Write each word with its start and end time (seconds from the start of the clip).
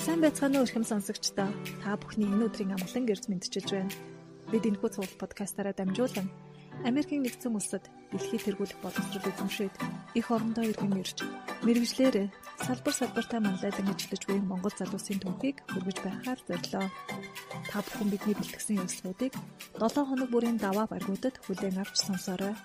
Сайн 0.00 0.24
байцгаана 0.24 0.64
уу 0.64 0.68
ихэм 0.68 0.84
сонсогчдоо. 0.88 1.52
Та 1.84 1.92
бүхний 2.00 2.24
энэ 2.24 2.48
өдрийн 2.48 2.72
амгалан 2.72 3.04
гэрж 3.04 3.28
мэдчилж 3.28 3.68
байна. 3.68 3.92
Бид 4.48 4.64
энэхүү 4.64 4.90
цуглал 4.96 5.20
подкастаараа 5.20 5.76
дамжуулан 5.76 6.24
Америкийн 6.88 7.20
нэгдсэн 7.20 7.52
улсад 7.52 7.84
дэлхийд 8.08 8.48
тэргүүлэх 8.48 8.80
боловсрол 8.80 9.28
эзэмшээд 9.28 9.74
их 10.16 10.26
орондоо 10.32 10.64
иргэн 10.64 10.96
ирж 10.96 11.20
мэрэгжлэр 11.68 12.32
салбар 12.64 12.94
салбартаа 12.96 13.40
манлайлан 13.44 13.92
ажиллаж 13.92 14.22
буй 14.24 14.40
Монгол 14.40 14.72
залуусын 14.72 15.20
түүхийг 15.20 15.56
хөргөж 15.68 15.98
байхаар 16.00 16.40
зорилоо. 16.48 16.88
Та 17.68 17.78
бүхэн 17.84 18.08
бидний 18.08 18.36
бэлтгэсэн 18.40 18.80
явдлуудыг 18.80 19.32
7 19.76 20.08
хоног 20.08 20.28
бүрийн 20.32 20.56
даваа 20.56 20.88
баргуудад 20.88 21.36
хүлээн 21.44 21.76
авч 21.76 21.96
сонсоорой. 22.00 22.56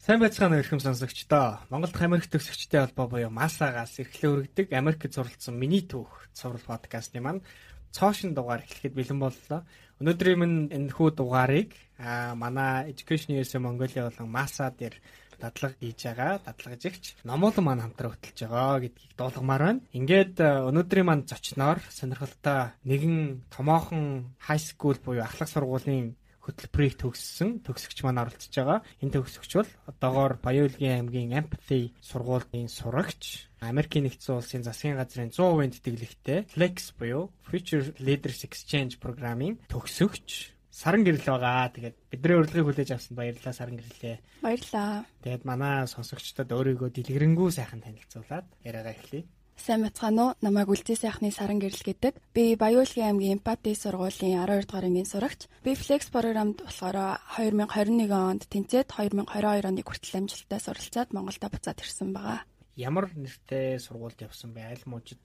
Сайн 0.00 0.16
байцгаана 0.16 0.56
өрхөм 0.64 0.80
сонсогчдоо. 0.80 1.60
Монгол 1.68 1.92
дахь 1.92 2.08
Америк 2.08 2.24
төгсөгчтэй 2.32 2.80
холбоо 2.88 3.20
буюу 3.20 3.28
Масагаас 3.28 4.00
эрхлээ 4.00 4.32
өргөдөг 4.32 4.72
Америкт 4.72 5.12
зуралсан 5.12 5.60
миний 5.60 5.84
түүх 5.84 6.32
цуврал 6.32 6.64
подкастны 6.64 7.20
маань 7.20 7.44
цоошин 7.92 8.32
дугаар 8.32 8.64
эхлэхэд 8.64 8.96
бэлэн 8.96 9.20
боллоо. 9.20 9.60
Өнөөдрийн 10.00 10.40
минь 10.40 10.72
энэ 10.72 10.96
хүү 10.96 11.20
дугаарыг 11.20 11.76
аа 12.00 12.32
манай 12.32 12.88
Education 12.88 13.36
USA 13.36 13.60
Mongolia 13.60 14.08
болон 14.08 14.32
Masa 14.32 14.72
дээр 14.72 14.96
дадлага 15.36 15.76
хийж 15.76 16.00
байгаа. 16.08 16.40
Дадлагжигч 16.48 17.04
Номолон 17.28 17.64
маань 17.68 17.84
хамтраа 17.84 18.16
хөтлөж 18.16 18.38
байгаа 18.48 18.80
гэдгийг 18.80 19.12
дуулгамаар 19.20 19.62
байна. 19.68 19.84
Ингээд 19.92 20.40
өнөөдрийн 20.40 21.08
маань 21.08 21.28
зочноор 21.28 21.84
сонирхолтой 21.92 22.72
нэгэн 22.88 23.44
томоохон 23.52 24.32
high 24.48 24.64
school 24.64 24.96
буюу 25.04 25.28
ахлах 25.28 25.52
сургуулийн 25.52 26.16
хөтөлбөрийг 26.44 26.94
төгссөн 26.96 27.60
төгсөгч 27.64 27.98
маань 28.02 28.22
оролцож 28.24 28.52
байгаа. 28.52 28.80
Энэ 29.04 29.14
төгсөгч 29.16 29.52
бол 29.60 29.70
одоогоор 29.90 30.32
Баяуулгийн 30.40 30.96
аймгийн 31.04 31.36
Empathy 31.36 31.92
сургуулийн 32.00 32.68
сурагч, 32.72 33.50
Америкийн 33.60 34.08
нэгдсэн 34.08 34.40
улсын 34.40 34.64
засгийн 34.64 34.96
газрын 34.96 35.30
100% 35.30 35.84
тэтгэлэгтэй 35.84 36.38
Flex 36.48 36.96
буюу 36.96 37.28
Future 37.44 37.92
Leaders 38.00 38.40
Exchange 38.48 38.96
програмын 38.96 39.60
төгсөгч 39.68 40.56
саран 40.70 41.04
гэрэл 41.04 41.28
байгаа. 41.28 41.68
Тэгээд 41.76 41.96
бидний 42.08 42.36
урилгыг 42.40 42.64
хүлээж 42.64 42.90
авсанд 42.96 43.18
баярлалаа 43.20 43.52
саран 43.52 43.76
гэрлээ. 43.76 44.16
Баярлалаа. 44.40 45.04
Тэгээд 45.20 45.44
манай 45.44 45.84
сонсогчдод 45.84 46.48
өөрийгөө 46.48 46.88
дэлгэрэнгүй 46.94 47.50
сайхан 47.52 47.84
танилцуулаад 47.84 48.46
яриагаа 48.64 48.94
эхлэе. 48.96 49.28
Сайн 49.60 49.84
бацгаана 49.84 50.22
уу? 50.24 50.36
Намайг 50.40 50.72
Үлзий 50.72 50.96
сайхны 50.96 51.28
Саран 51.28 51.60
гэрэл 51.60 51.84
гэдэг. 51.84 52.16
Би 52.32 52.56
Баяуулгийн 52.56 53.12
аймгийн 53.12 53.36
Эмпати 53.36 53.76
сургуулийн 53.76 54.40
12 54.40 54.64
дугаар 54.64 54.88
ангийн 54.88 55.04
сурагч. 55.04 55.52
Би 55.60 55.76
Flex 55.76 56.08
програмд 56.08 56.64
болохоор 56.64 57.20
2021 57.36 58.08
онд 58.08 58.48
тэнцээд 58.48 58.88
2022 58.88 59.68
оны 59.68 59.84
хүртэл 59.84 60.16
амжилттай 60.24 60.60
суралцаад 60.64 61.12
Монголд 61.12 61.44
буцаад 61.44 61.76
ирсэн 61.76 62.08
байгаа. 62.16 62.40
Ямар 62.80 63.12
нэртэй 63.12 63.76
сургуульд 63.76 64.24
явсан 64.24 64.56
бэ? 64.56 64.64
Аль 64.64 64.88
мужид? 64.88 65.20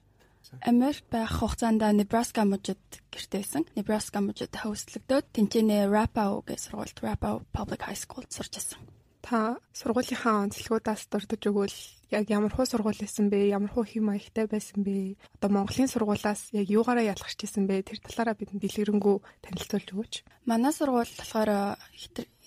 Америк 0.60 1.08
байх 1.08 1.32
хугацаанд 1.32 1.80
Nebraska 1.96 2.44
мужид 2.44 2.82
гэртээсэн. 3.08 3.72
Nebraska 3.72 4.20
мужид 4.20 4.52
хөөслөгдөөд 4.52 5.26
тэнцэнэ 5.32 5.88
Rapao 5.88 6.44
гэх 6.44 6.60
сургуульд 6.60 7.00
Rapao 7.00 7.40
Public 7.56 7.88
High 7.88 8.04
School 8.04 8.28
сурч 8.28 8.60
ирсэн. 8.60 8.95
Та 9.26 9.58
сургуулийнхаа 9.74 10.46
онцлогуудаас 10.46 11.10
дурдж 11.10 11.50
өгвөл 11.50 11.74
яг 12.14 12.30
ямар 12.30 12.54
хуу 12.54 12.62
сургууль 12.62 12.94
байсан 12.94 13.26
бэ? 13.26 13.50
Ямар 13.50 13.74
хуу 13.74 13.82
хэм 13.82 14.06
маягтай 14.06 14.46
байсан 14.46 14.86
бэ? 14.86 15.18
Одоо 15.42 15.50
Монголын 15.50 15.90
сургуулаас 15.90 16.54
яг 16.54 16.70
юугаараа 16.70 17.10
ялгарч 17.10 17.42
ирсэн 17.42 17.66
бэ? 17.66 17.82
Тэр 17.82 17.98
талаараа 18.06 18.38
бидэнд 18.38 18.62
дэлгэрэнгүй 18.62 19.16
танилцуулж 19.42 19.88
өгөөч. 19.90 20.14
Манай 20.46 20.70
сургууль 20.70 21.10
болохоор 21.18 21.74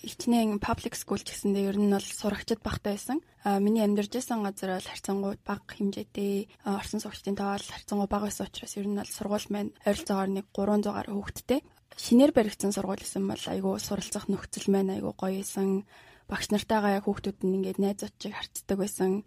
хичнээн 0.00 0.56
public 0.56 0.96
school 0.96 1.20
гэсэндээ 1.20 1.68
ер 1.68 1.76
нь 1.76 1.92
бол 1.92 2.00
сурагчид 2.00 2.64
багтаа 2.64 2.96
байсан. 2.96 3.20
А 3.44 3.60
миний 3.60 3.84
амьдарч 3.84 4.16
байсан 4.16 4.40
газар 4.40 4.80
бол 4.80 4.88
харьцангуй 4.88 5.36
бага 5.44 5.68
хэмжээтэй 5.68 6.48
орсон 6.64 7.04
сурагчдын 7.04 7.36
тоо 7.36 7.60
бол 7.60 7.68
харьцангуй 7.76 8.08
бага 8.08 8.32
байсан 8.32 8.48
учраас 8.48 8.80
ер 8.80 8.88
нь 8.88 8.96
бол 8.96 9.04
сургууль 9.04 9.52
маань 9.52 9.76
ойролцоогоор 9.84 10.32
нэг 10.32 10.46
300 10.56 10.96
гаруй 10.96 11.14
хүүхэдтэй. 11.20 11.60
Шинээр 12.00 12.32
баригдсан 12.32 12.72
сургууль 12.72 13.04
гэсэн 13.04 13.28
бол 13.28 13.44
айгүй 13.52 13.76
суралцах 13.76 14.32
нөхцөл 14.32 14.72
маань 14.72 14.96
айгүй 14.96 15.12
гоё 15.12 15.44
байсан. 15.44 15.84
Багш 16.30 16.46
нартайгаа 16.54 17.02
яг 17.02 17.04
хүүхдүүд 17.10 17.42
нь 17.42 17.54
ингээд 17.58 17.82
найз 17.82 18.06
очиг 18.06 18.38
харцдаг 18.38 18.78
байсан 18.78 19.26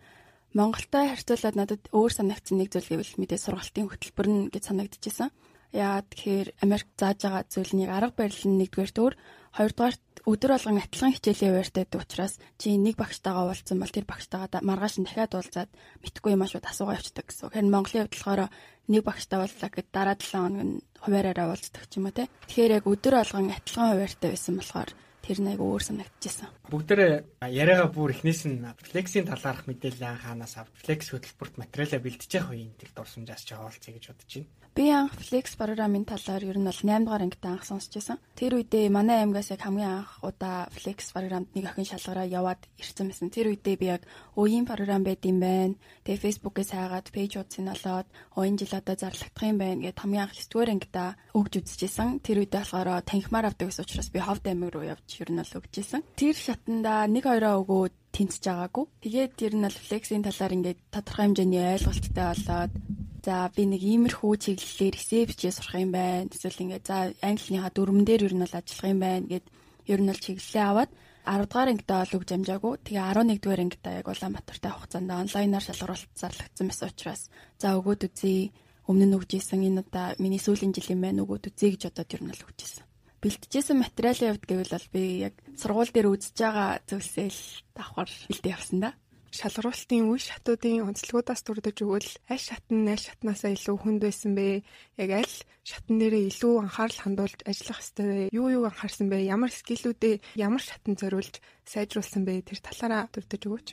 Монголтой 0.55 1.11
харьцуулаад 1.11 1.55
надад 1.59 1.83
өөр 1.91 2.11
санагдсан 2.15 2.63
нэг 2.63 2.71
зүйл 2.71 2.95
гэвэл 2.95 3.19
мэдээ 3.19 3.39
сургалтын 3.43 3.91
хөтөлбөр 3.91 4.27
нь 4.31 4.41
гэж 4.47 4.63
санагдчихсан. 4.71 5.29
Яа 5.75 5.99
тэгэхээр 5.99 6.63
Америк 6.63 6.87
зааж 6.95 7.19
байгаа 7.25 7.43
зүйлнийг 7.51 7.89
арга 7.91 8.15
барил 8.15 8.45
нь 8.47 8.59
нэгдүгээр 8.61 8.91
төр 8.95 9.13
хоёрдугаар 9.57 9.95
өдөр 10.23 10.51
болгон 10.55 10.79
адилхан 10.79 11.13
хичээлийн 11.17 11.51
хуваартай 11.51 11.83
байдаг 11.83 12.01
учраас 12.05 12.33
чи 12.61 12.77
нэг 12.77 12.95
багштайгаа 12.95 13.51
уулзсан 13.51 13.77
бол 13.83 13.91
тэр 13.91 14.05
багштайгаа 14.07 14.61
маргааш 14.63 14.95
нь 15.01 15.07
дахиад 15.09 15.33
уулзаад 15.35 15.71
мэдхгүй 16.05 16.31
юм 16.31 16.45
шууд 16.47 16.69
асуугаа 16.69 16.95
явчихдаг 17.01 17.25
гэсэн. 17.27 17.51
Тэгэхээр 17.51 17.73
Монголын 17.73 18.01
хувьд 18.07 18.15
болохоор 18.15 18.41
нэг 18.87 19.01
багштай 19.03 19.37
уулзлаа 19.43 19.69
гэхэд 19.73 19.89
дараа 19.91 20.15
7 20.15 20.31
хоног 20.31 20.63
нь 20.63 20.75
хуваараараа 21.03 21.47
уулздаг 21.51 21.83
ч 21.89 21.99
юм 21.99 22.07
уу 22.07 22.15
те. 22.15 22.31
Тэгэхээр 22.47 22.75
яг 22.79 22.85
өдөр 22.87 23.13
болгон 23.19 23.51
адилхан 23.51 23.89
хуваартай 23.91 24.29
байсан 24.31 24.55
болохоор 24.55 24.89
тэр 25.23 25.39
нэг 25.39 25.59
өөр 25.63 25.79
санагдчихсан. 25.79 26.51
Бүгдээрээ 26.67 27.47
яриагаа 27.47 27.87
бүр 27.95 28.11
эхнээс 28.11 28.43
нь 28.51 28.59
флексийн 28.83 29.23
талаарх 29.23 29.63
мэдээлэл 29.71 30.19
анхаанаас 30.19 30.59
авч 30.59 30.75
флекс 30.83 31.15
хөтөлбөрт 31.15 31.55
материалаа 31.63 32.03
бэлдэж 32.03 32.31
явах 32.35 32.51
үеийн 32.51 32.75
тэр 32.75 32.91
дурсамжаас 32.91 33.47
ч 33.47 33.55
хаалцъя 33.55 33.95
гэж 33.95 34.03
бодож 34.11 34.31
байна. 34.35 34.62
Би 34.73 34.89
анх 34.89 35.13
Flex 35.21 35.53
програмын 35.53 36.01
талаар 36.01 36.41
ер 36.41 36.57
нь 36.57 36.65
бол 36.65 36.73
8 36.73 37.05
дугаар 37.05 37.21
ангид 37.21 37.45
анх 37.45 37.61
сонсч 37.61 37.93
байсан. 37.93 38.17
Тэр 38.33 38.57
үедээ 38.57 38.89
манай 38.89 39.21
аймгаас 39.21 39.53
яг 39.53 39.61
хамгийн 39.61 40.01
анх 40.01 40.17
удаа 40.25 40.65
Flex 40.73 41.13
програмд 41.13 41.45
нэг 41.53 41.69
охин 41.69 41.85
шалгараа 41.85 42.25
яваад 42.25 42.57
ирсэн 42.81 43.13
байсан. 43.13 43.29
Тэр 43.29 43.53
үедээ 43.53 43.77
би 43.77 43.85
яг 43.93 44.01
өөгийн 44.33 44.65
програм 44.65 45.05
байд 45.05 45.21
юм 45.29 45.45
байна. 45.45 45.77
Тэгээ 46.09 46.25
Facebook-ээс 46.25 46.73
хайгаад 46.73 47.05
пэйж 47.13 47.37
утсын 47.37 47.69
олоод 47.69 48.09
өөний 48.33 48.57
жил 48.57 48.73
одоо 48.73 48.95
зарлагдах 48.97 49.45
юм 49.45 49.57
байна 49.61 49.81
гэд 49.85 50.01
хамгийн 50.01 50.25
анх 50.25 50.33
9 50.41 50.49
дугаар 50.49 50.73
ангидаа 50.73 51.09
өгж 51.37 51.53
үзчихсэн. 51.61 52.25
Тэр 52.25 52.37
үедээ 52.41 52.65
болохоор 52.65 52.89
танхимаар 53.05 53.53
авдаг 53.53 53.69
гэсэн 53.69 53.85
учраас 53.85 54.09
би 54.09 54.25
Ховд 54.25 54.49
аймаг 54.49 54.73
руу 54.73 54.89
явж 54.89 55.05
ер 55.21 55.29
нь 55.29 55.37
бол 55.37 55.57
өгчээсэн. 55.61 56.01
Тэр 56.17 56.33
шатанда 56.33 57.05
нэг 57.05 57.29
хоёроо 57.29 57.61
өгөөд 57.61 57.93
тэнцэж 58.09 58.43
байгаагүй. 58.45 58.85
Тэгээд 59.05 59.31
тэр 59.37 59.53
нь 59.53 59.65
бол 59.69 59.77
Flex-ийн 59.85 60.25
талаар 60.25 60.53
ингээд 60.57 60.79
тодорхой 60.93 61.25
хэмжээний 61.29 61.61
ойлголттой 61.77 62.25
болоод 62.29 62.73
За 63.23 63.47
би 63.55 63.63
нэг 63.63 63.79
иймэрхүү 63.79 64.35
чиглэлээр 64.35 64.99
ресепчээ 64.99 65.55
сурах 65.55 65.79
юм 65.79 65.95
байна. 65.95 66.27
Эсвэл 66.27 66.59
ингээд 66.59 66.83
за 66.83 67.15
англиныхаа 67.23 67.71
дүрмэн 67.71 68.03
дээр 68.03 68.27
ер 68.27 68.35
нь 68.35 68.43
бол 68.43 68.59
ажиллах 68.59 68.91
юм 68.91 68.99
байна 68.99 69.25
гэд 69.31 69.45
ер 69.87 69.99
нь 70.03 70.09
бол 70.11 70.19
чиглэлээ 70.19 70.65
аваад 70.67 70.91
10 71.23 71.47
дугаар 71.47 71.71
ангидаа 71.71 71.99
бол 72.03 72.15
үг 72.19 72.23
замжаагүй. 72.27 72.73
Тэгээ 72.83 73.07
11 73.15 73.39
дугаар 73.39 73.63
ангидаа 73.63 73.93
яг 73.95 74.07
Улаанбаатартай 74.11 74.71
хугацаанд 74.75 75.11
онлайнаар 75.23 75.63
шалгаруулалт 75.63 76.11
зарлагдсан 76.19 76.67
байсан 76.67 76.87
учраас 76.91 77.21
за 77.55 77.67
өгөөд 77.79 78.01
үзье. 78.11 78.51
Өмнө 78.91 79.07
нь 79.07 79.15
өгжсэн 79.15 79.63
энэ 79.63 79.87
удаа 79.87 80.19
миний 80.19 80.43
сүүлийн 80.43 80.75
жилийн 80.75 80.99
маань 80.99 81.23
өгөөд 81.23 81.47
үзье 81.47 81.71
гэж 81.71 81.81
бодоод 81.87 82.11
ер 82.19 82.23
нь 82.27 82.35
л 82.35 82.43
өгчээсэн. 82.43 82.83
Бэлтжсэн 83.23 83.79
материалын 83.79 84.35
хувьд 84.35 84.47
гэвэл 84.51 84.75
бол 84.75 84.87
би 84.91 85.03
яг 85.31 85.35
сургууль 85.55 85.95
дээр 85.95 86.11
үзэж 86.11 86.35
байгаа 86.35 86.83
зүйлсээ 86.91 87.27
л 87.31 87.41
давхар 87.71 88.11
бэлдээ 88.27 88.51
явсан 88.51 88.79
да 88.83 88.91
шалгаруулалтын 89.33 90.05
үе 90.13 90.21
шатуудын 90.21 90.85
онцлогуудаас 90.85 91.41
дурдж 91.41 91.81
өгвөл 91.81 92.11
аль 92.29 92.45
шатн 92.47 92.85
аль 92.85 93.01
шатнаасаа 93.01 93.51
илүү 93.57 93.75
хүнд 93.81 94.01
байсан 94.05 94.37
бэ? 94.37 94.61
Яг 95.01 95.09
аль 95.25 95.35
шатн 95.65 95.97
дээрээ 95.97 96.29
илүү 96.29 96.53
анхаарал 96.61 96.99
хандуулж 97.01 97.39
ажиллах 97.49 97.81
вэ? 97.97 98.29
Юу 98.29 98.47
юу 98.53 98.63
анхаарсан 98.69 99.09
бэ? 99.09 99.25
Ямар 99.25 99.49
скиллүүдээ 99.49 100.37
ямар 100.37 100.61
шатн 100.61 100.93
зориулж 100.93 101.41
сайжруулсан 101.65 102.21
бэ? 102.29 102.45
Тэр 102.45 102.59
талаараа 102.61 103.09
дурдж 103.09 103.41
өгөөч. 103.49 103.67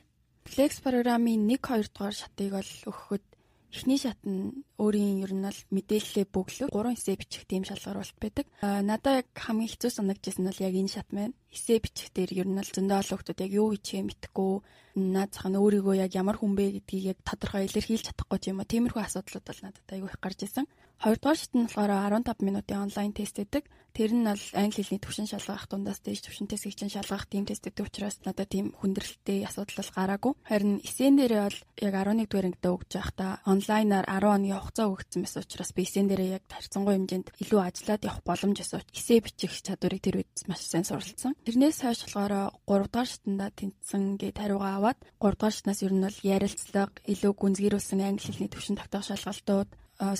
Flex 0.49 0.81
програмын 0.81 1.45
1 1.45 1.61
2 1.61 1.93
дугаар 1.93 2.17
шатыг 2.17 2.57
бол 2.57 2.73
өгөхөд 2.89 3.25
Эхний 3.71 4.03
шат 4.03 4.19
нь 4.27 4.67
өөрийн 4.83 5.23
ер 5.23 5.31
нь 5.31 5.47
бол 5.47 5.61
мэдээлэлээ 5.71 6.27
бөглөө 6.35 6.69
3 6.75 6.91
эсээ 6.91 7.17
бичих 7.23 7.47
тийм 7.47 7.63
шалгаруулалт 7.63 8.19
байдаг. 8.19 8.47
А 8.67 8.83
надад 8.83 9.23
яг 9.23 9.29
хамгийн 9.39 9.71
хэцүү 9.71 9.91
санагдчихсан 9.95 10.43
нь 10.43 10.51
бол 10.51 10.65
яг 10.67 10.75
энэ 10.75 10.91
шат 10.91 11.09
маань. 11.15 11.39
Эсээ 11.51 11.79
бичих 11.83 12.09
дээр 12.15 12.31
ер 12.41 12.49
нь 12.49 12.59
бол 12.59 12.71
зөндөө 12.71 12.99
олон 13.03 13.19
хүмүүс 13.19 13.43
яг 13.43 13.53
юу 13.59 13.69
хийчихээ 13.75 14.07
мэдэхгүй 14.07 14.53
наад 14.97 15.31
зах 15.35 15.47
нь 15.47 15.59
өөрийгөө 15.59 15.95
яг 16.03 16.13
ямар 16.15 16.37
хүн 16.39 16.55
бэ 16.59 16.83
гэдгийг 16.83 17.05
яг 17.15 17.19
тодорхой 17.23 17.67
илэрхийлж 17.67 18.11
чадахгүй 18.11 18.39
ч 18.43 18.45
юм 18.51 18.59
уу. 18.59 18.71
Тиймэрхүү 18.71 19.03
асуудлууд 19.03 19.47
бол 19.47 19.61
надад 19.63 19.87
айгүй 19.91 20.11
их 20.11 20.19
гарч 20.19 20.41
исэн. 20.47 20.67
Хоёрдугаар 21.01 21.39
шат 21.41 21.55
нь 21.57 21.65
болохоор 21.65 22.13
15 22.13 22.45
минутын 22.45 22.85
онлайн 22.85 23.13
тест 23.17 23.41
гэдэг. 23.41 23.65
Тэр 23.97 24.11
нь 24.13 24.29
бол 24.29 24.45
англи 24.53 24.85
хэлний 24.85 25.01
төвшин 25.01 25.27
шалгах 25.27 25.65
дундаас 25.67 26.05
дээж 26.05 26.29
төвшин 26.29 26.47
тест 26.47 26.69
хийж 26.69 26.93
шалгах 26.93 27.25
тийм 27.25 27.49
тест 27.49 27.65
гэдэг 27.65 27.89
учраас 27.89 28.21
надад 28.23 28.53
тийм 28.53 28.77
хүндрэлтэй 28.77 29.49
асуудал 29.49 29.81
бол 29.81 29.97
гараагүй. 29.97 30.33
Харин 30.45 30.85
эсэн 30.85 31.17
дээрээ 31.17 31.43
бол 31.49 31.59
яг 31.81 31.95
11 32.05 32.29
дугаар 32.29 32.47
ангидаа 32.53 32.73
өгч 32.77 32.91
байхдаа 32.95 33.33
онлайнаар 33.49 34.07
10 34.07 34.29
хоногийн 34.29 34.61
хугацаа 34.61 34.87
өгсөн 34.93 35.21
байсан 35.25 35.43
учраас 35.43 35.73
би 35.73 35.83
эсэн 35.89 36.07
дээрээ 36.07 36.35
яг 36.37 36.45
харьцангуй 36.53 36.95
хэмжээнд 36.95 37.29
илүү 37.43 37.61
ажиллаад 37.65 38.03
явах 38.05 38.23
боломж 38.29 38.59
өсөж 38.61 38.87
эсээ 38.93 39.19
бичих 39.25 39.53
чадварыг 39.65 40.05
тэр 40.05 40.21
үед 40.21 40.35
маш 40.47 40.63
сайн 40.69 40.85
суралцсан. 40.85 41.33
Тэрнээс 41.45 41.79
хойш 41.81 42.01
болохоор 42.05 42.53
3 42.69 42.85
дугаар 42.93 43.09
шатанда 43.09 43.47
тэнцсэн 43.57 44.21
гээд 44.21 44.37
хариугаа 44.37 44.73
аваад 44.77 44.99
3 45.19 45.37
дугаар 45.41 45.55
шатнаас 45.57 45.81
ер 45.81 45.93
нь 45.97 46.05
бол 46.05 46.19
ярилцлага, 46.21 47.01
илүү 47.09 47.33
гүнзгийрүүлсэн 47.33 48.01
англи 48.05 48.29
хэлний 48.29 48.53
төвшин 48.53 48.77
тогтоох 48.77 49.09
шалгалтууд, 49.09 49.69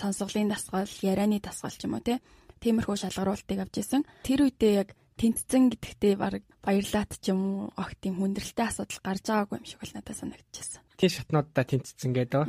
сонсголын 0.01 0.49
дасгал, 0.49 0.89
ярианы 1.05 1.39
дасгал 1.45 1.77
ч 1.77 1.85
юм 1.85 1.97
уу 1.97 2.05
тий 2.05 2.19
тиймэрхүү 2.61 2.97
шалгаруултыг 3.01 3.59
авч 3.61 3.81
исэн. 3.81 4.05
Тэр 4.25 4.49
үедээ 4.49 4.73
яг 4.85 4.89
тэнцсэн 5.17 5.73
гэдэгтээ 5.73 6.15
баг 6.17 6.45
баярлаат 6.65 7.17
ч 7.21 7.33
юм 7.33 7.69
уу 7.69 7.73
огт 7.77 7.97
тийм 8.01 8.21
хүндрэлтэй 8.21 8.69
асуудал 8.69 9.01
гарч 9.05 9.25
байгаагүй 9.29 9.57
юм 9.61 9.67
шиг 9.69 9.81
бол 9.81 9.95
надад 9.97 10.17
санагдчихсан. 10.17 10.81
Флексийн 11.01 11.13
шатнуудаа 11.17 11.65
тэнцсэн 11.65 12.13
гэдэг. 12.13 12.45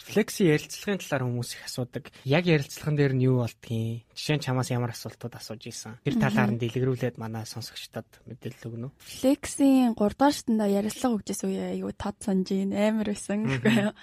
Флексийн 0.00 0.56
ярилцлагын 0.56 1.00
талаар 1.04 1.24
хүмүүс 1.28 1.50
их 1.54 1.62
асуудаг. 1.68 2.04
Яг 2.24 2.48
ярилцлаган 2.48 2.96
дээр 2.96 3.14
нь 3.14 3.24
юу 3.28 3.44
болдгийг 3.44 4.08
жишээ 4.16 4.36
нь 4.40 4.44
чамаас 4.44 4.72
ямар 4.72 4.96
асуултууд 4.96 5.36
асууж 5.36 5.62
исэн. 5.68 6.00
Тэр 6.00 6.16
талаар 6.16 6.50
нь 6.56 6.60
дэлгэрүүлээд 6.60 7.20
манай 7.20 7.44
сонсогчдод 7.44 8.08
мэдээлэл 8.24 8.68
өгнө 8.68 8.86
үү? 8.88 8.92
Флексийн 8.96 9.92
3 9.92 10.16
дахь 10.16 10.34
шатанда 10.40 10.66
ярилцлага 10.66 11.16
өгчээс 11.20 11.42
үе 11.44 11.64
аюу 11.76 11.92
тод 11.92 12.16
санаж 12.24 12.48
ин 12.56 12.72
амар 12.72 13.12
байсан. 13.12 13.44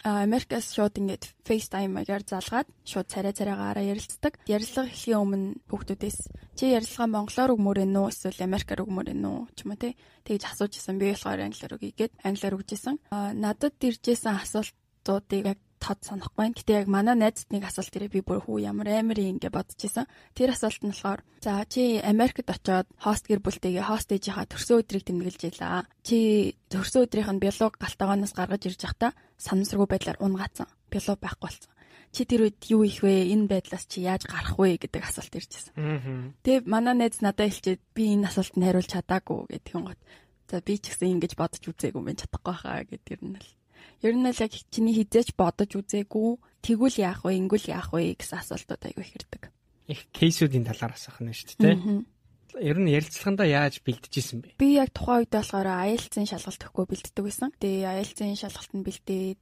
Америкас 0.06 0.70
шууд 0.78 1.02
ингээд 1.02 1.34
FaceTime-аар 1.42 2.24
залгаад 2.24 2.68
шууд 2.86 3.08
царай 3.10 3.34
царайгаараа 3.34 3.84
ярилцдаг. 3.84 4.38
Ярилцлага 4.46 4.94
эхлэхийн 4.94 5.18
өмнө 5.18 5.48
хүүхдүүдээс 5.70 6.18
чи 6.58 6.74
ярилцлага 6.78 7.14
монголоор 7.14 7.54
өгмөр 7.58 7.78
ээ 7.84 7.90
нүү 7.90 8.06
эсвэл 8.14 8.46
америкаар 8.46 8.86
өгмөр 8.86 9.08
ээ 9.14 9.18
нүү 9.18 9.38
ч 9.56 9.66
юм 9.66 9.74
уу 9.74 9.82
те 9.82 9.96
тэгж 10.26 10.44
асууж 10.46 10.74
исэн. 10.78 11.00
Би 11.02 11.14
болохоор 11.14 11.42
англиар 11.42 11.74
өгье 11.78 11.94
гэд 11.96 12.14
англиар 12.22 12.58
өгчээсэн. 12.58 12.96
Надад 13.38 13.78
иржсэн 13.80 14.36
асуултуудыг 14.38 15.44
яг 15.56 15.60
тод 15.80 16.00
санахгүй. 16.04 16.54
Гэтэ 16.54 16.86
яг 16.86 16.88
манай 16.90 17.16
найзд 17.16 17.50
нэг 17.54 17.70
асуулт 17.70 17.94
ирээ 17.94 18.12
би 18.12 18.22
бүр 18.22 18.44
хүү 18.44 18.68
ямар 18.68 18.90
амар 18.92 19.18
гэж 19.18 19.50
бодож 19.50 19.80
исэн. 19.82 20.10
Тэр 20.34 20.54
асуулт 20.54 20.82
нь 20.84 20.92
болохоор 20.92 21.22
за 21.42 21.64
чи 21.70 22.02
Америкт 22.02 22.50
очоод 22.50 22.88
хост 22.98 23.26
гэр 23.30 23.42
бүлтэйгээ 23.42 23.86
хост 23.86 24.10
ээжийнхаа 24.12 24.50
төрсөн 24.50 24.82
өдрийг 24.82 25.06
тэмдэглэж 25.06 25.42
илаа. 25.54 25.86
Чи 26.02 26.58
төрсөн 26.70 27.06
өдрийнх 27.06 27.32
нь 27.34 27.44
биолог 27.44 27.78
галтагоноос 27.78 28.34
гаргаж 28.34 28.62
ирж 28.66 28.82
байхдаа 28.84 29.12
санамсаргүй 29.38 29.88
байдлаар 29.90 30.22
унгаацсан. 30.22 30.68
Биолог 30.90 31.22
байхгүй 31.22 31.46
болсон 31.46 31.72
чи 32.12 32.26
тэр 32.26 32.48
үед 32.48 32.60
юу 32.72 32.82
их 32.82 33.04
вэ? 33.04 33.30
Энэ 33.30 33.46
байдлаас 33.52 33.86
чи 33.86 34.02
яаж 34.02 34.26
гарах 34.26 34.58
вэ 34.58 34.82
гэдэг 34.82 35.04
асуулт 35.06 35.34
иржсэн. 35.38 36.34
Тэгээ 36.42 36.66
манай 36.66 36.96
найз 36.96 37.20
надад 37.22 37.52
хэлчихэд 37.52 37.84
би 37.94 38.16
энэ 38.16 38.32
асуултанд 38.32 38.66
хариулж 38.66 38.90
чадаагүй 38.90 39.40
гэдэг 39.52 39.74
юм 39.76 39.84
гот. 39.92 40.02
За 40.48 40.64
би 40.64 40.80
ч 40.80 40.90
гэсэн 40.90 41.20
ингэж 41.20 41.36
бодож 41.36 41.64
үзээгүй 41.68 42.02
юм 42.02 42.16
чадахгүй 42.16 42.56
хаа 42.56 42.88
гэдэг 42.88 43.20
юм 43.20 43.36
л. 43.38 43.50
Ер 44.06 44.14
нь 44.14 44.30
л 44.30 44.44
яг 44.44 44.54
чиний 44.70 44.94
хизээч 44.94 45.34
бодож 45.34 45.74
үзээгүй 45.74 46.30
тэгвэл 46.62 46.98
яах 47.02 47.26
вэ? 47.26 47.34
Ингүүл 47.42 47.74
яах 47.74 47.90
вэ 47.90 48.14
гэсэн 48.14 48.46
асуултууд 48.46 48.84
айгүй 48.86 49.04
их 49.04 49.18
ирдэг. 49.18 49.44
Их 49.90 50.02
кейсүүдийн 50.14 50.70
талаар 50.70 50.94
асах 50.94 51.18
нь 51.24 51.34
шүү 51.34 51.58
дээ. 51.58 51.76
Ер 52.62 52.78
нь 52.78 52.94
ярилцлагандаа 52.94 53.48
яаж 53.50 53.82
бэлдэжсэн 53.82 54.42
бэ? 54.42 54.58
Би 54.62 54.78
яг 54.78 54.94
тухайн 54.94 55.26
үед 55.26 55.34
болохоор 55.34 55.70
IELTS-ийн 55.90 56.30
шалгалт 56.30 56.62
өгөхгүй 56.62 56.86
бэлддэг 56.94 57.24
байсан. 57.26 57.50
Тэгээ 57.58 57.90
IELTS-ийн 57.90 58.38
шалгалтанд 58.38 58.86
бэлдээд 58.86 59.42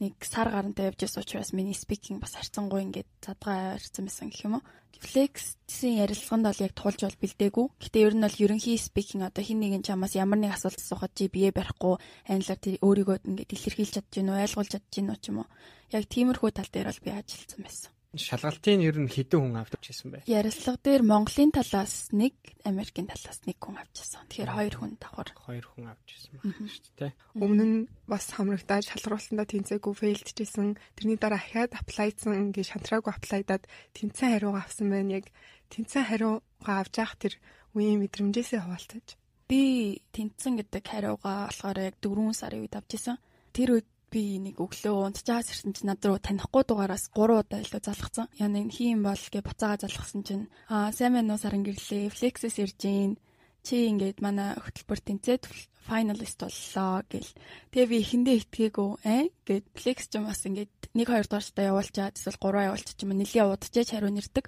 нэг 0.00 0.16
сар 0.24 0.48
гарантай 0.48 0.88
явж 0.88 1.04
байсан 1.04 1.22
учраас 1.22 1.52
миний 1.52 1.76
speaking 1.76 2.18
бас 2.18 2.32
харьцангуй 2.34 2.82
ингээд 2.88 3.08
задгаа 3.20 3.76
харьцсан 3.76 4.08
байсан 4.08 4.32
гэх 4.32 4.44
юм 4.48 4.54
уу. 4.58 4.64
Flex-ийн 5.00 6.00
ярилцлаганд 6.04 6.48
бол 6.48 6.64
яг 6.64 6.72
туулж 6.76 7.00
бол 7.04 7.20
бэлдээгүй. 7.20 7.66
Гэтэ 7.80 7.98
ер 8.04 8.14
нь 8.16 8.24
бол 8.24 8.42
ерөнхий 8.44 8.76
speaking 8.76 9.24
одоо 9.24 9.44
хин 9.44 9.60
нэгэн 9.60 9.84
чамаас 9.84 10.16
ямар 10.16 10.40
нэг 10.40 10.56
асуулт 10.56 10.80
асуухад 10.80 11.12
чи 11.16 11.28
бие 11.28 11.52
барихгүй 11.52 11.96
англиар 12.28 12.60
өөрийгөө 12.84 13.16
ингээд 13.28 13.54
илэрхийлж 13.56 13.92
чадж 13.96 14.08
гин 14.12 14.32
үү, 14.32 14.44
ойлгуулж 14.44 14.70
чадж 14.72 14.88
гин 14.92 15.12
үү 15.12 15.18
ч 15.20 15.24
юм 15.32 15.44
уу. 15.44 15.48
Яг 15.92 16.04
тиймэрхүү 16.04 16.50
тал 16.52 16.68
дээр 16.68 16.88
бол 16.92 17.04
би 17.04 17.10
ажилласан 17.16 17.60
байсан. 17.64 17.92
Шалгалтын 18.10 18.82
ер 18.82 18.98
нь 18.98 19.06
хэдэн 19.06 19.38
хүн 19.38 19.54
авч 19.62 19.86
ирсэн 19.86 20.10
бэ? 20.10 20.26
Ярилцлага 20.26 20.82
дээр 20.82 21.06
Монголын 21.06 21.54
талаас 21.54 22.10
нэг, 22.10 22.34
Америкийн 22.66 23.06
талаас 23.06 23.38
нэг 23.46 23.62
хүн 23.62 23.78
авч 23.78 24.02
ирсэн. 24.02 24.26
Тэгэхээр 24.26 24.50
хоёр 24.50 24.74
хүн 24.74 24.92
давхар. 24.98 25.30
Хоёр 25.38 25.62
хүн 25.70 25.94
авч 25.94 26.18
ирсэн 26.18 26.34
байна 26.42 26.66
шүү 26.66 26.90
дээ. 26.98 27.12
Өмнө 27.38 27.64
нь 27.70 27.78
бас 28.10 28.26
хамрагдаад 28.34 28.90
шалгаруулсандаа 28.90 29.46
тэнцээгүй 29.46 29.94
фейлдчихсэн. 29.94 30.74
Тэрний 30.98 31.22
дараа 31.22 31.38
ахаад 31.38 31.70
аплайдсан 31.78 32.50
ингээ 32.50 32.66
шантраагүй 32.66 33.14
аплайдаад 33.14 33.70
тэнцэн 33.94 34.28
хариугаа 34.34 34.66
авсан 34.66 34.90
байна. 34.90 35.22
Яг 35.22 35.30
тэнцэн 35.70 36.02
хариугаа 36.10 36.76
авч 36.82 36.94
явах 36.98 37.14
тэр 37.14 37.38
үеийн 37.78 38.02
мэдрэмжээсээ 38.02 38.58
хуваалцаж. 38.66 39.06
Би 39.46 40.02
тэнцэн 40.10 40.58
гэдэг 40.58 40.82
хариугаа 40.82 41.46
болохоор 41.46 41.78
яг 41.78 41.94
4 42.02 42.34
сарын 42.34 42.66
үед 42.66 42.74
авч 42.74 42.90
ирсэн. 42.98 43.22
Тэр 43.54 43.78
үед 43.78 43.88
би 44.10 44.42
нэг 44.42 44.58
өглөө 44.58 45.06
унтчаас 45.06 45.54
ирсэн 45.54 45.72
чинь 45.72 45.88
над 45.88 46.02
руу 46.02 46.18
танихгүй 46.18 46.66
дугаараас 46.66 47.08
3 47.14 47.40
удаа 47.40 47.62
илүү 47.62 47.80
залгацсан. 47.86 48.26
Яа 48.42 48.50
нэг 48.50 48.74
хийм 48.74 49.06
бол 49.06 49.22
гэ 49.32 49.40
буцаага 49.46 49.86
залгасан 49.86 50.22
чинь 50.26 50.50
аа 50.66 50.90
сайн 50.90 51.14
байна 51.14 51.38
уу 51.38 51.42
саран 51.42 51.62
гэрлээ. 51.62 52.10
Flexes 52.10 52.58
ирж 52.58 52.76
гин. 52.82 53.14
Чи 53.62 53.86
ингээд 53.92 54.18
манай 54.24 54.56
хөтөлбөр 54.56 55.00
тэнцээд 55.04 55.44
finalist 55.84 56.40
боллоо 56.40 57.02
гэл. 57.08 57.32
Тэгээ 57.72 57.90
би 57.90 57.96
эхэндээ 58.00 58.36
итгээгүй 58.40 58.90
аа 59.04 59.24
гэд 59.48 59.64
flex 59.76 59.98
ч 60.08 60.16
юм 60.16 60.28
бас 60.28 60.44
ингээд 60.44 60.72
1 60.96 61.04
2 61.04 61.28
дугаартай 61.28 61.66
явуулчаад 61.68 62.16
эсвэл 62.16 62.40
3 62.40 62.68
явуулчих 62.68 62.98
юм 63.04 63.12
нэлийн 63.16 63.52
удажж 63.52 63.88
хариу 63.90 64.12
нэрдэг. 64.12 64.46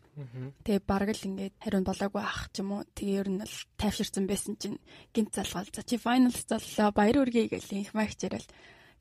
Тэгээ 0.65 0.83
бараг 0.85 1.11
л 1.13 1.29
ингээд 1.29 1.55
хариу 1.61 1.83
болоогүй 1.85 2.23
ах 2.23 2.49
ч 2.53 2.61
юм 2.61 2.69
уу. 2.73 2.89
Тэгээ 2.97 3.21
ер 3.21 3.29
нь 3.33 3.41
бол 3.43 3.57
тайвширсан 3.81 4.25
байсан 4.29 4.55
чинь 4.61 4.79
гинт 5.13 5.33
залгаал. 5.35 5.69
За 5.73 5.83
чи 5.83 5.97
finalist 5.97 6.49
боллоо. 6.49 6.89
Баяр 6.93 7.17
үргээ 7.25 7.47
гэл 7.53 7.69
их 7.81 7.93
магчрал. 7.93 8.47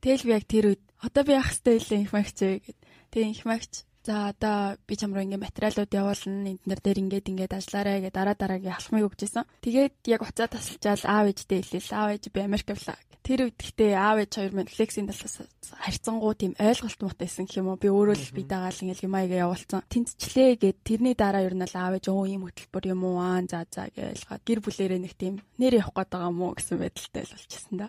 Тэгэл 0.01 0.25
би 0.25 0.31
яг 0.33 0.45
тэр 0.50 0.65
үед 0.74 0.83
одоо 0.98 1.21
би 1.24 1.38
яах 1.38 1.53
хэвтэй 1.53 1.75
илээ 1.77 2.01
их 2.01 2.12
магч 2.12 2.38
гэд. 2.42 2.80
Тэгээ 3.13 3.31
их 3.38 3.44
магч 3.45 3.86
За 4.01 4.33
одоо 4.33 4.81
би 4.89 4.98
чам 4.98 5.13
руу 5.13 5.21
ингээ 5.21 5.38
материалууд 5.38 5.94
явуулна 5.94 6.50
интернет 6.57 6.81
дээр 6.81 7.01
ингээд 7.06 7.30
ингээд 7.30 7.53
ажиллаарай 7.53 8.01
гэж 8.01 8.13
дараа 8.18 8.33
дараагийн 8.33 8.74
алхмыг 8.74 9.06
өгчээсэн. 9.13 9.45
Тэгээд 9.62 9.95
яг 10.09 10.25
уцаа 10.25 10.50
тасалчаал 10.50 11.06
аав 11.06 11.30
ээжтэй 11.30 11.62
хэлээл 11.62 11.94
аав 11.94 12.09
ээж 12.18 12.24
би 12.33 12.42
Америк 12.42 12.74
явлаа. 12.74 12.98
Тэр 13.21 13.45
үед 13.45 13.62
гэхдээ 13.62 13.94
аав 13.94 14.18
ээж 14.25 14.31
хоёр 14.33 14.53
минь 14.57 14.74
флексийн 14.74 15.06
талаас 15.06 15.45
харьцангуй 15.69 16.33
тийм 16.33 16.57
ойлголт 16.57 16.98
мутайсан 16.98 17.45
гэх 17.45 17.62
юм 17.62 17.69
уу. 17.69 17.77
Би 17.77 17.94
өөрөө 17.94 18.18
л 18.18 18.33
би 18.33 18.42
дагаал 18.42 18.81
ингээл 18.81 19.06
юм 19.06 19.13
аяга 19.13 19.38
явуулсан. 19.45 19.86
Тэнцчлээ 19.86 20.57
гэд 20.57 20.77
тэрний 20.81 21.13
дараа 21.13 21.45
ер 21.45 21.54
нь 21.54 21.62
л 21.62 21.77
аав 21.77 22.01
ээж 22.01 22.09
өө 22.09 22.25
ийм 22.25 22.50
хөтөлбөр 22.50 22.89
юм 22.89 23.06
уу 23.06 23.21
аа 23.21 23.45
за 23.45 23.69
за 23.69 23.94
гэж 23.94 24.25
ойлгоод 24.25 24.42
гэр 24.42 24.59
бүлэрээ 24.65 25.00
нэг 25.06 25.13
тийм 25.13 25.38
нэр 25.62 25.77
явах 25.77 25.94
гээд 25.94 26.09
байгаа 26.09 26.33
юм 26.33 26.42
уу 26.42 26.57
гэсэн 26.57 26.81
байдалтай 26.81 27.21
л 27.30 27.33
болчихсон 27.38 27.75
да. 27.77 27.88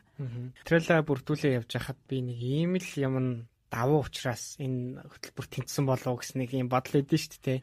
Трела 0.69 1.00
бүрдүүлээ 1.00 1.56
явж 1.65 1.70
хахад 1.81 1.97
би 2.05 2.20
нэг 2.20 2.37
ийм 2.37 2.76
л 2.76 2.93
юм 3.00 3.49
давуу 3.73 4.05
учраас 4.05 4.61
энэ 4.61 5.01
хөтөлбөр 5.01 5.47
тэнцсэн 5.49 5.85
болов 5.89 6.21
гэсэн 6.21 6.45
нэг 6.45 6.53
юм 6.53 6.69
бодол 6.69 7.01
өгдөн 7.01 7.21
шүү 7.25 7.41
дээ. 7.41 7.59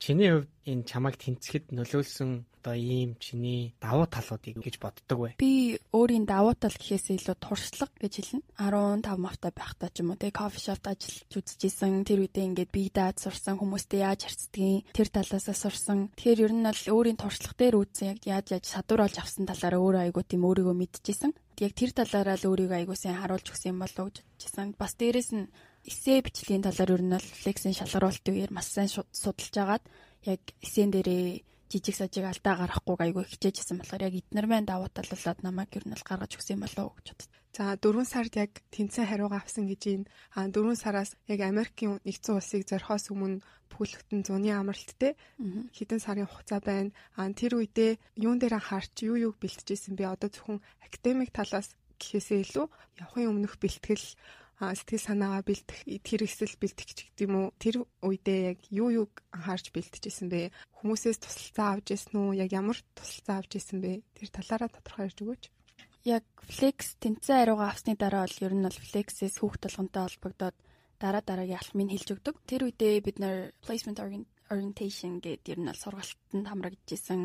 Чиний 0.00 0.30
хувьд 0.32 0.50
энэ 0.64 0.88
чамайг 0.88 1.20
тэнцэхэд 1.20 1.76
нөлөөлсөн 1.76 2.48
одоо 2.64 2.80
ийм 2.80 3.20
чиний 3.20 3.76
давуу 3.76 4.08
талуудыг 4.08 4.56
гэж 4.56 4.80
боддог 4.80 5.18
бай. 5.20 5.32
Би 5.36 5.76
өөрийн 5.92 6.24
давуу 6.24 6.56
тал 6.56 6.72
гэхээс 6.72 7.12
илүү 7.12 7.36
туршлага 7.36 7.92
гэж 8.00 8.40
хэлнэ. 8.40 8.42
15 8.56 9.20
мавтай 9.20 9.52
байхдаа 9.52 9.92
ч 9.92 10.00
юм 10.00 10.16
уу 10.16 10.18
те 10.18 10.32
кофе 10.32 10.56
шопт 10.56 10.88
ажиллаж 10.88 11.28
үзчихсэн. 11.28 12.08
Тэр 12.08 12.24
үедээ 12.24 12.48
ингээд 12.48 12.72
бие 12.72 12.88
даад 12.88 13.20
сурсан 13.20 13.60
хүмүүстэй 13.60 14.00
яаж 14.00 14.24
харьцдгийг 14.24 14.88
тэр 14.96 15.08
талаасаа 15.12 15.52
сурсан. 15.52 16.08
Тэгэхээр 16.16 16.44
ер 16.48 16.52
нь 16.56 16.64
бол 16.64 16.82
өөрийн 16.96 17.20
туршлага 17.20 17.60
дээр 17.60 17.76
үүсэн 17.84 18.16
яг 18.16 18.20
яаж 18.24 18.46
яаж 18.56 18.64
садууруулж 18.64 19.16
авсан 19.20 19.44
талаараа 19.44 19.84
өөрөө 19.84 20.02
айгуу 20.08 20.24
тийм 20.24 20.48
өөрийгөө 20.48 20.72
мэдчихсэн 20.72 21.36
яг 21.60 21.72
тэр 21.76 21.92
талаараа 21.92 22.40
л 22.40 22.48
өөрийгөө 22.48 22.78
аягүй 22.80 22.96
сайн 22.96 23.20
харуулж 23.20 23.46
өгсөн 23.52 23.76
юм 23.76 23.84
болов 23.84 24.08
гэж 24.08 24.16
бодчихсан. 24.24 24.74
Бас 24.74 24.96
дээрэс 24.96 25.30
нь 25.36 25.52
эсээ 25.84 26.24
бичлэгийн 26.24 26.64
талаар 26.64 26.96
ер 26.96 27.02
нь 27.04 27.14
бол 27.14 27.28
флексийн 27.44 27.76
шалгаруулт 27.76 28.24
үеэр 28.24 28.50
маш 28.50 28.72
сайн 28.72 28.88
судалж 28.88 29.54
агаад 29.54 29.84
яг 30.24 30.40
эсэн 30.64 30.90
дээрээ 30.90 31.44
жижиг 31.70 31.96
сажиг 31.96 32.24
алдаа 32.28 32.54
гарахгүй 32.60 32.96
айгүй 33.00 33.24
хичээжсэн 33.28 33.78
болохоор 33.80 34.06
яг 34.08 34.14
эднэр 34.20 34.46
мэн 34.46 34.64
давуу 34.68 34.88
тал 34.92 35.08
болоод 35.08 35.38
намайг 35.42 35.70
ер 35.78 35.84
нь 35.86 35.96
л 35.96 36.04
гаргаж 36.06 36.32
өгсөн 36.36 36.60
болов 36.60 36.94
гэж 36.98 37.06
бодсон. 37.12 37.32
За 37.54 37.78
4 37.78 38.02
сард 38.02 38.34
яг 38.34 38.52
тэнцэн 38.74 39.06
хариугаа 39.06 39.38
авсан 39.38 39.70
гэж. 39.70 40.04
А 40.34 40.50
4 40.50 40.74
сараас 40.74 41.14
яг 41.30 41.40
Америкийн 41.46 42.02
нэгдсэн 42.02 42.34
улсыг 42.34 42.66
зорихоос 42.66 43.14
өмнө 43.14 43.46
бүхэлдэн 43.70 44.26
зуны 44.26 44.50
амралттэй 44.50 45.14
хэдэн 45.74 46.00
сарын 46.02 46.26
хугацаа 46.26 46.58
байна. 46.58 46.90
А 47.14 47.30
тэр 47.30 47.62
үедээ 47.62 47.98
юун 48.26 48.38
дээр 48.42 48.58
анхаарч 48.58 49.06
юу 49.06 49.16
юуг 49.30 49.36
бэлтжижсэн 49.38 49.94
бэ? 49.94 50.14
Одоо 50.14 50.30
зөвхөн 50.34 50.58
академик 50.82 51.30
талаас 51.30 51.78
гэхээсээ 51.98 52.38
илүү 52.42 52.66
явахын 53.02 53.30
өмнөх 53.30 53.54
бэлтгэл 53.62 54.06
сэтгэл 54.60 55.06
санаагаа 55.06 55.42
бэлтэх 55.42 55.78
тэр 56.06 56.20
эсэл 56.26 56.54
бэлтэх 56.60 56.88
ч 56.94 56.98
гэдэг 57.10 57.26
юм 57.26 57.34
уу 57.36 57.48
тэр 57.58 57.82
үедээ 58.02 58.40
яг 58.54 58.58
юу 58.70 58.88
юуг 59.04 59.12
анхаарч 59.34 59.74
бэлтжижсэн 59.74 60.28
бэ 60.30 60.54
хүмүүсээс 60.78 61.18
тусалцаа 61.22 61.68
авч 61.78 61.86
ирсэн 61.94 62.14
үү 62.14 62.38
яг 62.44 62.50
ямар 62.54 62.78
тусалцаа 62.94 63.42
авч 63.42 63.58
ирсэн 63.58 63.78
бэ 63.82 64.04
тэр 64.14 64.28
талаараа 64.30 64.70
тодорхой 64.70 65.10
ярьж 65.10 65.18
өгөөч 65.22 65.44
яг 66.04 66.24
flex 66.44 67.00
тэнцэн 67.00 67.36
хариугаа 67.40 67.72
авсны 67.72 67.96
дараа 67.96 68.28
бол 68.28 68.44
ер 68.44 68.54
нь 68.54 68.66
бол 68.68 68.80
flex-ээс 68.92 69.40
хүүхд 69.40 69.60
толгонтой 69.64 70.04
холбогдоод 70.04 70.56
дараа 71.00 71.22
дараагийн 71.24 71.60
алхмыг 71.60 71.90
хэлж 71.90 72.08
өгдөг. 72.14 72.36
Тэр 72.44 72.68
үедээ 72.68 73.00
бид 73.00 73.16
нэр 73.20 73.56
placement 73.64 73.98
orientation 74.52 75.24
гэдэг 75.24 75.48
ер 75.52 75.60
нь 75.60 75.68
бол 75.72 75.80
сургалтанд 75.80 76.46
хамрагдчихсэн 76.48 77.20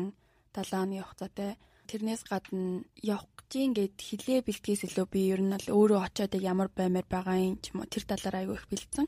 7 0.56 0.80
оны 0.80 1.04
хугацаатай. 1.04 1.60
Тэрнээс 1.90 2.22
гадна 2.30 2.86
явах 3.02 3.26
гэж 3.50 3.74
гээд 3.74 3.96
хилээ 3.98 4.40
бэлтгэс 4.46 4.86
илүү 4.86 5.06
би 5.10 5.20
ер 5.34 5.42
нь 5.42 5.50
бол 5.50 5.74
өөрөө 5.74 6.00
очиод 6.06 6.38
ямар 6.38 6.70
баймаар 6.70 7.06
байгаа 7.10 7.34
юм 7.42 7.58
ч 7.58 7.74
юм 7.74 7.82
уу 7.82 7.90
тэр 7.90 8.06
талаар 8.06 8.46
айгүй 8.46 8.56
их 8.62 8.70
бэлдсэн. 8.70 9.06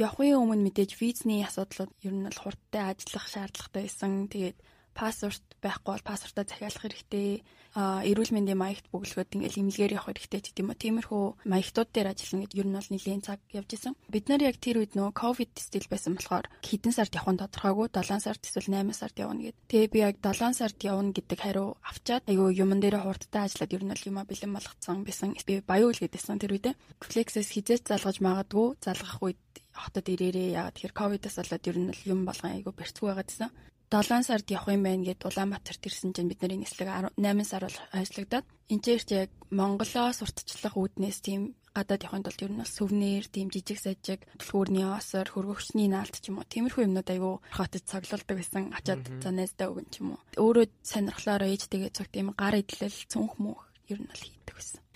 Явахын 0.00 0.40
өмнө 0.40 0.64
мэдээж 0.64 0.96
визний 0.96 1.44
асуудлууд 1.44 1.92
ер 2.08 2.14
нь 2.16 2.24
бол 2.24 2.40
хурдтай 2.40 2.82
ажиллах 2.88 3.26
шаардлагатай 3.28 3.82
байсан. 3.84 4.32
Тэгээд 4.32 4.56
пассворт 4.96 5.44
байхгүй 5.60 5.92
бол 5.92 6.08
пассвортаа 6.08 6.48
захиалах 6.48 6.80
хэрэгтэй. 6.80 7.44
А 7.76 8.00
эрүүл 8.08 8.32
мэндийн 8.32 8.56
маягт 8.56 8.88
бөглөхөд 8.88 9.36
ингээл 9.36 9.60
имлэгээр 9.60 9.96
явах 10.00 10.08
хэрэгтэй 10.08 10.40
гэдэг 10.40 10.64
юм 10.64 10.72
уу. 10.72 10.80
Тиймэрхүү 10.80 11.24
маягтууд 11.44 11.90
дээр 11.92 12.08
ажиллана 12.16 12.42
гэдэг 12.48 12.60
ер 12.64 12.68
нь 12.72 12.78
бол 12.80 12.88
нэлийн 12.88 13.20
цаг 13.20 13.40
явж 13.52 13.70
исэн. 13.76 13.92
Бид 14.08 14.24
нар 14.32 14.40
яг 14.48 14.56
тэр 14.56 14.80
үед 14.80 14.96
нөө 14.96 15.12
ковид 15.12 15.52
стил 15.60 15.84
байсан 15.92 16.16
болохоор 16.16 16.48
хэдэн 16.64 16.96
сард 16.96 17.12
явах 17.12 17.36
нь 17.36 17.40
тодорхойгүй 17.44 17.86
7 17.92 18.24
сард 18.24 18.40
эсвэл 18.40 18.72
8 18.72 18.96
сард 18.96 19.16
явна 19.20 19.44
гэд. 19.44 19.60
Тэгээ 19.68 19.92
би 19.92 19.98
яг 20.00 20.16
7 20.24 20.56
сард 20.56 20.78
явна 20.80 21.12
гэдэг 21.12 21.36
хариу 21.36 21.76
авчаад 21.84 22.24
айгүй 22.24 22.56
юмн 22.56 22.80
дээр 22.80 22.96
хурдтай 23.04 23.44
ажиллаад 23.44 23.76
ер 23.76 23.84
нь 23.84 23.92
бол 23.92 24.08
юма 24.08 24.24
бэлэн 24.24 24.56
болгоцсон 24.56 25.04
байсан. 25.04 25.36
Би 25.44 25.60
баян 25.60 25.92
үйл 25.92 26.00
гэдсэн 26.00 26.40
тэр 26.40 26.56
үедээ. 26.56 26.80
Flex-с 27.04 27.52
хизээч 27.52 27.92
залгаж 27.92 28.24
магадгүй 28.24 28.80
залгах 28.80 29.20
үед 29.20 29.40
хотод 29.76 30.08
ирээрээ 30.08 30.56
яагаад 30.56 30.74
тэгэхээр 30.80 30.96
ковидос 30.96 31.36
болоод 31.36 31.68
ер 31.68 31.76
нь 31.76 31.92
юм 32.08 32.24
болгон 32.24 32.56
айгүй 32.56 32.72
бэрцгүй 32.72 33.12
байгаад 33.12 33.28
гэсэн. 33.28 33.50
7 33.90 34.26
сард 34.26 34.46
явах 34.50 34.74
юм 34.74 34.82
байна 34.82 35.06
гэд 35.06 35.22
Улаанбаатарт 35.22 35.82
ирсэн 35.86 36.10
чинь 36.10 36.30
бидний 36.30 36.58
нислэг 36.58 36.90
8 36.90 37.44
сар 37.46 37.62
бол 37.66 37.78
ажиллагдаад 37.94 38.46
энэ 38.72 38.82
ч 38.82 38.86
яг 39.14 39.30
Монголоос 39.50 40.22
уртчлах 40.26 40.74
үүднээс 40.74 41.18
тийм 41.22 41.54
гадаад 41.76 42.04
явахын 42.08 42.24
тулд 42.24 42.40
ер 42.40 42.52
нь 42.52 42.60
бол 42.64 42.76
сүвнэр, 42.76 43.24
тийм 43.28 43.48
жижиг 43.52 43.78
сажиг, 43.78 44.20
төлхүүрний 44.40 44.88
осор, 44.88 45.28
хөргөгчний 45.28 45.92
наалт 45.92 46.16
ч 46.16 46.32
юм 46.32 46.40
уу. 46.40 46.48
Тиймэрхүү 46.48 46.88
юмнууд 46.88 47.12
айгүй 47.12 47.34
хотод 47.52 47.84
цоглуулдаг 47.84 48.36
байсан. 48.40 48.72
Ачаад 48.72 49.04
за 49.20 49.28
найздаа 49.28 49.68
өгөн 49.68 49.88
ч 49.92 50.00
юм 50.00 50.16
уу. 50.16 50.20
Өөрөө 50.40 50.72
сонирхлоороо 50.80 51.52
ээжтэйгээ 51.52 51.92
цуг 51.92 52.08
тийм 52.08 52.32
гар 52.32 52.56
идэлэл 52.56 52.96
цүнх 53.12 53.36
мөх 53.36 53.68
ер 53.92 54.00
нь 54.00 54.08
бол. 54.08 54.24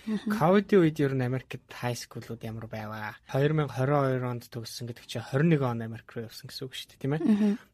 Ковидын 0.07 0.81
үед 0.81 0.97
ер 0.97 1.13
нь 1.13 1.21
Америкт 1.21 1.61
хай 1.69 1.93
скуулууд 1.93 2.41
ямар 2.41 2.65
байваа? 2.65 3.13
2022 3.29 4.25
онд 4.25 4.49
төгссөн 4.49 4.89
гэдэг 4.89 5.05
чинь 5.05 5.21
21 5.21 5.61
он 5.61 5.85
Америк 5.85 6.09
руу 6.17 6.25
явсан 6.25 6.49
гэсэн 6.49 6.65
үг 6.65 6.73
шүү 6.73 6.89
дээ, 6.89 7.01
тийм 7.05 7.13
ээ. 7.17 7.21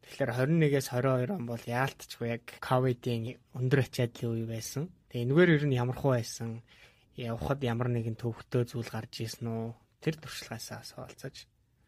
Тэгэхээр 0.04 0.32
21-ээс 0.36 0.88
22 0.92 1.32
он 1.32 1.46
бол 1.48 1.64
яалтчгүй 1.64 2.28
яг 2.28 2.44
ковидын 2.60 3.40
өндөр 3.56 3.80
ачааллын 3.88 4.32
үе 4.36 4.46
байсан. 4.48 4.92
Тэгээ 5.08 5.24
энэгээр 5.24 5.56
ер 5.56 5.66
нь 5.72 5.80
ямар 5.80 5.96
хуу 5.96 6.12
байсан? 6.20 6.64
Явхад 7.16 7.64
ямар 7.64 7.88
нэгэн 7.88 8.20
төвхтөө 8.20 8.62
зүйл 8.76 8.92
гарч 8.92 9.24
ирсэн 9.24 9.48
үү? 9.48 9.68
Тэр 10.04 10.16
туршлагаасаа 10.20 10.84
асуулцаж 10.84 11.48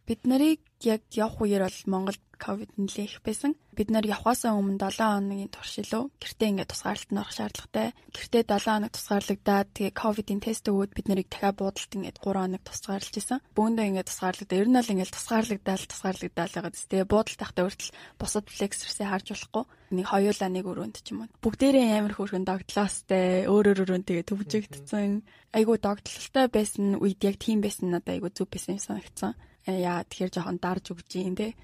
Бид 0.10 0.26
нарыг 0.26 0.58
яг 0.82 1.06
явах 1.14 1.38
үеэр 1.38 1.70
бол 1.70 1.82
Монголд 1.86 2.24
ковид 2.42 2.74
нэлээх 2.82 3.22
байсан. 3.22 3.54
Бид 3.78 3.94
нар 3.94 4.02
явхаасаа 4.10 4.58
өмнө 4.58 4.82
7 4.82 5.06
хоногийн 5.06 5.54
туршилуу 5.54 6.10
гэртээ 6.18 6.50
ингээд 6.50 6.72
тусгаарлалт 6.74 7.14
нь 7.14 7.22
орох 7.22 7.36
шаардлагатай. 7.38 7.94
Гэртээ 8.18 8.44
7 8.50 8.74
хоног 8.74 8.92
тусгаарлагдаад 8.98 9.70
тэгээ 9.70 9.94
ковидын 9.94 10.42
тест 10.42 10.66
өгөөд 10.66 10.98
бид 10.98 11.08
нарыг 11.14 11.30
дахиад 11.30 11.62
буудалд 11.62 11.94
ингээд 11.94 12.18
3 12.26 12.42
хоног 12.42 12.64
тусгаарлаж 12.66 13.16
исэн. 13.22 13.40
Бөөндөө 13.54 13.86
ингээд 13.86 14.10
тусгаарлагдаа. 14.10 14.58
Ер 14.58 14.70
нь 14.74 14.78
бол 14.82 14.94
ингээд 14.98 15.14
тусгаарлагдаал 15.14 15.86
тусгаарлагдаал 15.94 16.54
байгаад 16.58 16.74
тест. 16.74 16.90
Тэгээ 16.90 17.06
буудал 17.06 17.38
тахтай 17.38 17.64
хүртэл 17.70 17.94
бусад 18.18 18.46
флексерсээ 18.50 19.08
харж 19.14 19.28
болохгүй. 19.30 19.64
Нэг 19.94 20.06
хоёулаа 20.10 20.50
нэг 20.50 20.66
өрөөнд 20.66 20.98
ч 21.06 21.14
юм 21.14 21.22
уу. 21.22 21.34
Бүгдээрээ 21.38 22.02
амар 22.02 22.18
хөөрхөн 22.18 22.50
догтлоостэй 22.50 23.46
өөр 23.46 23.66
өөр 23.78 23.80
өрөөнд 23.86 24.08
тэгээ 24.10 24.26
төвжигдсэн. 24.26 25.22
Айгуу 25.54 25.78
догтлолтой 25.78 26.46
байсан 26.50 26.98
үед 26.98 27.22
яг 27.22 27.38
тийм 27.38 27.62
байсан 27.62 27.94
надад 27.94 28.18
айгуу 28.18 28.34
зүв 28.34 28.50
байсан 28.50 28.78
юм 28.78 28.82
санагдсан 28.82 29.34
яа 29.68 30.04
тэгэхээр 30.08 30.32
жоохон 30.32 30.60
дарж 30.62 30.86
өгч 30.94 31.12
юм 31.20 31.36
те. 31.36 31.56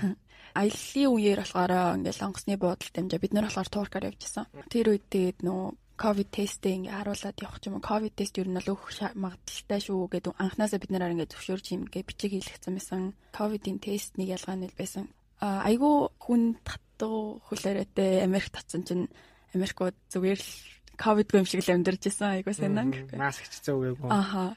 Аяллаа 0.58 1.08
үеэр 1.14 1.40
болохоор 1.44 1.72
ингээл 2.02 2.24
онгоцны 2.26 2.56
буудалд 2.58 2.92
дамжаа 2.92 3.20
бид 3.20 3.32
нар 3.32 3.46
болохоор 3.46 3.68
туркаар 3.68 4.08
явжсэн. 4.10 4.48
Тэр 4.72 4.96
үед 4.96 5.06
тэгээд 5.08 5.38
нөө 5.44 5.76
ковид 5.98 6.30
тестээ 6.30 6.74
ингээ 6.78 6.94
харуулад 6.94 7.38
явах 7.42 7.58
юм. 7.66 7.82
Ковид 7.82 8.14
тест 8.14 8.38
ер 8.38 8.48
нь 8.48 8.56
л 8.56 8.70
өөх 8.70 8.86
магадaltaй 9.18 9.80
шүү 9.82 10.06
гэдэг 10.14 10.32
анханасаа 10.38 10.78
бид 10.78 10.92
нараар 10.94 11.14
ингээ 11.18 11.32
зөвшөөрч 11.34 11.66
юм 11.74 11.82
ингээ 11.90 12.06
бичиг 12.06 12.30
хийлгэсэн 12.38 12.74
байсан. 12.78 13.02
Ковидын 13.34 13.82
тестний 13.82 14.30
ялгаа 14.30 14.56
нь 14.56 14.70
байсан. 14.78 15.10
А 15.42 15.66
айгүй 15.66 16.10
хүн 16.22 16.58
татуу 16.62 17.42
хүлээрэтэй 17.50 18.22
Америк 18.22 18.54
татсан 18.54 18.86
чинь 18.86 19.10
Америкууд 19.54 19.98
зүгээр 20.14 20.38
л 20.38 20.50
ковид 20.94 21.34
юм 21.34 21.46
шиг 21.46 21.66
л 21.66 21.74
амьдарч 21.74 22.10
исэн 22.10 22.42
айгүй 22.42 22.54
сананг. 22.54 23.10
Маск 23.18 23.46
ч 23.50 23.62
зөөгөө. 23.66 24.10
Аха. 24.10 24.54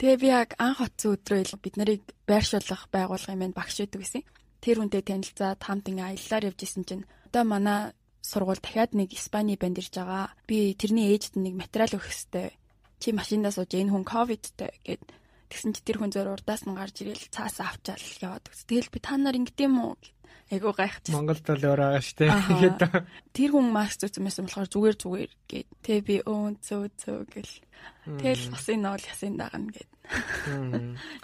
Тэгээ 0.00 0.16
би 0.16 0.28
яг 0.32 0.56
анх 0.56 0.80
утсан 0.80 1.12
өдрөө 1.12 1.60
бид 1.60 1.76
нарыг 1.76 2.00
байршуулах 2.24 2.88
байгууллагын 2.88 3.36
мэнд 3.36 3.52
багш 3.52 3.84
өгдөг 3.84 4.00
гэсэн. 4.00 4.24
Тэр 4.64 4.80
хүнтэй 4.80 5.04
танилцаад 5.04 5.60
хамт 5.60 5.92
ингээ 5.92 6.16
аяллаар 6.16 6.48
явж 6.48 6.60
исэн 6.64 6.88
чинь 6.88 7.04
одоо 7.28 7.44
манай 7.44 7.92
сургууль 8.24 8.64
дахиад 8.64 8.96
нэг 8.96 9.12
Испани 9.12 9.60
банд 9.60 9.76
ирж 9.76 9.92
байгаа. 9.92 10.32
Би 10.48 10.72
тэрний 10.72 11.12
ээжд 11.12 11.36
нэг 11.36 11.52
материал 11.52 12.00
өгөх 12.00 12.16
хэвээр 12.16 12.56
чи 12.96 13.08
машиндаа 13.12 13.52
сууж 13.52 13.76
энэ 13.76 13.92
хүн 13.92 14.08
ковидтэй 14.08 14.72
гэд 14.88 15.04
тэгсэн 15.52 15.76
чи 15.76 15.84
тэр 15.84 16.00
хүн 16.00 16.16
зөөр 16.16 16.32
урдаас 16.32 16.64
нь 16.64 16.72
гарч 16.80 16.96
ирэл 17.04 17.28
цаасаа 17.28 17.76
авчаал 17.76 18.00
яваад 18.24 18.48
өгс. 18.48 18.64
Тэгэл 18.64 18.88
би 18.88 19.04
та 19.04 19.20
нар 19.20 19.36
ингэдэм 19.36 19.84
үү 19.84 19.96
Айгуу 20.50 20.74
гайхаж. 20.74 21.14
Монголд 21.14 21.46
бол 21.46 21.62
өөр 21.62 21.78
байгаа 21.78 22.02
шүү 22.02 22.16
дээ. 22.26 23.06
Тэр 23.38 23.50
хүн 23.54 23.70
маск 23.70 24.02
зүүсэн 24.02 24.26
байсан 24.26 24.44
болохоор 24.50 24.70
зүгээр 24.74 24.96
зүгээр 24.98 25.32
гэд. 25.46 25.68
Тэ 25.78 26.02
би 26.02 26.16
өө 26.26 26.58
зөө 26.58 26.84
зөө 26.98 27.18
гэл. 27.30 27.54
Тэгэл 28.06 28.48
бас 28.50 28.64
энэ 28.66 28.88
бол 28.90 29.04
ясын 29.04 29.36
дагна 29.36 29.70
гэд. 29.70 29.90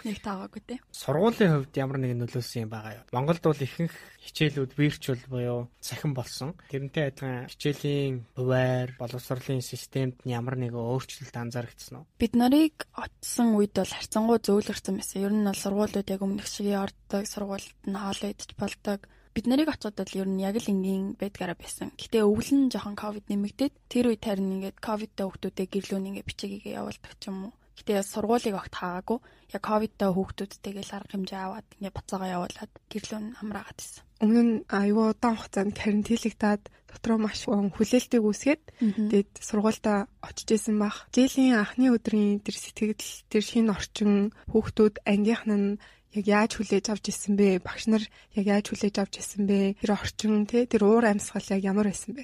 Нэг 0.05 0.17
таагагүй 0.21 0.61
те. 0.63 0.75
Сургуулийн 0.93 1.51
хувьд 1.57 1.73
ямар 1.75 1.97
нэгэн 1.99 2.21
нөлөөсөн 2.23 2.63
юм 2.63 2.71
байгаа 2.71 3.01
юу? 3.01 3.05
Монголд 3.11 3.43
бол 3.43 3.57
ихэнх 3.57 3.91
хичээлүүд 4.21 4.71
вирчуал 4.77 5.23
буюу 5.27 5.67
цахим 5.81 6.13
болсон. 6.13 6.53
Тэрнтэй 6.69 7.09
адилхан 7.11 7.49
хичээлийн 7.49 8.29
хуваар, 8.37 8.93
боловсролын 9.01 9.65
системд 9.65 10.21
ямар 10.23 10.55
нэгэн 10.55 10.77
өөрчлөлт 10.77 11.35
анзаарэгдсэн 11.35 11.97
үү? 11.97 12.05
Бид 12.21 12.33
нарыг 12.37 12.85
очсон 12.93 13.57
үед 13.57 13.73
бол 13.73 13.91
харьцангуй 13.91 14.37
зөөлрсөн 14.39 15.01
байсан. 15.01 15.17
Ер 15.25 15.33
нь 15.33 15.49
бол 15.49 15.57
сургуулиуд 15.57 16.07
яг 16.07 16.21
өмнөх 16.21 16.47
шиг 16.47 16.71
ордог, 16.77 17.25
сургуульд 17.25 17.73
нь 17.89 17.97
хоолоо 17.97 18.29
идэж 18.31 18.53
болдог 18.55 19.01
бид 19.37 19.45
нарыг 19.45 19.69
очоод 19.69 20.01
л 20.01 20.17
ер 20.17 20.25
нь 20.25 20.41
яг 20.41 20.57
л 20.57 20.71
энгийн 20.73 21.13
байдгаараа 21.13 21.53
байсан. 21.53 21.93
Гэтэ 21.93 22.25
өвлөн 22.25 22.73
жоохон 22.73 22.97
ковид 22.97 23.29
нэмэгдээд 23.29 23.73
тэр 23.85 24.09
үед 24.09 24.25
харин 24.25 24.57
ингээд 24.57 24.81
ковидтай 24.81 25.29
хүүхдүүдээ 25.29 25.67
гэрлүүн 25.69 26.07
ингээд 26.09 26.25
бичээгээ 26.25 26.73
явуулдаг 26.81 27.13
ч 27.21 27.29
юм 27.29 27.53
уу. 27.53 27.53
Гэтэ 27.77 28.01
сургуулийг 28.01 28.57
огт 28.57 28.73
хаагагүй. 28.73 29.21
Яг 29.53 29.61
ковидтай 29.61 30.09
хүүхдүүдтэйгээ 30.09 30.85
л 30.89 30.95
арга 30.97 31.13
хэмжээ 31.13 31.41
аваад 31.45 31.67
ингээд 31.77 31.97
буцаага 32.01 32.33
явуулаад 32.33 32.71
гэрлүүн 32.89 33.25
амраагаад 33.37 33.77
байсан. 33.77 34.01
Өмнө 34.17 34.41
нь 34.41 34.53
аюу 34.73 35.13
удаан 35.13 35.37
хугацаанд 35.37 35.77
карантинлэгдээд 35.77 36.63
дотроо 36.89 37.17
маш 37.21 37.45
хүлээлтийг 37.45 38.23
үүсгээд 38.25 38.63
тэгээд 38.81 39.31
сургуультай 39.37 40.09
очиж 40.25 40.49
исэн 40.57 40.81
бах. 40.81 41.05
Жилийн 41.13 41.61
анхны 41.61 41.93
өдрийн 41.93 42.41
тэр 42.41 42.57
сэтгэл 42.57 42.97
тэр 43.29 43.43
шинэ 43.45 43.69
орчин 43.69 44.33
хүүхдүүд 44.49 45.05
ангийнх 45.05 45.45
нь 45.45 45.77
яг 46.15 46.25
яаж 46.27 46.51
хүлээж 46.55 46.85
авч 46.93 47.11
ирсэн 47.11 47.33
бэ? 47.35 47.59
Багш 47.59 47.91
нар 47.91 48.03
яг 48.37 48.45
яаж 48.47 48.65
хүлээж 48.71 48.95
авч 49.01 49.13
ирсэн 49.19 49.43
бэ? 49.49 49.75
Тэр 49.81 49.91
орчин 49.97 50.45
те 50.47 50.63
тэр 50.69 50.87
уур 50.87 51.03
амьсгал 51.03 51.43
яг 51.51 51.61
ямар 51.63 51.91
байсан 51.91 52.15
бэ? 52.15 52.23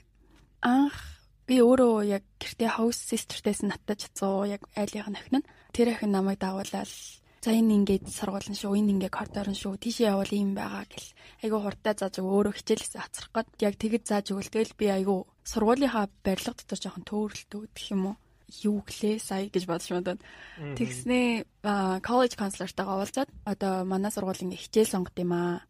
Анх 0.64 1.14
би 1.48 1.60
өөрөө 1.60 2.08
яг 2.08 2.24
гэртээ 2.40 2.80
house 2.80 3.04
sister-тэйс 3.04 3.68
надтай 3.68 4.00
чацуу 4.00 4.48
яг 4.48 4.64
айлынх 4.80 5.12
нь 5.12 5.20
охин 5.20 5.36
нь 5.44 5.48
тэр 5.76 5.92
охин 5.92 6.16
намайг 6.16 6.40
дагуулаад 6.40 6.88
за 7.44 7.52
энэ 7.52 7.76
ингээд 7.84 8.08
сургуулсан 8.08 8.56
шүү 8.56 8.80
энэ 8.80 8.92
ингээд 8.96 9.12
коридорн 9.12 9.52
шүү 9.52 9.76
тийшээ 9.76 10.16
явал 10.16 10.32
юм 10.32 10.56
байгаа 10.56 10.88
гэл 10.88 11.10
айгу 11.44 11.60
хурдтай 11.60 11.94
зааж 12.00 12.16
өөрөө 12.24 12.56
хичээлээсээ 12.56 13.04
хоцрох 13.04 13.32
гээд 13.36 13.50
яг 13.68 13.76
тэгэж 13.76 14.04
зааж 14.08 14.26
өгөл 14.32 14.54
тэгэл 14.56 14.80
би 14.80 14.86
айгу 14.88 15.28
сургуулийнхаа 15.44 16.08
барилга 16.24 16.56
дотор 16.56 16.80
жоохон 16.80 17.04
төөрөлтөө 17.04 17.62
гэх 17.76 17.88
юм 17.92 18.04
уу 18.08 18.16
юу 18.64 18.84
гэлээ 18.84 19.20
сая 19.20 19.48
гэж 19.50 19.64
бодож 19.66 19.90
модод. 19.92 20.20
Тэгснээ 20.78 21.46
коллеж 22.04 22.34
канцлертайгаа 22.36 23.00
уулзаад 23.02 23.30
одоо 23.46 23.88
манай 23.88 24.12
сургуулийн 24.12 24.54
хичээл 24.54 24.94
сонгот 24.94 25.18
юм 25.20 25.34
аа. 25.34 25.64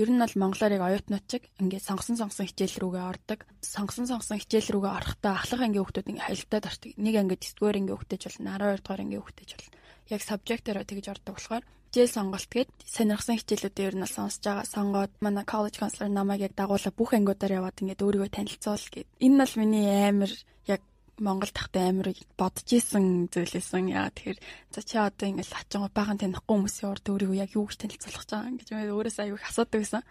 Ер 0.00 0.08
нь 0.08 0.16
бол 0.16 0.34
монголоор 0.40 0.72
яг 0.72 0.84
оюутнууд 0.88 1.26
чиг 1.28 1.52
ингээд 1.60 1.84
сонгосон 1.84 2.16
сонгосон 2.16 2.48
хичээл 2.48 2.80
рүүгээ 2.80 3.04
ордог. 3.12 3.40
Сонгосон 3.60 4.08
сонгосон 4.08 4.40
хичээл 4.40 4.72
рүүгээ 4.72 4.96
орохдоо 4.96 5.32
ахлах 5.36 5.60
ангийн 5.60 5.84
хүүхдүүд 5.84 6.08
ингээд 6.08 6.26
хаялтаад 6.32 6.64
ордог. 6.64 6.90
Нэг 6.96 7.14
ангид 7.20 7.42
9-р 7.44 7.76
ангийн 7.76 7.96
хүүхдэж 8.00 8.20
болно, 8.24 8.56
12 8.56 8.80
дугаар 8.80 9.02
ангийн 9.04 9.20
хүүхдэж 9.20 9.48
болно. 9.52 9.76
Яг 10.08 10.20
сабжектаараа 10.24 10.84
тэгж 10.88 11.06
ордог 11.12 11.34
болохоор 11.36 11.64
хичээл 11.92 12.08
сонголт 12.08 12.48
гээд 12.48 12.70
сонирхсан 12.88 13.36
хичээлүүдээ 13.36 13.88
ер 13.92 13.96
нь 14.00 14.08
сонсож 14.08 14.40
байгаа. 14.40 14.64
Сонгоод 14.64 15.12
манай 15.20 15.44
коллеж 15.44 15.76
канцлер 15.76 16.08
намайг 16.08 16.40
яг 16.48 16.56
дагуулаа 16.56 16.88
бүх 16.96 17.12
ангиудаар 17.12 17.60
яваад 17.60 17.76
ингээд 17.84 18.00
өөрийгөө 18.00 18.30
танилцуул 18.32 18.88
гээд. 18.88 19.08
Энэ 19.20 19.36
бол 19.44 19.54
миний 19.60 20.08
амар 20.08 20.32
яг 20.72 20.80
Монгол 21.20 21.52
тахтай 21.52 21.92
амир 21.92 22.16
бодож 22.40 22.68
исэн 22.72 23.28
зүйлээсэн. 23.28 23.92
Яа 23.92 24.08
тэгэхээр 24.08 24.38
за 24.72 24.80
чи 24.80 24.96
одоо 24.96 25.28
ингээл 25.28 25.58
ачаага 25.60 25.92
баахан 25.92 26.16
танихгүй 26.16 26.56
хүмүүсийн 26.56 26.88
урд 26.88 27.04
өөрийгөө 27.04 27.36
яг 27.36 27.50
юу 27.52 27.68
гэж 27.68 27.78
танилцуулах 27.84 28.24
гэж 28.24 28.68
байгаа 28.72 28.88
гэж 28.88 28.92
өөрөөс 28.96 29.18
аягүй 29.20 29.42
асуудаг 29.44 29.80
байсан. 29.84 30.02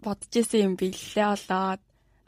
Бодож 0.00 0.32
исэн 0.32 0.64
юм 0.64 0.74
билээ 0.80 1.28
болоод 1.36 1.82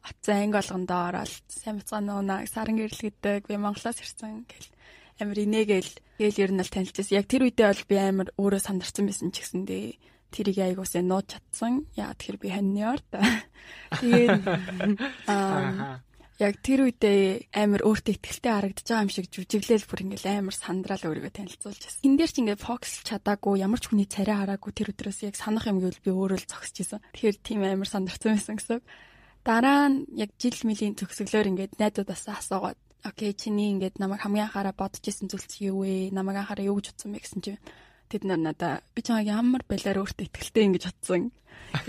атсан 0.05 0.37
анги 0.37 0.57
болгондоо 0.61 1.01
ороод 1.09 1.45
сайн 1.49 1.77
бацгаа 1.81 2.01
нуунаа 2.05 2.47
саран 2.47 2.77
гэрлэгдэг 2.77 3.49
би 3.49 3.57
Монголоос 3.57 3.99
ирсэн 4.05 4.45
гэл 4.45 4.69
амир 5.21 5.39
инээгээл 5.45 5.93
гээл 6.21 6.43
ер 6.45 6.53
нь 6.53 6.63
л 6.63 6.73
танилцсан. 6.73 7.17
Яг 7.17 7.27
тэр 7.27 7.49
үедээ 7.49 7.69
бол 7.73 7.85
би 7.89 7.97
амир 7.97 8.29
өөрөө 8.37 8.61
сандарсан 8.63 9.05
байсан 9.09 9.33
ч 9.33 9.43
гэсэндээ 9.43 9.85
тэрийг 10.33 10.59
айгуусаа 10.61 11.03
нууж 11.03 11.27
чадсан. 11.33 11.89
Яа 11.97 12.13
тэгэхээр 12.15 12.39
би 12.39 12.49
ханьны 12.53 12.83
орд. 12.85 13.09
Тэгээд 14.01 14.45
аа 15.33 16.05
яг 16.39 16.63
тэр 16.63 16.87
үедээ 16.87 17.51
амар 17.51 17.83
өөртөө 17.83 18.15
ихтэй 18.15 18.53
харагдаж 18.55 18.87
байгаа 18.87 19.05
юм 19.05 19.11
шиг 19.11 19.27
жүжиглээл 19.27 19.91
бүр 19.91 20.03
ингээл 20.07 20.39
амар 20.39 20.55
сандраал 20.55 21.03
өөрийгөө 21.11 21.35
танилцуулж 21.35 21.83
байсан. 21.83 22.03
Энд 22.07 22.19
дээр 22.23 22.31
ч 22.31 22.37
ингээд 22.39 22.63
фокус 22.63 23.03
чадаагүй 23.03 23.59
ямар 23.59 23.83
ч 23.83 23.91
хүний 23.91 24.07
царай 24.07 24.39
хараагүй 24.39 24.71
тэр 24.71 24.95
өдрөөс 24.95 25.27
яг 25.27 25.35
санах 25.35 25.67
юм 25.67 25.83
гэвэл 25.83 25.99
би 25.99 26.11
өөрөө 26.15 26.39
л 26.39 26.47
зогсож 26.47 26.79
исэн. 26.79 27.03
Тэгэхээр 27.11 27.37
тийм 27.43 27.61
амар 27.67 27.91
сандарсан 27.91 28.39
байсан 28.39 28.55
гэсэн. 28.55 28.79
Дараа 29.43 29.91
нь 29.91 30.07
яг 30.15 30.31
жил 30.39 30.63
мөлийн 30.63 30.95
төгсгөлөөр 30.95 31.51
ингээд 31.51 31.73
найзуудаасаа 31.83 32.39
асуугаад 32.39 32.79
окей 33.03 33.35
чиний 33.35 33.75
ингээд 33.75 33.99
намайг 33.99 34.23
хамгийн 34.23 34.47
анхаараа 34.47 34.75
бодож 34.79 35.03
исэн 35.03 35.27
зүйл 35.27 35.43
чи 35.43 35.67
юу 35.75 35.83
вэ? 35.83 36.15
Намайг 36.15 36.47
анхаараа 36.47 36.71
юу 36.71 36.79
гэж 36.79 36.95
утсан 36.95 37.19
бэ 37.19 37.23
гэсэн 37.23 37.43
чинь 37.43 37.63
тэд 38.07 38.23
нар 38.23 38.39
надаа 38.39 38.73
би 38.95 39.03
чамайг 39.03 39.27
ямар 39.27 39.63
байлаар 39.67 40.07
өөртөө 40.07 40.27
ихтэй 40.31 40.65
ингэж 40.71 40.85
утсан. 40.87 41.35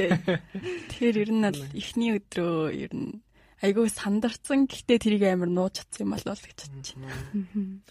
Тэгэхээр 0.89 1.17
ер 1.21 1.31
нь 1.37 1.45
л 1.45 1.61
эхний 1.77 2.17
өдрөө 2.17 2.73
ер 2.73 2.93
нь 2.97 3.21
айгүй 3.59 3.87
сандарсан. 3.91 4.67
Гэхдээ 4.71 4.99
тэрийг 4.99 5.23
амар 5.27 5.51
нууж 5.51 5.83
чадсан 5.83 6.07
юм 6.07 6.13
болов 6.15 6.39
гэж 6.39 6.59
бодчих. 6.71 6.95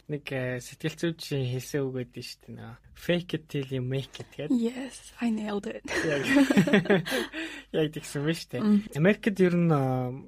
Нэг 0.08 0.24
э, 0.32 0.60
сэтгэл 0.64 0.96
зүйчийн 0.96 1.44
хэлсэн 1.52 1.84
үг 1.84 1.94
гэдэг 2.08 2.16
нь 2.16 2.28
шүү 2.28 2.40
дээ. 2.56 2.76
Fake 2.98 3.32
it 3.38 3.44
till 3.52 3.68
you 3.68 3.82
make 3.84 4.16
it 4.18 4.30
гэдэг. 4.32 4.50
Yes, 4.50 5.12
I 5.20 5.28
nailed 5.30 5.68
it. 5.68 5.84
Яг 7.72 7.92
тэгсэн 7.94 8.24
мэт 8.24 8.38
шүү 8.40 8.50
дээ. 8.56 8.62
Америкт 8.96 9.38
ер 9.38 9.54
нь 9.54 9.70
э, 9.70 9.84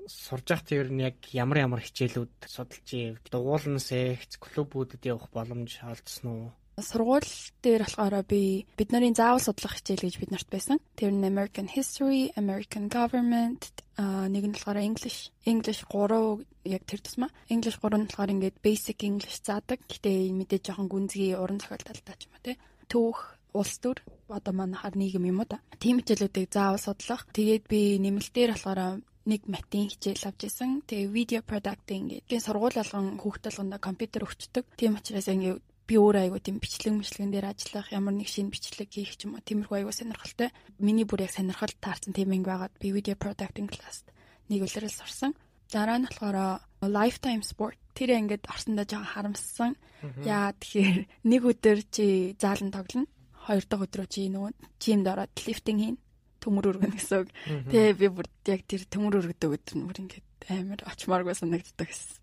сурж 0.07 0.47
байхдаа 0.53 0.77
ер 0.77 0.89
нь 0.93 1.03
яг 1.09 1.17
ямар 1.33 1.65
ямар 1.65 1.81
хичээлүүд 1.81 2.47
судалж 2.47 2.89
ив, 2.95 3.17
дугуулна 3.33 3.81
секц, 3.81 4.37
клубүүдэд 4.37 5.09
явах 5.09 5.33
боломж 5.33 5.81
олдсон 5.83 6.27
уу? 6.29 6.49
Сургууль 6.83 7.29
дээр 7.63 7.85
болохоор 7.85 8.25
би 8.25 8.67
бид 8.77 8.91
нарын 8.93 9.15
заавал 9.15 9.41
судлах 9.41 9.79
хичээл 9.79 10.07
гэж 10.09 10.17
бид 10.19 10.31
нарт 10.33 10.49
байсан. 10.51 10.77
Тэр 10.97 11.13
нь 11.13 11.25
American 11.25 11.69
History, 11.69 12.33
American 12.37 12.89
Government, 12.91 13.71
нэг 14.01 14.45
нь 14.49 14.55
болохоор 14.57 14.81
English. 14.81 15.31
English 15.45 15.85
3 15.89 16.45
яг 16.65 16.83
тэр 16.85 17.01
тусмаа. 17.01 17.31
English 17.49 17.79
3 17.81 18.01
нь 18.01 18.09
болохоор 18.09 18.33
ингээд 18.35 18.57
basic 18.65 18.99
English 19.05 19.45
заадаг. 19.45 19.81
Гэтэ 19.89 20.33
мэдээж 20.33 20.63
жоохон 20.73 20.89
гүнзгий 20.89 21.37
уран 21.37 21.61
зохиол 21.61 21.85
талтай 21.85 22.17
ч 22.19 22.27
юм 22.29 22.35
уу 22.37 22.45
те. 22.45 22.53
Түүх 22.89 23.19
улс 23.53 23.75
төр 23.83 23.99
одоо 24.29 24.53
манайхаар 24.55 24.97
нийгэм 24.97 25.29
юм 25.29 25.41
уу 25.43 25.49
та. 25.49 25.61
Тийм 25.83 26.01
хичээлүүдийг 26.01 26.49
заавал 26.53 26.81
судлах. 26.81 27.27
Тэгээд 27.35 27.65
би 27.69 27.99
нэмэлтээр 27.99 28.55
болохоор 28.55 29.03
нэг 29.27 29.43
матин 29.47 29.89
хичээл 29.91 30.33
авч 30.33 30.49
исэн. 30.49 30.83
Тэгээ 30.89 31.13
видео 31.13 31.41
producting 31.45 32.09
гэдэг 32.09 32.41
сургууль 32.41 32.81
алган 32.81 33.21
хүүхд 33.21 33.43
толгонд 33.47 33.77
компьютер 33.79 34.25
өгчдөг. 34.25 34.65
Тийм 34.81 34.97
учраас 34.97 35.29
ингээ 35.29 35.61
би 35.91 35.99
өөрөө 35.99 36.23
айгуу 36.31 36.39
тийм 36.39 36.63
бичлэг 36.63 36.95
мэтлэгэн 36.95 37.35
дээр 37.35 37.51
ажиллах 37.51 37.91
ямар 37.91 38.15
нэг 38.15 38.31
шинэ 38.31 38.55
бичлэг 38.55 38.95
хийх 38.95 39.19
ч 39.19 39.27
юм 39.27 39.35
уу 39.35 39.43
тиймэрхүү 39.43 39.83
айгуу 39.83 39.91
сонирхолтой. 39.91 40.55
Миний 40.79 41.03
бүр 41.03 41.27
яг 41.27 41.35
сонирхол 41.35 41.75
таарсан 41.83 42.15
тийм 42.15 42.31
анги 42.31 42.47
байгаад 42.47 42.79
би 42.79 42.95
video 42.95 43.19
producting 43.19 43.67
class 43.67 44.07
нэг 44.47 44.63
үлрэл 44.71 44.95
сурсан. 44.95 45.35
Дараа 45.67 45.99
нь 45.99 46.07
болохоор 46.07 46.63
lifetime 46.87 47.43
sport 47.43 47.79
тэр 47.99 48.23
ингээд 48.23 48.47
орсондоо 48.47 48.87
жоохон 48.87 49.11
харамссан. 49.11 49.75
Яа 50.23 50.55
тэгэхээр 50.55 50.99
нэг 51.27 51.43
өдөр 51.43 51.79
чи 51.91 52.39
заалан 52.39 52.71
тоглоно. 52.71 53.11
Хоёр 53.51 53.65
дахь 53.67 53.85
өдрөө 53.87 54.07
чи 54.07 54.31
нөгөө 54.31 54.53
чимд 54.79 55.07
ороод 55.11 55.35
лифтинг 55.43 55.81
хийн 55.83 55.97
төмөр 56.41 56.71
өргөн 56.75 56.93
гэсэн 56.97 57.19
үг. 57.23 57.31
Тэгээ 57.71 57.95
би 58.01 58.09
бүр 58.09 58.27
яг 58.49 58.61
тэр 58.67 58.83
төмөр 58.89 59.21
өргөдөг 59.21 59.51
өдөр 59.55 59.77
нь 59.77 59.87
бүр 59.87 60.01
ингээд 60.01 60.27
амар 60.49 60.81
очмааргүй 60.89 61.35
санагддаг 61.37 61.89
гэсэн. 61.89 62.17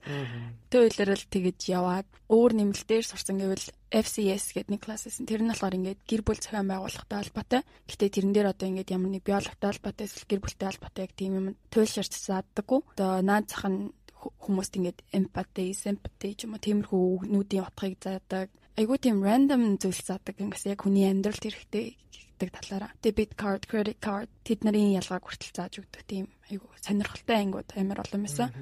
Тэг 0.73 0.81
үйлрэл 0.89 1.25
тэгэж 1.29 1.59
яваад 1.69 2.07
өөр 2.27 2.51
нэмэлтээр 2.57 3.05
сурсан 3.05 3.37
гэвэл 3.37 3.67
FCS 3.93 4.57
гэдэг 4.57 4.71
нэг 4.73 4.81
класс 4.81 5.05
байсан. 5.07 5.29
Тэр 5.29 5.45
нь 5.45 5.51
болохоор 5.53 5.77
ингээд 5.77 6.01
гэр 6.03 6.21
бүл 6.25 6.41
зохион 6.41 6.67
байгуулалттай 6.67 7.17
холбоотой. 7.21 7.61
Гэтэ 7.87 8.13
тэрэн 8.17 8.33
дээр 8.33 8.51
одоо 8.51 8.67
ингээд 8.67 8.91
ямар 8.91 9.11
нэг 9.13 9.23
биологтой 9.23 9.69
холбоотой 9.69 10.05
эсвэл 10.09 10.27
гэр 10.27 10.41
бүлтэй 10.41 10.67
холбоотой 10.67 11.03
яг 11.05 11.13
тийм 11.13 11.31
юм 11.37 11.47
туйлширч 11.69 12.13
заадаггүй. 12.17 12.79
Одоо 12.97 13.21
наад 13.21 13.45
зах 13.47 13.69
нь 13.69 13.93
хүмүүст 14.17 14.73
ингээд 14.75 14.99
empathy, 15.13 15.71
sympathy 15.77 16.33
ч 16.33 16.49
юм 16.49 16.57
уу 16.57 16.63
тиймэрхүү 16.65 17.01
үгнүүдийн 17.21 17.63
утгыг 17.63 17.95
заадаг. 18.01 18.49
Айгуу 18.77 18.97
тийм 18.97 19.21
random 19.21 19.77
зүйл 19.81 20.01
заадаг. 20.01 20.35
Ингээс 20.37 20.65
яг 20.69 20.83
хүний 20.83 21.05
амьдралд 21.05 21.41
хэрэгтэй 21.41 21.97
гэдэг 22.37 22.53
талаараа. 22.53 22.93
Debit 23.01 23.33
card, 23.33 23.65
credit 23.65 23.97
card 23.97 24.29
тэд 24.45 24.61
нарын 24.61 24.93
ялгааг 25.01 25.25
хүртэл 25.25 25.57
зааж 25.57 25.73
өгдөг 25.81 26.03
тийм 26.05 26.29
айгу 26.53 26.69
сонирхолтой 26.79 27.37
ангиуд 27.41 27.69
амар 27.73 28.05
олон 28.05 28.21
байсан. 28.23 28.53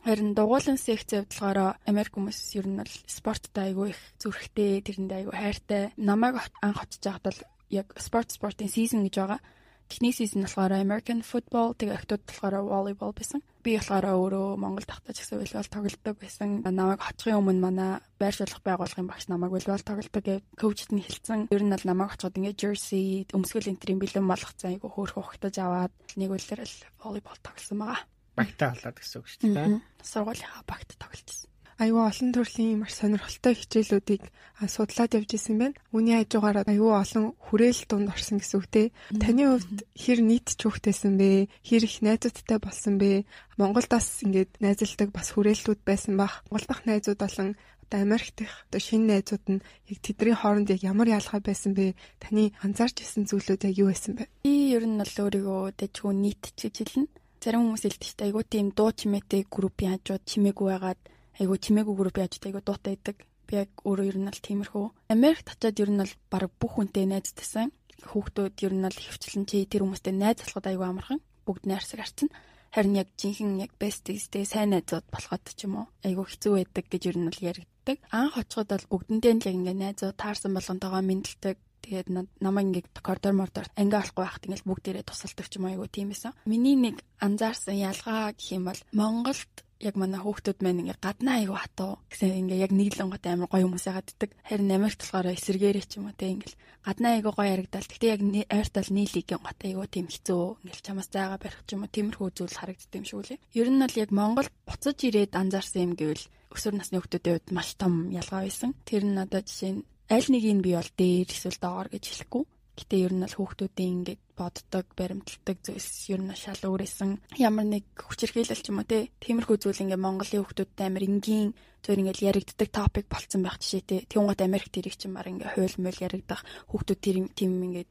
Харин 0.00 0.32
дугуулan 0.32 0.80
секцэд 0.80 1.28
болохоор 1.28 1.76
Америк 1.84 2.16
хүмүүс 2.16 2.40
ер 2.56 2.66
нь 2.66 2.80
бол 2.80 2.94
спорттой 3.04 3.68
айгу 3.68 3.92
их 3.92 4.00
зүрхтэй, 4.16 4.80
тэрэндээ 4.80 5.18
айгу 5.28 5.36
хайртай. 5.36 5.92
Намайг 6.00 6.40
анх 6.64 6.80
очиж 6.80 7.04
байхад 7.04 7.28
бол 7.28 7.40
яг 7.68 7.92
спорт 8.00 8.32
спортын 8.32 8.72
сизон 8.72 9.04
гэж 9.04 9.14
байгаа. 9.20 9.40
Эхний 9.90 10.14
сизон 10.14 10.46
болохоор 10.46 10.70
American 10.78 11.20
football 11.26 11.74
тэгээ 11.74 11.98
охтууд 11.98 12.22
болохоор 12.22 12.54
volleyball 12.62 13.10
байсан. 13.10 13.42
Би 13.66 13.74
болохоор 13.74 14.06
өөрөө 14.06 14.46
Монгол 14.54 14.86
тахтаж 14.86 15.18
гэсэн 15.18 15.42
волейбол 15.42 15.66
тоглодог 15.66 16.16
байсан. 16.22 16.62
Намайг 16.62 17.02
очихын 17.02 17.42
өмнө 17.42 17.58
манай 17.58 17.90
байр 18.22 18.30
суурилах 18.30 18.62
байгууллагын 18.62 19.10
багш 19.10 19.26
намайг 19.26 19.50
волейбол 19.50 19.82
тоглодог 19.82 20.22
гэж 20.22 20.46
коучд 20.54 20.94
нь 20.94 21.02
хэлсэн. 21.02 21.50
Ер 21.50 21.62
нь 21.66 21.74
бол 21.74 21.88
намайг 21.90 22.14
очиход 22.14 22.38
ингээд 22.38 22.62
jersey, 22.62 23.26
өмсгөл 23.34 23.66
энтрийн 23.66 23.98
бэлэн 23.98 24.30
болгоцсон 24.30 24.70
айгу 24.70 24.94
хөөрхөн 24.94 25.26
ухтаж 25.26 25.54
аваад 25.58 25.92
нэг 26.14 26.30
үлрэл 26.38 26.76
волейбол 27.02 27.40
тоглосон 27.42 27.82
байгаа. 27.82 28.00
Багтаа 28.38 28.70
болоод 28.70 28.94
гэсэн 28.94 29.18
үг 29.18 29.26
шүү 29.26 29.42
дээ. 29.58 29.82
Сургуулийнхаа 30.06 30.62
багт 30.70 30.94
тоглолцсон 31.02 31.49
аюу 31.80 32.04
олон 32.04 32.28
төрлийн 32.36 32.84
маш 32.84 32.92
сонирхолтой 33.00 33.56
хичээлүүдийг 33.56 34.28
судлаад 34.68 35.16
явж 35.16 35.30
исэн 35.32 35.56
байна. 35.56 35.80
Үүний 35.96 36.20
хажуугаар 36.20 36.68
аюу 36.68 36.92
олон 36.92 37.32
хүрээлэл 37.40 37.88
дунд 37.88 38.12
орсон 38.12 38.36
гэсэн 38.36 38.60
үг 38.60 38.66
те. 38.68 38.82
Таны 39.16 39.48
хувьд 39.48 39.88
хэр 39.96 40.20
нийт 40.20 40.52
ч 40.52 40.60
хүүхдтэйсэн 40.60 41.16
бэ? 41.16 41.48
Хэр 41.64 41.82
их 41.88 41.96
найзуудтай 42.04 42.58
болсон 42.60 43.00
бэ? 43.00 43.24
Монголдас 43.56 44.20
ингээд 44.20 44.60
найзалдаг 44.60 45.08
бас 45.08 45.32
хүрээллүүд 45.32 45.80
байсан 45.80 46.20
бах. 46.20 46.44
Монгол 46.52 46.68
дахь 46.68 46.84
найзууд 46.84 47.16
болон 47.16 47.56
одоо 47.88 48.00
Америк 48.04 48.36
дэх 48.36 48.52
одоо 48.68 48.80
шинэ 48.84 49.08
найзууд 49.16 49.44
нь 49.48 49.64
яг 49.88 49.98
тэдний 50.04 50.36
хооронд 50.36 50.68
яг 50.68 50.84
ямар 50.84 51.08
ялгаа 51.08 51.40
байсан 51.40 51.72
бэ? 51.72 51.96
Таны 52.20 52.52
анзаарч 52.60 53.00
ирсэн 53.00 53.24
зүйлүүд 53.24 53.72
яг 53.72 53.74
юу 53.80 53.88
байсан 53.88 54.20
бэ? 54.20 54.28
Би 54.44 54.76
ер 54.76 54.84
нь 54.84 55.00
бол 55.00 55.16
өөрийгөө 55.24 55.80
дэжгүй 55.80 56.12
нийт 56.12 56.44
ч 56.52 56.68
гэж 56.68 56.76
хэлнэ. 56.76 57.08
Зарим 57.40 57.72
хүмүүс 57.72 57.88
дээ. 57.88 58.28
Айгуу 58.28 58.44
тийм 58.44 58.68
дуу 58.76 58.92
чимээтэй 58.92 59.48
группийн 59.48 59.96
хажууд 59.96 60.28
чимээгүй 60.28 60.68
байгаад 60.76 61.00
айгу 61.40 61.56
чимээгүй 61.56 61.96
групп 61.96 62.16
яаж 62.20 62.36
айгу 62.44 62.60
дуутай 62.60 62.94
идэг. 63.00 63.16
Би 63.48 63.64
яг 63.64 63.70
өөрөө 63.82 64.06
ер 64.12 64.18
нь 64.20 64.28
л 64.28 64.44
тиймэрхүү. 64.44 64.86
Америк 65.08 65.42
татаад 65.42 65.80
ер 65.80 65.90
нь 65.90 66.00
бол 66.04 66.14
баг 66.28 66.52
бүх 66.60 66.72
хүнтэй 66.76 67.08
найзтайсан. 67.08 67.72
Хүүхдүүд 68.04 68.56
ер 68.68 68.74
нь 68.76 68.86
л 68.86 68.92
хөвчлэн 68.92 69.44
чи 69.48 69.64
тэр 69.64 69.82
хүмүүстэй 69.88 70.14
найз 70.14 70.44
болоход 70.44 70.66
айгу 70.68 70.84
амархан. 70.84 71.20
Бүгд 71.48 71.64
найрсаг 71.64 72.00
арчна. 72.04 72.30
Харин 72.70 73.02
яг 73.02 73.08
жинхэнэ 73.18 73.66
яг 73.66 73.72
besties-тэй 73.80 74.46
сайн 74.46 74.70
найзууд 74.76 75.08
болоход 75.10 75.42
ч 75.42 75.66
юм 75.66 75.82
уу 75.82 75.86
айгу 76.06 76.22
хэцүү 76.28 76.52
байдаг 76.54 76.84
гэж 76.86 77.02
ер 77.10 77.18
нь 77.18 77.32
л 77.32 77.42
яригддаг. 77.42 77.98
Анх 78.14 78.38
очиход 78.38 78.70
бол 78.70 78.86
бүгдэндээ 78.94 79.32
л 79.34 79.48
яг 79.50 79.56
ингээ 79.58 79.76
найзууд 79.82 80.14
таарсан 80.14 80.54
болгонтойгоо 80.54 81.02
мэдлдэг 81.02 81.58
Тэгээд 81.80 82.08
намайг 82.44 82.66
ингээд 82.68 82.88
коридор 83.00 83.34
мордор 83.34 83.66
анги 83.74 83.96
олохгүй 83.96 84.22
байхад 84.22 84.44
ингээд 84.44 84.68
бүгдээрээ 84.68 85.04
тусалдаг 85.08 85.46
ч 85.48 85.56
юм 85.56 85.66
айгу 85.66 85.88
тийм 85.88 86.12
эсэн. 86.12 86.36
Миний 86.44 86.76
нэг 86.76 87.00
анзаарсан 87.24 87.74
ялгаа 87.74 88.36
гэх 88.36 88.52
юм 88.52 88.68
бол 88.68 88.80
Монголд 88.92 89.54
яг 89.80 89.94
манай 89.96 90.20
хүүхдүүд 90.20 90.58
маань 90.60 90.80
ингээ 90.84 91.00
гаднаа 91.00 91.36
аягүй 91.40 91.58
хатуу 91.58 91.92
гэсэн 92.12 92.40
ингээ 92.44 92.62
яг 92.68 92.72
нэг 92.76 92.92
л 92.94 93.02
онгот 93.08 93.24
амар 93.24 93.48
гоё 93.48 93.64
хүмүүс 93.64 93.88
яагаад 93.88 94.08
ддэг. 94.12 94.30
Харин 94.44 94.76
Америкт 94.76 95.00
болохоор 95.00 95.32
эсэргээрээ 95.32 95.84
ч 95.88 95.92
юм 95.96 96.12
уу 96.12 96.16
те 96.20 96.28
ингээл 96.36 96.60
гаднаа 96.84 97.12
аягүй 97.16 97.32
гоё 97.32 97.52
яригдал. 97.56 97.88
Гэтэ 97.88 98.06
яг 98.12 98.20
ойртол 98.52 98.90
нийлигийн 98.92 99.40
гот 99.40 99.60
аягүй 99.64 99.88
тийм 99.88 100.06
хэцүү 100.12 100.42
ингээл 100.68 100.84
чамаас 100.84 101.08
зайгаа 101.08 101.38
барих 101.40 101.60
ч 101.64 101.68
юм 101.72 101.82
уу 101.84 101.94
тиймэрхүү 101.96 102.28
зүйл 102.36 102.58
харагддаг 102.60 102.98
юм 103.00 103.06
шиг 103.08 103.18
үлээ. 103.24 103.38
Ер 103.56 103.68
нь 103.72 103.80
бол 103.80 103.96
яг 103.96 104.10
Монгол 104.12 104.48
буцаж 104.68 104.98
ирээд 105.00 105.32
анзаарсан 105.32 105.82
юм 105.88 105.92
гэвэл 105.96 106.24
өсвөр 106.52 106.74
насны 106.76 107.00
хүүхдүүдийн 107.00 107.34
хувьд 107.40 107.48
маш 107.56 107.68
том 107.80 108.12
ялгаа 108.12 108.44
байсан. 108.44 108.76
Тэр 108.84 109.08
нь 109.08 109.16
одоо 109.16 109.40
жишээ 109.40 109.72
нь 109.80 109.84
аль 110.12 110.28
нэг 110.28 110.44
нь 110.44 110.64
би 110.64 110.76
бол 110.76 110.90
дээр 110.98 111.28
эсвэл 111.30 111.56
доогоор 111.56 111.88
гэж 111.88 112.04
хэлэхгүй 112.04 112.44
Гэтэ 112.80 112.96
ер 112.96 113.12
нь 113.12 113.20
бол 113.20 113.36
хүүхдүүдийн 113.36 113.92
ингээд 114.00 114.22
боддог, 114.32 114.86
баримталдаг 114.96 115.56
зүйлс 115.60 116.08
ер 116.08 116.20
нь 116.24 116.32
шал 116.32 116.64
өөрөөсөн 116.64 117.36
ямар 117.36 117.66
нэг 117.68 117.84
хүчирхийлэл 117.92 118.56
ч 118.64 118.72
юм 118.72 118.80
уу 118.80 118.88
те. 118.88 119.12
Тиймэрхүү 119.20 119.56
зүйл 119.60 119.84
ингээд 119.84 120.00
Монголын 120.00 120.40
хүүхдүүдтэй 120.40 120.86
амар 120.88 121.04
энгийн 121.04 121.52
зөвөр 121.84 122.00
ингээд 122.00 122.24
яригддаг 122.24 122.68
топик 122.72 123.06
болцсон 123.12 123.44
байх 123.44 123.60
жишээ 123.60 123.84
те. 123.84 123.96
Тэнгууд 124.08 124.40
Америк 124.40 124.72
тэрийг 124.72 124.96
чинь 124.96 125.12
мар 125.12 125.28
ингээд 125.28 125.52
хуйл 125.60 125.76
мөл 125.84 126.00
яригдах 126.00 126.40
хүүхдүүд 126.72 127.00
тийм 127.36 127.52
ингээд 127.68 127.90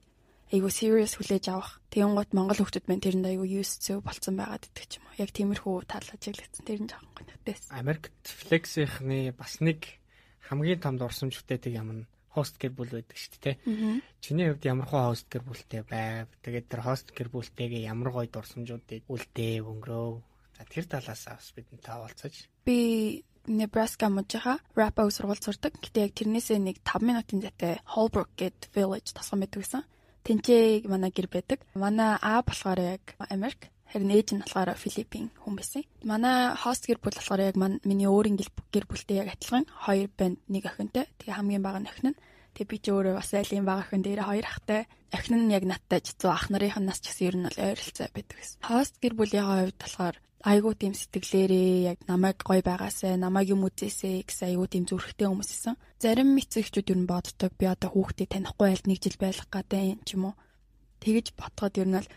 айгу 0.50 0.70
serious 0.74 1.14
хүлээж 1.14 1.46
авах. 1.54 1.78
Тэнгууд 1.94 2.34
Монгол 2.34 2.58
хүүхдүүд 2.58 2.90
маань 2.90 3.06
тэрэнд 3.06 3.30
айгу 3.30 3.46
used 3.46 3.86
to 3.86 4.02
болцсон 4.02 4.34
байгаад 4.42 4.66
идэх 4.66 4.98
юм 4.98 5.06
уу. 5.06 5.22
Яг 5.22 5.30
тиймэрхүү 5.30 5.86
тал 5.86 6.10
ажиглагдсан. 6.10 6.66
Тэр 6.66 6.82
нь 6.82 6.90
жоохон 6.90 7.14
гонхтэйс. 7.14 7.70
Америкт 7.70 8.26
флексийнхны 8.26 9.38
бас 9.38 9.62
нэг 9.62 10.02
хамгийн 10.50 10.82
том 10.82 10.98
дурсамжтай 10.98 11.62
тэг 11.62 11.78
юм 11.78 11.90
нь 11.94 12.09
хост 12.30 12.56
гэр 12.62 12.74
бүл 12.78 12.94
байдаг 12.94 13.18
шүү 13.18 13.40
дээ. 13.42 13.56
Чиний 14.22 14.48
хувьд 14.50 14.66
ямар 14.70 14.88
хоо 14.88 15.12
хост 15.12 15.28
гэр 15.30 15.44
бүлтэй 15.44 15.82
байв? 15.84 16.30
Тэгээд 16.46 16.68
тэр 16.70 16.82
хост 16.86 17.08
гэр 17.12 17.30
бүлтэйгээ 17.34 17.90
ямар 17.90 18.10
гоё 18.14 18.30
дурсамжуудыг 18.30 19.10
үлдээ 19.10 19.66
өнгөрөө. 19.66 20.10
За 20.60 20.64
тэр 20.70 20.86
талаас 20.86 21.24
бас 21.26 21.50
бидэнтэй 21.56 21.94
хаалцаж. 21.94 22.34
Би 22.66 22.78
Nebraska 23.50 24.10
мужийнхаа 24.14 24.62
Rapo 24.78 25.10
сургууль 25.10 25.42
сурдаг. 25.42 25.74
Гэтэ 25.82 26.06
яг 26.06 26.14
тэрнээсээ 26.14 26.60
нэг 26.62 26.78
5 26.86 27.02
минутын 27.02 27.42
зайтай 27.42 27.82
Holbrook 27.88 28.30
гэд 28.38 28.70
village 28.76 29.10
тасган 29.16 29.42
байдаг 29.42 29.66
гэсэн. 29.66 29.84
Тэнцээ 30.22 30.86
манай 30.86 31.10
гэр 31.10 31.28
байдаг. 31.34 31.66
Манай 31.74 32.20
аа 32.22 32.46
болохоор 32.46 32.78
яг 32.78 33.18
Америк 33.18 33.74
Харин 33.90 34.14
ээж 34.14 34.28
нь 34.38 34.44
болохоор 34.46 34.78
Филиппин 34.78 35.34
хүн 35.42 35.56
байсан. 35.58 35.84
Манай 36.06 36.54
хост 36.54 36.86
гэр 36.86 37.02
бүл 37.02 37.18
болохоор 37.18 37.42
яг 37.42 37.58
миний 37.58 38.06
өөрийн 38.06 38.38
гэр 38.38 38.86
бүлтэй 38.86 39.26
яг 39.26 39.34
адилхан 39.34 39.66
хоёр 39.66 40.10
банд 40.14 40.38
нэг 40.46 40.70
охинтой. 40.70 41.10
Тэгээ 41.18 41.38
хамгийн 41.38 41.66
бага 41.66 41.82
нь 41.82 41.90
охин 41.90 42.14
нь. 42.14 42.22
Тэг 42.54 42.70
би 42.70 42.78
ч 42.78 42.94
өөрөө 42.94 43.18
бас 43.18 43.34
айлын 43.34 43.66
бага 43.66 43.82
охин 43.90 44.06
дээр 44.06 44.22
хоёр 44.30 44.46
ахтай. 44.46 44.86
Охин 45.10 45.50
нь 45.50 45.54
яг 45.58 45.66
надтай 45.66 46.06
ч 46.06 46.14
100 46.22 46.30
ах 46.30 46.46
нарын 46.54 46.86
нас 46.86 47.02
ч 47.02 47.10
гэсэн 47.10 47.26
ер 47.26 47.36
нь 47.42 47.46
бол 47.50 47.60
ойролцоо 47.66 48.08
байдаг 48.14 48.38
гэсэн. 48.38 48.62
Хост 48.62 48.96
гэр 49.02 49.14
бүлийн 49.18 49.48
хувьд 49.50 49.78
болохоор 49.82 50.16
айгуу 50.40 50.74
тийм 50.78 50.94
сэтгэлээрээ 50.96 51.92
яг 51.92 52.00
намайг 52.08 52.40
гоё 52.46 52.64
байгаасай, 52.64 53.20
намайг 53.20 53.52
юм 53.52 53.68
үзээсэй 53.68 54.24
гэсэн 54.24 54.56
айгуу 54.56 54.68
тийм 54.72 54.88
зүрхтэй 54.88 55.28
хүмүүс 55.28 55.52
исэн. 55.52 55.76
Зарим 56.00 56.38
эцэгчүүд 56.40 56.94
ер 56.96 57.00
нь 57.04 57.10
боддог 57.10 57.52
би 57.60 57.66
одоо 57.68 57.90
хүүхдээ 57.92 58.28
танихгүй 58.40 58.68
айлд 58.72 58.88
нэг 58.88 59.00
жил 59.04 59.18
байх 59.20 59.44
гэдэг 59.52 60.00
юм 60.16 60.32
уу. 60.32 60.36
Тэгэж 61.04 61.36
ботход 61.36 61.76
ер 61.76 61.90
нь 61.92 61.98
бол 62.00 62.10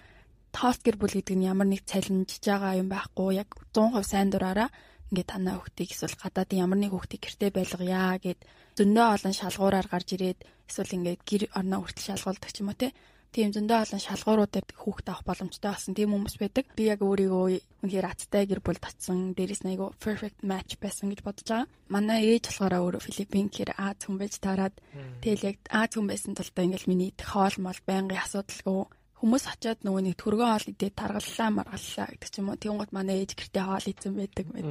хост 0.54 0.80
гэр 0.84 0.96
бүл 1.00 1.16
гэдэг 1.16 1.36
нь 1.36 1.48
ямар 1.48 1.68
нэг 1.68 1.82
цалинжиж 1.88 2.44
байгаа 2.44 2.80
юм 2.80 2.88
байхгүй 2.92 3.40
яг 3.42 3.48
100% 3.72 4.04
сайн 4.04 4.28
дураараа 4.30 4.68
ингээд 5.12 5.28
танаа 5.28 5.60
хүүхдийг 5.60 5.90
эсвэл 5.92 6.16
гадаадын 6.16 6.62
ямар 6.64 6.78
нэг 6.80 6.92
хүүхдийг 6.96 7.22
гэртээ 7.24 7.50
байлгая 7.52 8.16
гэд 8.16 8.40
зөндөө 8.80 9.06
олон 9.12 9.34
шалгуураар 9.36 9.86
гарч 9.92 10.08
ирээд 10.16 10.40
эсвэл 10.68 10.96
ингээд 10.96 11.20
гэр 11.28 11.42
орноо 11.52 11.84
хүртэл 11.84 12.08
шалгуулдаг 12.16 12.50
ч 12.52 12.64
юм 12.64 12.72
уу 12.72 12.80
те. 12.80 12.96
Тийм 13.32 13.48
зөндөө 13.52 13.78
олон 13.84 14.00
шалгууруудад 14.00 14.68
хүүхд 14.76 15.06
авах 15.08 15.24
боломжтой 15.28 15.72
болсон 15.72 15.92
тийм 15.96 16.12
хүмүүс 16.12 16.36
байдаг. 16.36 16.64
Би 16.76 16.84
яг 16.92 17.00
өөрийгөө 17.00 17.44
үнэхээр 17.84 18.06
аттай 18.08 18.44
гэр 18.44 18.60
бүл 18.60 18.76
татсан, 18.76 19.32
дээрээс 19.36 19.64
нь 19.64 19.72
айгу 19.72 19.92
perfect 20.04 20.44
match 20.44 20.76
байсан 20.76 21.08
гэж 21.08 21.20
бодож 21.24 21.48
байгаа. 21.48 21.68
Манай 21.88 22.20
ээж 22.28 22.52
болохоор 22.52 22.76
өөрөө 22.76 23.04
Филиппин 23.08 23.48
гэхээр 23.48 23.72
Аз 23.76 24.04
хүн 24.04 24.16
байж 24.20 24.36
таарад 24.36 24.76
тэгэл 25.24 25.48
яг 25.48 25.56
Аз 25.72 25.96
хүн 25.96 26.12
байсан 26.12 26.36
тул 26.36 26.52
та 26.52 26.60
ингээд 26.60 26.88
миний 26.92 27.12
хоол 27.16 27.56
мол 27.56 27.80
байнгын 27.88 28.20
асуудалгүй 28.20 28.84
хүмүүс 29.22 29.44
очиод 29.46 29.86
нөгөө 29.86 30.02
нэг 30.02 30.16
төргөө 30.18 30.48
хоол 30.50 30.66
идээд 30.74 30.94
таргаллаа 30.98 31.48
маргаллаа 31.54 32.06
гэдэг 32.10 32.26
ч 32.26 32.36
юм 32.42 32.50
уу. 32.50 32.58
Тэгүнгууд 32.58 32.90
манай 32.90 33.22
ээж 33.22 33.38
гэртээ 33.38 33.62
хоол 33.62 33.86
идсэн 33.86 34.12
байдаг 34.18 34.46
мэд. 34.50 34.66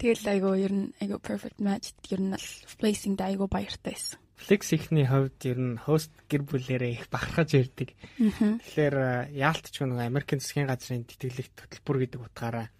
Тэгэл 0.00 0.24
айгу 0.32 0.50
ер 0.56 0.72
нь 0.72 0.86
айгу 1.04 1.20
perfect 1.20 1.60
match 1.60 1.92
ер 2.08 2.20
нь 2.24 2.32
л 2.32 2.48
placing 2.80 3.20
да 3.20 3.28
айгу 3.28 3.44
баяртай 3.44 3.92
байсан. 3.92 4.16
Flex 4.40 4.72
ихний 4.72 5.04
хувьд 5.04 5.36
ер 5.44 5.60
нь 5.60 5.76
хост 5.76 6.08
гэр 6.32 6.48
бүлэрээ 6.48 6.96
их 6.96 7.12
бахархаж 7.12 7.60
ярддаг. 7.60 7.92
Тэгэхээр 8.16 8.96
яалтч 9.36 9.74
нөгөө 9.84 10.08
Америкийн 10.08 10.40
засгийн 10.40 10.72
газрын 10.72 11.04
тэтгэлэг 11.04 11.52
хөтөлбөр 11.60 11.96
гэдэг 12.08 12.20
утгаараа 12.24 12.72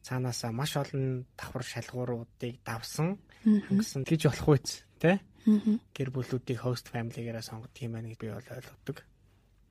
цаанаасаа 0.00 0.56
маш 0.56 0.72
олон 0.80 1.28
давхар 1.36 1.64
шалгууруудыг 1.68 2.64
давсан 2.64 3.20
хангасан 3.44 4.08
гэж 4.08 4.32
болох 4.32 4.48
үст 4.56 4.88
тэ 4.96 5.20
гэр 5.44 6.08
бүлүүдийг 6.10 6.64
host 6.64 6.88
family-гээрээ 6.88 7.44
сонгох 7.44 7.76
юм 7.76 7.92
байна 7.92 8.08
гэж 8.08 8.18
би 8.18 8.32
бол 8.32 8.48
ойлгодог 8.56 8.96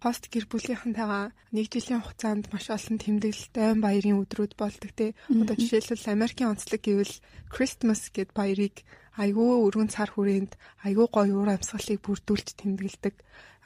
хост 0.02 0.34
гэр 0.34 0.50
бүлийнхэнтэйгээ 0.50 1.26
нэг 1.54 1.66
жилийн 1.70 2.02
хугацаанд 2.02 2.50
маш 2.50 2.74
олон 2.74 2.98
тэмдэглэлтэй 2.98 3.66
ойн 3.70 3.82
баярын 3.86 4.22
өдрүүд 4.26 4.58
болдог 4.58 4.92
те. 4.98 5.14
Одоо 5.30 5.54
жишээлбэл 5.54 6.18
Америкийн 6.18 6.52
онцлог 6.58 6.82
гэвэл 6.82 7.16
Christmas 7.54 8.10
гэд 8.10 8.34
баярыг 8.34 8.82
айгүй 9.22 9.62
өргөн 9.62 9.94
цар 9.94 10.10
хүрээнд 10.10 10.58
айгүй 10.82 11.06
гоё 11.06 11.34
уур 11.38 11.54
амьсгалыг 11.54 12.02
бүрдүүлж 12.02 12.48
тэмдэглэдэг. 12.58 13.16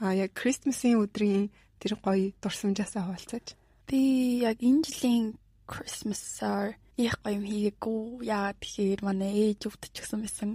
А 0.04 0.12
яг 0.12 0.36
Christmas-ийн 0.36 1.00
өдрийн 1.00 1.56
тэр 1.80 1.96
гоё 2.04 2.36
дурсамжаасаа 2.44 3.08
хуваалцаж. 3.08 3.56
Би 3.88 4.44
яг 4.44 4.60
энэ 4.60 4.84
жилийн 4.84 5.40
Christmas-аар 5.72 6.76
их 6.98 7.20
гоё 7.20 7.36
юм 7.36 7.44
хийгээгүй. 7.44 8.24
Яагаад 8.24 8.60
тэгэхээр 8.64 9.02
манай 9.04 9.32
ээж 9.52 9.68
өвдөж 9.68 9.94
гисэн 10.00 10.20
байсан. 10.24 10.50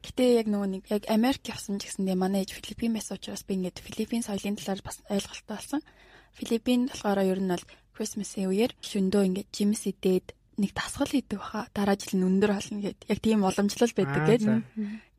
Гэтэ 0.00 0.24
яг 0.40 0.46
нөгөө 0.48 0.68
нэг 0.72 0.82
яг 0.88 1.04
Америк 1.12 1.44
явсан 1.44 1.76
ч 1.76 1.92
гэсэндээ 1.92 2.16
манай 2.16 2.48
ээж 2.48 2.56
Филиппин 2.56 2.96
байсан 2.96 3.20
учраас 3.20 3.44
би 3.44 3.60
ингээд 3.60 3.84
Филиппин 3.84 4.24
соёлын 4.24 4.56
талаар 4.56 4.80
бас 4.80 4.98
ойлголттой 5.12 5.56
болсон. 5.60 5.80
Филиппин 6.40 6.88
болохоор 6.88 7.20
ер 7.28 7.40
нь 7.44 7.52
бол 7.52 7.64
Christmas-ийн 7.92 8.48
үеэр 8.48 8.72
шөндөө 8.80 9.22
ингээд 9.28 9.50
жимс 9.52 9.84
идээд 9.84 10.32
нэг 10.56 10.72
тасгал 10.72 11.10
хийдэг 11.10 11.38
баха 11.38 11.68
дараа 11.76 12.00
жил 12.00 12.16
нь 12.16 12.26
өндөр 12.32 12.52
болно 12.56 12.80
гэд 12.80 12.98
яг 13.10 13.18
тийм 13.20 13.44
уламжлал 13.44 13.92
байдаг 13.92 14.22
гэд 14.24 14.44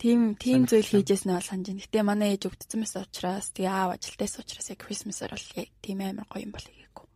тийм 0.01 0.19
тийм 0.39 0.65
зүйл 0.65 0.89
хийжсэн 0.89 1.29
нь 1.29 1.37
бол 1.37 1.45
санаж 1.45 1.67
байна. 1.69 1.83
Гэтэ 1.85 1.99
манай 2.01 2.29
ээж 2.33 2.43
өвдсөн 2.49 2.81
байсан 2.81 3.05
учраас 3.05 3.53
тэгээ 3.53 3.69
аав 3.69 3.89
ажилтайс 3.99 4.33
учраас 4.41 4.67
яг 4.73 4.79
Christmas-аар 4.81 5.37
бол 5.37 5.47
тийм 5.83 5.97
амар 6.01 6.25
гоё 6.25 6.41
юм 6.41 6.51
бол 6.55 6.65
хийгээгүй. 6.65 7.07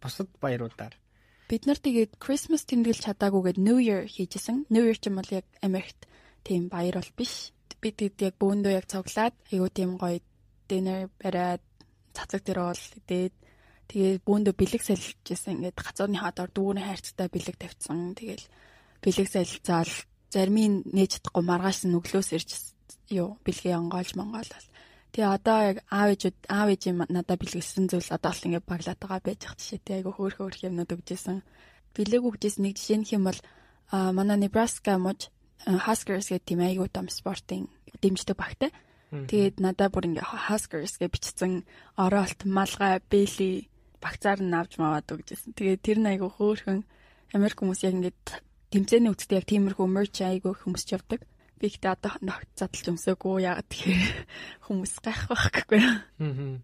Бусад 0.00 0.28
баяруудаар 0.38 0.94
бид 1.52 1.68
нар 1.68 1.76
тэгээд 1.76 2.16
Christmas 2.16 2.64
тэмдэглэж 2.64 3.12
чадаагүйгээд 3.12 3.60
New 3.60 3.76
Year 3.76 4.08
хийжсэн. 4.08 4.64
New 4.72 4.88
Year 4.88 4.96
ч 4.96 5.12
юм 5.12 5.20
бол 5.20 5.28
яг 5.36 5.44
Америкт 5.60 6.08
тийм 6.48 6.72
баяр 6.72 6.96
бол 6.96 7.12
биш. 7.12 7.52
Бид 7.76 8.00
тэгээд 8.00 8.32
яг 8.32 8.34
бөөндөө 8.40 8.72
яг 8.72 8.88
цуглаад 8.88 9.36
айгуу 9.52 9.68
тийм 9.68 10.00
гоё 10.00 10.24
dinner 10.64 11.12
бариад 11.20 11.60
цацаг 12.16 12.40
дээр 12.40 12.72
бол 12.72 12.84
идээд 13.04 13.34
тэгээд 13.92 14.24
бөөндөө 14.24 14.54
бэлэг 14.56 14.80
салжижсэн. 14.80 15.60
Ингээд 15.60 15.76
гацааны 15.76 16.16
хадаар 16.16 16.48
дүүрэн 16.56 16.88
хайрцагтай 16.88 17.28
бэлэг 17.28 17.56
тавьсан. 17.60 18.16
Тэгэл 18.16 18.48
бэлэг 19.04 19.28
салцаал 19.28 19.92
зармийн 20.32 20.88
нээж 20.88 21.20
чадахгүй 21.20 21.44
маргааш 21.44 21.84
нүглөөс 21.84 22.32
ирж 22.32 22.50
юу 23.12 23.36
бэлгээ 23.44 23.76
онгоолж 23.76 24.16
монголол 24.16 24.66
Тэгээ 25.12 25.28
одоо 25.28 25.58
яг 25.60 25.76
аав 25.92 26.08
ээжүүд 26.16 26.36
аав 26.48 26.68
ээж 26.72 26.82
надад 27.12 27.36
бэлгэлсэн 27.36 27.84
зүйл 27.92 28.16
одоо 28.16 28.32
бол 28.32 28.46
ингээд 28.48 28.64
баглаад 28.64 28.98
байгаа 29.00 29.20
байж 29.20 29.40
ах 29.44 29.60
жишээтэй 29.60 30.00
айгу 30.00 30.16
хөөх 30.16 30.40
хөөх 30.40 30.64
юмнууд 30.64 30.88
өгчээсэн. 30.88 31.44
Бэлэг 31.92 32.22
өгчээсэн 32.24 32.62
нэг 32.64 32.74
жишээ 32.80 32.98
нь 33.00 33.08
хэм 33.12 33.22
бол 33.28 33.40
манай 33.92 34.40
Nebraska 34.40 34.96
муж 34.96 35.28
Huskers 35.68 36.32
гэдэг 36.32 36.48
тийм 36.48 36.60
айгу 36.64 36.88
том 36.88 37.12
спортын 37.12 37.68
дэмждэг 38.00 38.36
багтай. 38.40 38.72
Тэгээд 39.12 39.60
надад 39.60 39.92
бүр 39.92 40.08
ингээ 40.08 40.48
Huskers 40.48 40.96
гэж 40.96 41.12
бичсэн 41.12 41.52
ороолт 42.00 42.40
малгай 42.48 42.96
бэли 43.04 43.68
багцаар 44.00 44.40
нь 44.40 44.56
авч 44.56 44.80
маваад 44.80 45.12
өгчээсэн. 45.12 45.52
Тэгээд 45.52 45.84
тэр 45.84 45.98
нь 46.00 46.08
айгу 46.08 46.32
хөөхөн 46.32 46.88
Америк 47.36 47.60
хүмүүс 47.60 47.84
яг 47.84 48.00
ингээд 48.00 48.24
тэмцээний 48.72 49.12
үедээ 49.12 49.44
яг 49.44 49.46
тиймэрхүү 49.46 49.86
мерч 49.92 50.24
айгу 50.24 50.56
хүмүүс 50.56 50.88
ч 50.88 50.96
явдаг. 50.96 51.20
Би 51.62 51.70
ихтэй 51.70 51.94
одоо 51.94 52.18
ногт 52.26 52.50
задлж 52.58 52.90
өмсөөгүй 52.90 53.46
яагаад 53.46 53.70
тэгэхээр 53.70 54.02
хүмүүс 54.66 54.94
гайх 54.98 55.22
байхгүй. 55.30 55.78
Аа. 55.78 56.58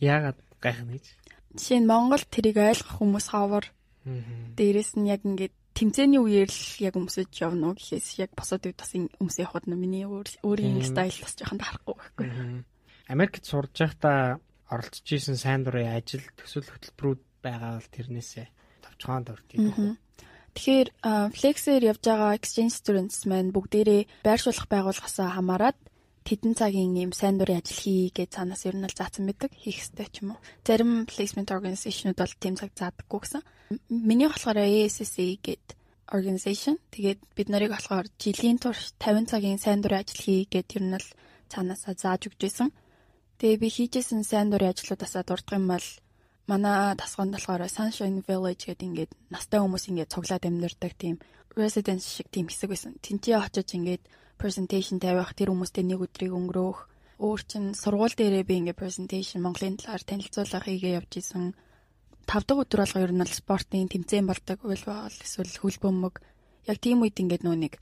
Яагаад 0.00 0.38
гайх 0.64 0.80
нь 0.80 0.96
гэж? 0.96 1.04
Жишээ 1.60 1.80
нь 1.84 1.90
Монгол 1.92 2.24
тэрийг 2.24 2.56
ойлгох 2.56 2.96
хүмүүс 3.04 3.26
хавар. 3.36 3.68
Аа. 4.08 4.56
Дээрээс 4.56 4.96
нь 4.96 5.12
яг 5.12 5.28
ингээд 5.28 5.52
тэмцээний 5.76 6.24
үеэр 6.24 6.48
л 6.48 6.64
яг 6.80 6.96
өмсөж 6.96 7.28
явна 7.36 7.68
уу 7.68 7.76
гэхээс 7.76 8.24
яг 8.24 8.32
босоод 8.32 8.64
үед 8.64 8.80
бас 8.80 8.96
өмсөө 8.96 9.44
явахад 9.44 9.68
нь 9.68 9.76
миний 9.76 10.08
өөрийн 10.08 10.80
стайл 10.88 11.20
бас 11.20 11.36
жоохон 11.36 11.60
тарахгүй 11.60 11.94
байхгүй. 12.00 12.26
Америкт 13.12 13.44
сурж 13.44 13.76
байхдаа 13.76 14.40
оролцож 14.72 15.04
исэн 15.04 15.36
сайн 15.36 15.68
дурын 15.68 15.92
ажил 15.92 16.24
төсөл 16.40 16.64
хөтөлбөрүүд 16.64 17.22
байгаа 17.44 17.76
бол 17.76 17.90
тэрнээсээ 17.92 18.46
товчхон 18.80 19.24
дурдгийг. 19.24 19.68
Тэгэхээр 20.60 20.92
Flex-ээр 21.32 21.88
явж 21.88 22.04
байгаа 22.04 22.36
exchange 22.36 22.76
students 22.76 23.24
маань 23.24 23.48
бүгдээрээ 23.48 24.20
байршуулах 24.20 24.68
байгууллагасаа 24.68 25.32
хамаарат 25.32 25.80
тэдэн 26.28 26.52
цагийн 26.52 26.92
юм 27.00 27.16
сайн 27.16 27.40
дурын 27.40 27.64
ажил 27.64 27.80
хий 27.80 28.12
гэж 28.12 28.36
цаанаас 28.36 28.68
ер 28.68 28.76
нь 28.76 28.84
л 28.84 28.92
заасан 28.92 29.24
байдаг 29.24 29.56
хийх 29.56 29.80
ёстой 29.80 30.12
ч 30.12 30.20
юм 30.20 30.36
уу. 30.36 30.44
Зарим 30.60 31.08
placement 31.08 31.48
organization-ууд 31.48 32.20
бол 32.20 32.34
тийм 32.36 32.60
цаг 32.60 32.76
заадаггүй 32.76 33.20
гэсэн. 33.24 33.42
Миний 33.88 34.28
болохоор 34.28 34.60
ASSA 34.60 35.24
гэдэг 35.40 35.80
organization. 36.12 36.76
Тэгээд 36.92 37.20
бид 37.32 37.48
нарыг 37.48 37.72
болохоор 37.72 38.12
жилийн 38.20 38.60
турш 38.60 38.92
50 39.00 39.32
цагийн 39.32 39.56
сайн 39.56 39.80
дурын 39.80 40.04
ажил 40.04 40.20
хий 40.20 40.44
гэд 40.44 40.76
ер 40.76 40.84
нь 40.84 40.92
л 41.00 41.08
цаанаасаа 41.48 41.96
зааж 41.96 42.28
өгч 42.28 42.36
байсан. 42.36 42.68
Тэгээ 43.40 43.56
би 43.64 43.68
хийжсэн 43.72 44.28
сайн 44.28 44.52
дурын 44.52 44.76
ажлуудаасаа 44.76 45.24
дурдах 45.24 45.56
юм 45.56 45.72
бол 45.72 45.86
манай 46.50 46.98
тасганд 46.98 47.38
болохоор 47.38 47.62
Sunshine 47.70 48.26
Village 48.26 48.66
гэдэг 48.66 48.86
ингээд 48.90 49.12
настай 49.30 49.62
хүмүүс 49.62 49.86
ингээд 49.86 50.10
цуглаад 50.10 50.44
амьдардаг 50.50 50.92
тийм 50.98 51.16
residence 51.54 52.10
шиг 52.10 52.26
тийм 52.34 52.50
хэсэг 52.50 52.68
байсан. 52.74 52.92
Тинтээ 52.98 53.38
очиж 53.38 53.78
ингээд 53.78 54.02
presentation 54.34 54.98
тавих 54.98 55.30
тэр 55.38 55.54
хүмүүстэй 55.54 55.86
нэг 55.86 56.02
өдрийг 56.02 56.34
өнгөрөөх 56.34 56.78
өөр 57.22 57.40
чин 57.46 57.64
сургууль 57.78 58.16
дээрээ 58.18 58.44
би 58.48 58.54
ингээд 58.66 58.80
presentation 58.82 59.46
Монголын 59.46 59.78
талаар 59.78 60.02
танилцуулга 60.02 60.66
хийгээ 60.66 60.98
явж 60.98 61.12
исэн. 61.22 61.54
5 62.26 62.46
дахь 62.46 62.62
өдөр 62.66 62.80
болго 62.82 62.98
ер 63.04 63.12
нь 63.14 63.22
бол 63.22 63.34
спортын 63.40 63.86
тэмцээн 63.86 64.26
болдог 64.26 64.58
уйлбал 64.66 65.14
эсвэл 65.14 65.54
хөлбөмбөг 65.62 66.14
яг 66.66 66.78
тийм 66.82 67.02
үед 67.04 67.20
ингээд 67.20 67.46
нөө 67.46 67.56
нэг 67.62 67.74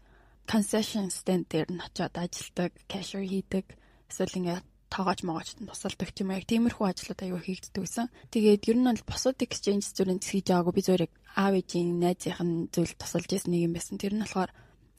concession 0.48 1.12
stand 1.12 1.48
дээр 1.52 1.68
нь 1.68 1.84
очиод 1.84 2.14
ажилдаг, 2.16 2.72
cashier 2.90 3.24
хийдэг 3.24 3.64
эсвэл 4.08 4.38
ингээд 4.40 4.64
тоогооч 4.88 5.20
могоочд 5.24 5.58
нь 5.60 5.70
тусалдаг 5.70 6.10
юм 6.16 6.32
яг 6.32 6.44
тиймэрхүү 6.48 6.86
ажлууд 6.88 7.20
аягүй 7.20 7.42
хийгддэг 7.44 7.82
гэсэн. 7.84 8.06
Тэгээд 8.32 8.68
ер 8.72 8.78
нь 8.80 8.88
бол 8.88 9.04
босод 9.08 9.38
exchange 9.44 9.86
зүрийн 9.92 10.20
хийж 10.20 10.46
байгаагүй 10.48 10.74
би 10.74 10.82
зөөрийг 10.84 11.12
аав 11.36 11.54
ээжийн 11.60 12.00
найзынхын 12.02 12.50
зүйл 12.74 12.94
тусалж 12.96 13.30
ирсэн 13.30 13.52
нэг 13.52 13.62
юм 13.68 13.74
байсан. 13.76 14.00
Тэр 14.00 14.14
нь 14.16 14.24
болохоор 14.24 14.50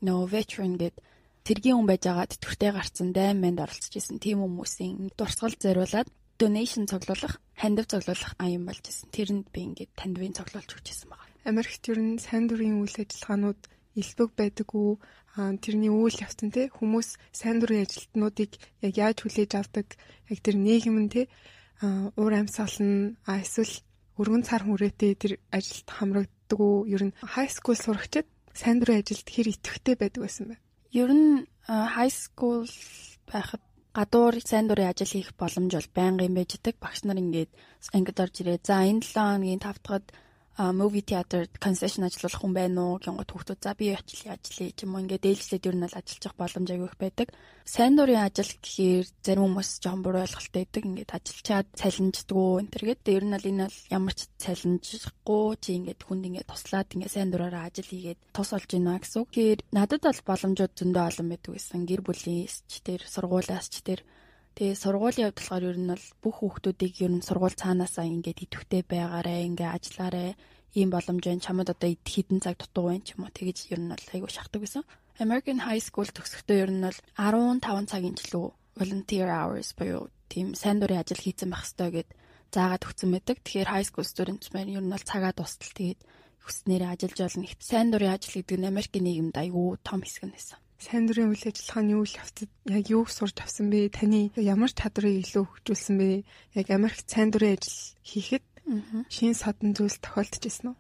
no 0.06 0.24
veteran 0.30 0.78
гэд 0.78 0.96
тэргийн 1.44 1.78
хүн 1.82 1.90
байж 1.90 2.02
байгаа 2.06 2.28
тэтгэвртэй 2.30 2.72
гарцсан 2.72 3.10
дайм 3.12 3.38
мэнд 3.42 3.60
оролцож 3.66 3.94
исэн 3.98 4.22
тийм 4.22 4.46
хүмүүсийн 4.46 5.12
дурсгал 5.18 5.56
зориулаад 5.58 6.08
donation 6.40 6.88
цуглуулах, 6.88 7.42
хандив 7.60 7.86
цуглуулах 7.92 8.32
аян 8.40 8.64
болж 8.64 8.86
исэн. 8.88 9.12
Тэрэнд 9.12 9.48
би 9.52 9.60
ингээд 9.68 9.92
тандвын 10.00 10.38
цуглуулж 10.38 10.70
өгч 10.72 10.88
исэн 10.88 11.12
байгаа. 11.12 11.28
Америкт 11.52 11.84
ер 11.92 12.00
нь 12.00 12.22
сайн 12.22 12.48
дурын 12.48 12.80
үйл 12.80 12.96
ажиллагаанууд 12.96 13.62
элбэг 14.00 14.30
байдаггүй 14.40 14.90
тэрний 15.64 15.92
үйл 15.92 16.18
явцсан 16.20 16.50
те 16.52 16.68
хүмүүс 16.74 17.16
сайн 17.32 17.60
дурын 17.60 17.86
ажилтнуудыг 17.86 18.52
яг 18.86 18.94
яаж 18.98 19.18
хүлээж 19.24 19.52
авдаг 19.56 19.88
яг 20.32 20.40
тэр 20.44 20.56
нийгэм 20.60 20.98
нь 21.06 21.12
те 21.14 21.22
уур 21.82 22.34
амьсгал 22.36 22.78
нь 22.84 23.16
эсвэл 23.26 23.76
өргөн 24.20 24.44
цар 24.44 24.68
хүрээтэй 24.68 25.14
тэр 25.16 25.34
ажилд 25.56 25.88
хамрагддаг 25.88 26.60
уу 26.60 26.84
ер 26.92 27.08
нь 27.08 27.16
хай 27.24 27.48
скул 27.48 27.80
сурагчид 27.80 28.28
сайн 28.52 28.84
дурын 28.84 29.00
ажилд 29.00 29.28
хэр 29.32 29.48
идэвхтэй 29.56 29.96
байдаг 29.96 30.22
байсан 30.24 30.46
бэ 30.52 30.56
ер 30.92 31.12
нь 31.16 31.48
хай 31.68 32.10
скул 32.12 32.68
байхад 33.32 33.64
гадуур 33.98 34.36
сайн 34.46 34.68
дурын 34.68 34.92
ажил 34.92 35.12
хийх 35.14 35.32
боломж 35.42 35.74
бол 35.74 35.90
байнгын 35.98 36.34
байж 36.38 36.52
идэг. 36.56 36.76
Багш 36.84 37.04
нар 37.04 37.18
ингээд 37.18 37.52
ангид 37.96 38.18
орж 38.24 38.36
ирээ. 38.42 38.60
За 38.64 38.86
энэ 38.86 39.02
7 39.02 39.18
хоногийн 39.18 39.64
тавтагад 39.66 40.06
movie 40.60 41.06
theater 41.08 41.48
concession 41.64 42.04
ажиллах 42.04 42.36
хүн 42.36 42.52
байна 42.52 42.80
уу 42.84 43.00
гэнгүүт 43.00 43.32
хүүхдүүд 43.32 43.62
за 43.64 43.72
би 43.80 43.96
очлоо 43.96 44.36
ажиллая 44.36 44.72
ч 44.76 44.84
юм 44.84 44.92
уу 44.94 45.04
ингээд 45.08 45.30
ээлжлээд 45.32 45.68
ер 45.72 45.76
нь 45.80 45.86
бол 45.88 46.00
ажиллах 46.00 46.36
боломж 46.36 46.68
аягүй 46.68 46.90
их 46.92 46.98
байдаг. 47.00 47.28
Сайн 47.64 47.94
дурын 47.96 48.20
ажил 48.28 48.52
гэхээр 48.60 49.08
зарим 49.24 49.44
хүмүүс 49.48 49.70
жоохон 49.80 50.04
буруу 50.04 50.22
ойлголттой 50.28 50.60
байдаг. 50.68 50.84
Ингээд 50.84 51.16
ажиллачаад 51.16 51.68
цалинждгүү 51.80 52.50
энэ 52.60 52.72
төр 52.76 52.84
гэдэг. 52.92 53.16
Ер 53.16 53.26
нь 53.26 53.36
бол 53.40 53.50
энэ 53.50 53.64
бол 53.70 53.80
ямар 53.96 54.14
ч 54.18 54.22
цалинжихгүй 54.44 55.48
чи 55.64 55.70
ингээд 55.80 56.02
хүнд 56.04 56.28
ингээд 56.28 56.50
туслаад 56.52 56.92
ингээд 56.92 57.16
сайн 57.16 57.32
дураараа 57.32 57.64
ажил 57.72 57.88
хийгээд 57.88 58.20
тус 58.36 58.50
олж 58.52 58.68
гинэ 58.68 59.00
гэсэн 59.00 59.20
үг. 59.24 59.30
Тэгэхээр 59.32 59.62
надад 59.72 60.02
бол 60.04 60.22
боломжууд 60.28 60.74
зөндөө 60.76 61.04
олон 61.08 61.28
байдаг 61.32 61.52
гэсэн. 61.56 61.88
Гэр 61.88 62.02
бүлийн 62.04 62.44
эсч 62.50 62.70
тэр 62.84 63.02
сургуулиас 63.08 63.68
ч 63.72 63.86
тэр 63.86 64.02
Тэгээ 64.60 64.76
сургуулийн 64.76 65.32
явд 65.32 65.40
болохоор 65.40 65.64
ер 65.72 65.78
нь 65.80 65.88
бол 65.88 66.06
бүх 66.20 66.36
хүүхдүүдийг 66.44 66.96
ер 67.00 67.14
нь 67.16 67.24
сургууль 67.24 67.56
цаанаасаа 67.56 68.04
ингээд 68.12 68.44
идэвхтэй 68.44 68.84
байгаарэ, 68.84 69.48
ингээд 69.48 69.72
ажиллаарэ, 69.72 70.36
ийм 70.76 70.92
боломж 70.92 71.24
байна. 71.24 71.40
Чамд 71.40 71.72
одоо 71.72 71.96
хідэн 71.96 72.44
цаг 72.44 72.60
дутуу 72.60 72.92
байна 72.92 73.08
ч 73.08 73.16
юм 73.16 73.24
уу. 73.24 73.32
Тэгэж 73.32 73.72
ер 73.72 73.80
нь 73.80 73.88
бол 73.88 74.04
айгүй 74.12 74.28
шахдаг 74.28 74.60
гэсэн. 74.60 74.84
American 75.24 75.64
High 75.64 75.80
School 75.80 76.12
төгсөхдөө 76.12 76.58
ер 76.60 76.72
нь 76.76 76.84
бол 76.84 77.00
15 77.16 77.88
цагийн 77.88 78.20
жилүү 78.20 78.48
volunteer 78.76 79.32
hours 79.32 79.72
буюу 79.80 80.12
тийм 80.28 80.52
сайн 80.60 80.84
дурын 80.84 81.08
ажил 81.08 81.24
хийцэн 81.24 81.48
байх 81.48 81.64
хэрэгтэй 81.64 82.04
гэд 82.04 82.10
заагаад 82.52 82.84
өгсөн 82.84 83.10
байдаг. 83.16 83.40
Тэгэхээр 83.40 83.72
high 83.72 83.88
school 83.88 84.04
students 84.04 84.52
маань 84.52 84.76
ер 84.76 84.84
нь 84.84 84.92
бол 84.92 85.08
цагаа 85.08 85.32
дуустал 85.32 85.72
тэгээд 85.72 86.04
хүснээрээ 86.44 86.92
ажиллаж 87.00 87.20
болно. 87.32 87.48
Сайн 87.64 87.96
дурын 87.96 88.12
ажил 88.12 88.36
гэдэг 88.36 88.60
нь 88.60 88.68
Америкийн 88.68 89.08
нийгэмд 89.08 89.36
айгүй 89.40 89.80
том 89.88 90.04
хэсэг 90.04 90.28
нь 90.28 90.36
байсан 90.36 90.60
сайн 90.80 91.04
дурын 91.08 91.36
үйл 91.36 91.44
ажиллагааны 91.44 91.94
үйл 92.00 92.16
явцад 92.16 92.52
яг 92.72 92.86
юуг 92.88 93.12
сурч 93.12 93.36
авсан 93.44 93.68
бэ? 93.68 93.92
Таны 93.92 94.32
ямар 94.40 94.72
чадрыг 94.72 95.20
илүү 95.28 95.44
хөгжүүлсэн 95.44 95.96
бэ? 96.00 96.10
Яг 96.56 96.68
Америкт 96.72 97.08
сайн 97.12 97.30
дурын 97.36 97.60
ажил 97.60 98.00
хийхэд 98.08 98.46
шин 99.12 99.36
садан 99.36 99.76
зүйл 99.76 100.00
тохиолдож 100.00 100.44
ирсэн 100.48 100.72
үү? 100.72 100.78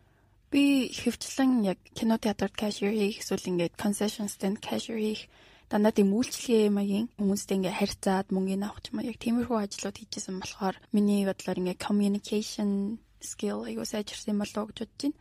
Би 0.50 0.64
хөвчлэн 0.96 1.52
яг 1.68 1.80
кино 1.94 2.16
театрт 2.16 2.56
cashier 2.56 2.96
хийх 2.96 3.20
эсвэл 3.20 3.52
ингээд 3.52 3.76
concession 3.76 4.32
stand 4.32 4.64
cashier 4.64 4.98
хийх 4.98 5.28
дандаа 5.70 5.94
тийм 5.94 6.16
үйлчлэгээ 6.18 6.74
маягийн 6.74 7.08
хүмүүстэй 7.20 7.58
ингээ 7.60 7.78
харьцаад 7.78 8.28
мөнгөний 8.34 8.66
авах 8.66 8.82
ч 8.82 8.90
юм 8.90 9.04
уу 9.04 9.10
яг 9.12 9.18
тиймэрхүү 9.22 9.58
ажлууд 9.62 9.98
хийжсэн 10.00 10.42
болохоор 10.42 10.76
миний 10.96 11.28
бодлоор 11.30 11.62
ингээ 11.62 11.78
communication 11.78 12.98
skill 13.22 13.68
айгуу 13.68 13.86
сайжирсан 13.86 14.40
болов 14.40 14.58
уу 14.64 14.70
гэж 14.74 14.78
бодож 14.80 14.98
байна. 14.98 15.18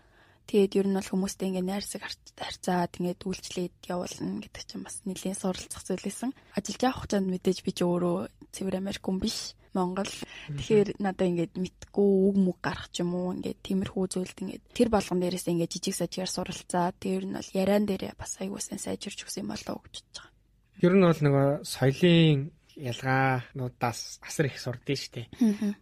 Тэгээд 0.49 0.81
ер 0.81 0.87
нь 0.89 0.97
бол 0.97 1.05
хүмүүстэй 1.05 1.53
ингээ 1.53 1.67
найрсаг 1.69 2.09
харьцаад 2.09 2.97
ингээд 2.97 3.21
үйлчлээд 3.21 3.75
явуулна 3.85 4.41
гэдэг 4.41 4.65
чинь 4.65 4.81
бас 4.81 5.05
нэлийн 5.05 5.37
суралцах 5.37 5.85
зүйл 5.85 6.01
байсан. 6.01 6.33
Ажиллаж 6.57 6.81
явах 6.81 6.99
хугацаанд 7.05 7.29
мэдээж 7.29 7.59
би 7.61 7.71
ч 7.77 7.85
өөрөө 7.85 8.17
цэвэр 8.57 8.81
Америк 8.81 9.05
хүн 9.05 9.21
биш. 9.21 9.53
Монгол. 9.77 10.09
Тэгэхээр 10.49 10.97
надаа 11.05 11.29
ингээд 11.29 11.55
мэдгүй 11.61 12.09
үг 12.33 12.37
мүг 12.41 12.59
гарах 12.65 12.89
ч 12.89 13.05
юм 13.05 13.13
уу 13.13 13.37
ингээд 13.37 13.61
тиймэрхүү 13.61 14.05
зүйлд 14.09 14.39
ингээд 14.41 14.65
тэр 14.73 14.89
болгон 14.89 15.21
дээрээс 15.21 15.53
ингээд 15.53 15.73
жижиг 15.77 15.95
сажгаар 16.01 16.33
суралцаа. 16.33 16.97
Тэр 16.97 17.29
нь 17.29 17.37
бол 17.37 17.53
яриан 17.53 17.85
дээрээ 17.85 18.17
бас 18.17 18.41
аягуулсан 18.41 18.81
сайжирч 18.81 19.29
өгсөн 19.29 19.45
юм 19.45 19.53
болоо 19.53 19.77
гэж 19.85 19.95
бодож 20.01 20.17
байгаа. 20.17 20.33
Ер 20.81 20.95
нь 20.97 21.05
бол 21.05 21.21
нөгөө 21.21 21.49
соёлын 21.69 22.41
ялгаануудаас 22.79 24.23
асар 24.23 24.47
их 24.47 24.59
сурдсан 24.63 24.95
шүү 24.95 25.13
дээ. 25.19 25.27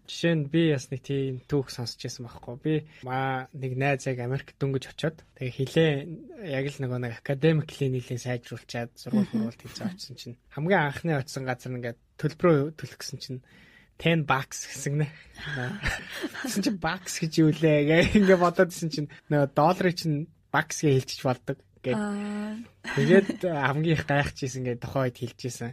Жишээ 0.09 0.35
нь 0.35 0.49
би 0.49 0.73
бас 0.73 0.89
нэг 0.89 1.01
тийм 1.05 1.45
түүх 1.45 1.69
сонсч 1.69 2.09
байсан 2.09 2.25
байхгүй. 2.25 2.57
Би 2.65 2.75
маа 3.05 3.47
нэг 3.53 3.73
найз 3.77 4.09
яг 4.09 4.25
Америк 4.25 4.57
дөнгөж 4.57 4.97
очоод 4.97 5.21
тэгээ 5.37 5.57
хилээ 5.61 5.93
яг 6.57 6.65
л 6.73 6.81
нөгөө 6.81 7.01
нэг 7.05 7.13
академикли 7.21 7.93
нийлээ 7.93 8.17
сайжруулчаад 8.17 8.97
сургууль 8.97 9.29
мөрүүлт 9.29 9.61
хийж 9.61 9.79
очсон 9.85 10.17
чинь 10.17 10.41
хамгийн 10.57 10.89
анхны 10.89 11.13
очсон 11.21 11.45
газар 11.45 11.77
ингээд 11.77 12.01
төлбөрөө 12.17 12.75
төлөх 12.81 12.97
гэсэн 12.97 13.21
чинь 13.21 13.41
10 14.01 14.25
bucks 14.29 14.69
гэсэн 14.69 15.05
нэ. 15.05 15.09
Гэсэн 16.45 16.63
чинь 16.65 16.81
bucks 16.81 17.21
гэж 17.21 17.33
юу 17.41 17.53
лээ 17.53 17.81
гээ 17.89 18.03
ингээ 18.21 18.41
бодоодсэн 18.41 18.89
чинь 18.93 19.09
нөгөө 19.33 19.53
долларыг 19.57 19.97
чинь 19.97 20.29
bucks 20.53 20.85
гэж 20.85 20.93
хэлчих 21.01 21.25
болдог 21.25 21.59
гээд. 21.81 22.01
Тэгээд 22.97 23.29
хамгийн 23.45 23.97
их 23.97 24.05
гайхажсэн 24.05 24.61
ингээ 24.65 24.85
тухайд 24.85 25.17
хэлжсэн 25.17 25.73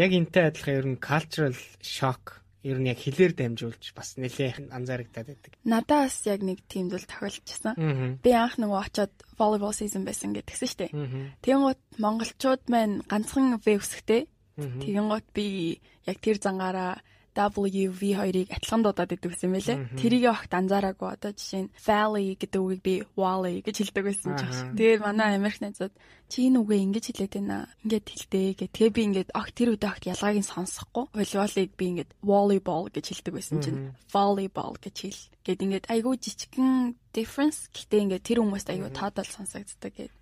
яг 0.00 0.10
энтэй 0.16 0.48
адилхан 0.48 0.78
ер 0.80 0.86
нь 0.88 0.98
cultural 0.98 1.56
shock 1.84 2.40
ер 2.64 2.76
нь 2.80 2.88
яг 2.88 2.98
хилээр 3.00 3.32
дамжуулж 3.36 3.92
бас 3.96 4.16
нэлээ 4.20 4.72
анзаарагдаад 4.72 5.28
байдаг. 5.28 5.52
Надаа 5.64 6.08
бас 6.08 6.16
яг 6.28 6.40
нэг 6.44 6.60
тиймд 6.68 6.92
л 6.96 7.08
тохиолдчихсан. 7.08 8.20
Би 8.20 8.30
анх 8.36 8.60
нөгөө 8.60 8.80
очиод 8.80 9.14
volleyball 9.40 9.76
season 9.76 10.04
байсан 10.04 10.36
гэдгсэн 10.36 10.68
штеп. 10.68 10.92
Тэнгуут 11.40 11.80
монголчууд 11.96 12.68
маань 12.68 13.00
ганцхан 13.08 13.60
вэвсгтэй. 13.64 14.28
Тэнгуут 14.56 15.26
би 15.32 15.80
яг 16.04 16.16
тэр 16.20 16.36
зангаараа 16.36 17.00
WV2-ыг 17.34 18.48
адилхан 18.50 18.82
дуудаад 18.82 19.14
идэв 19.14 19.30
гэсэн 19.32 19.50
мэлээ. 19.54 19.78
Тэрийг 19.94 20.24
огт 20.30 20.50
анзаараагүй 20.50 21.08
одоо 21.14 21.30
жишээ 21.30 21.62
нь 21.66 21.72
Valley 21.78 22.34
гэдэг 22.34 22.60
үгийг 22.60 22.82
би 22.82 22.94
Wally 23.14 23.62
гэж 23.62 23.76
хэлдэг 23.80 24.04
байсан 24.04 24.34
ч 24.34 24.42
байна. 24.44 24.74
Тэгээд 24.74 25.00
манай 25.06 25.38
Америк 25.38 25.62
найзууд 25.62 25.94
чи 26.26 26.46
энэ 26.50 26.58
үгээ 26.58 26.80
ингэж 26.90 27.04
хэлээд 27.06 27.34
байна. 27.38 27.70
Ингээд 27.86 28.06
хэлдэг 28.10 28.54
гэх. 28.58 28.74
Тэгээ 28.74 28.94
би 28.94 29.02
ингээд 29.06 29.30
огт 29.34 29.54
тэр 29.54 29.68
үедээ 29.74 29.90
огт 29.90 30.04
ялгааг 30.10 30.36
нь 30.42 30.50
сонсохгүй. 30.50 31.04
Волейболыг 31.14 31.70
би 31.78 31.84
ингээд 31.90 32.10
volleyball 32.22 32.86
гэж 32.90 33.04
хэлдэг 33.10 33.34
байсан 33.34 33.58
чинь 33.62 33.78
volleyball 34.10 34.74
гэж 34.78 34.96
хэл. 34.98 35.22
Гэт 35.46 35.64
ингээд 35.64 35.86
айгүй 35.90 36.14
жижигхэн 36.18 36.98
difference 37.14 37.70
гэтээ 37.74 38.02
ингээд 38.04 38.26
тэр 38.26 38.38
хүмүүст 38.42 38.68
айгүй 38.70 38.90
тоодол 38.90 39.30
сонсогддог 39.30 39.94
гэд. 39.94 40.12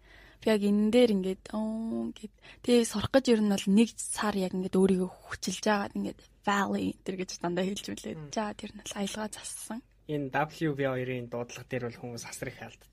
Яг 0.46 0.60
энэ 0.62 0.90
дээр 0.94 1.10
ингээд 1.18 1.44
оо 1.50 2.14
гэд. 2.14 2.34
Тэгээ 2.62 2.86
сурах 2.86 3.10
гэж 3.10 3.24
ер 3.34 3.40
нь 3.42 3.50
бол 3.50 3.66
нэг 3.74 3.90
сар 3.98 4.34
яг 4.38 4.54
ингээд 4.54 4.78
өөрийгөө 4.78 5.10
хүчилж 5.10 5.64
байгаа 5.66 5.96
ингээд 5.98 6.20
valley 6.46 6.94
тэр 7.02 7.16
гэж 7.18 7.30
дандаа 7.42 7.66
хэлж 7.66 7.84
үлээд. 7.90 8.20
За 8.30 8.54
тэр 8.54 8.72
нь 8.76 8.82
аялгаа 8.94 9.28
зассан. 9.34 9.82
Энэ 10.08 10.32
WV2-ын 10.32 11.28
дуудлага 11.28 11.68
дээр 11.68 11.84
бол 11.90 12.00
хүмүүс 12.00 12.24
асар 12.24 12.48
их 12.48 12.62
алддаг. 12.64 12.92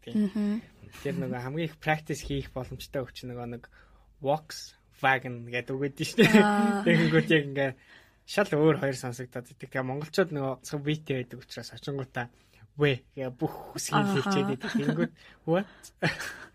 Тэр 1.05 1.15
нөгөө 1.15 1.41
хамгийн 1.45 1.69
их 1.69 1.79
practice 1.79 2.25
хийх 2.25 2.51
боломжтой 2.51 3.07
өвч 3.07 3.23
нөгөө 3.23 3.47
нэг 3.55 3.63
walks 4.19 4.75
wagon 4.99 5.47
гэдэг 5.47 5.75
үг 5.75 5.95
өгдөө 5.95 6.07
шүү 6.11 6.19
дээ. 6.27 6.43
Тэгэнгүүт 6.83 7.29
яг 7.31 7.43
ингээ 7.45 7.71
шал 8.27 8.49
өөр 8.51 8.81
хоёр 8.81 8.97
сонсогдоод 8.99 9.47
идэг. 9.53 9.69
Тэгээ 9.69 9.85
монголчууд 9.85 10.31
нөгөө 10.33 10.53
цог 10.65 10.81
битээ 10.83 11.23
байдаг 11.23 11.39
учраас 11.39 11.69
очингуудаа 11.71 12.27
вэ 12.75 13.05
бүх 13.31 13.79
үсгийг 13.79 14.11
хэлчихэд 14.11 14.53
идэг. 14.59 14.71
Тэнгүүд 14.75 15.11
what 15.47 15.67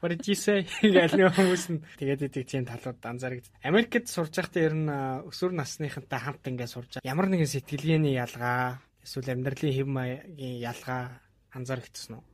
what 0.00 0.10
did 0.12 0.24
you 0.26 0.36
say 0.36 0.64
гэж 0.64 1.14
нэг 1.14 1.36
хүмүүс 1.36 1.64
нь 1.70 1.80
тэгээд 2.00 2.26
идэг 2.32 2.44
тийм 2.48 2.64
талууд 2.64 3.00
анзаарэгд. 3.00 3.46
Америкт 3.64 4.08
сурж 4.08 4.32
байхдаа 4.32 4.62
ер 4.64 4.74
нь 4.76 4.88
өсвөр 5.28 5.52
насныхантай 5.54 6.20
хамт 6.20 6.44
ингээд 6.48 6.72
сурж 6.72 6.90
ямар 7.04 7.28
нэгэн 7.28 7.48
сэтгэлгээний 7.48 8.16
ялгаа 8.16 8.80
эсвэл 9.04 9.32
амьдралын 9.36 9.76
хэв 9.76 9.88
маягийн 9.88 10.56
ялгаа 10.60 11.20
анзаарэгдсэн 11.52 12.16
үү? 12.16 12.24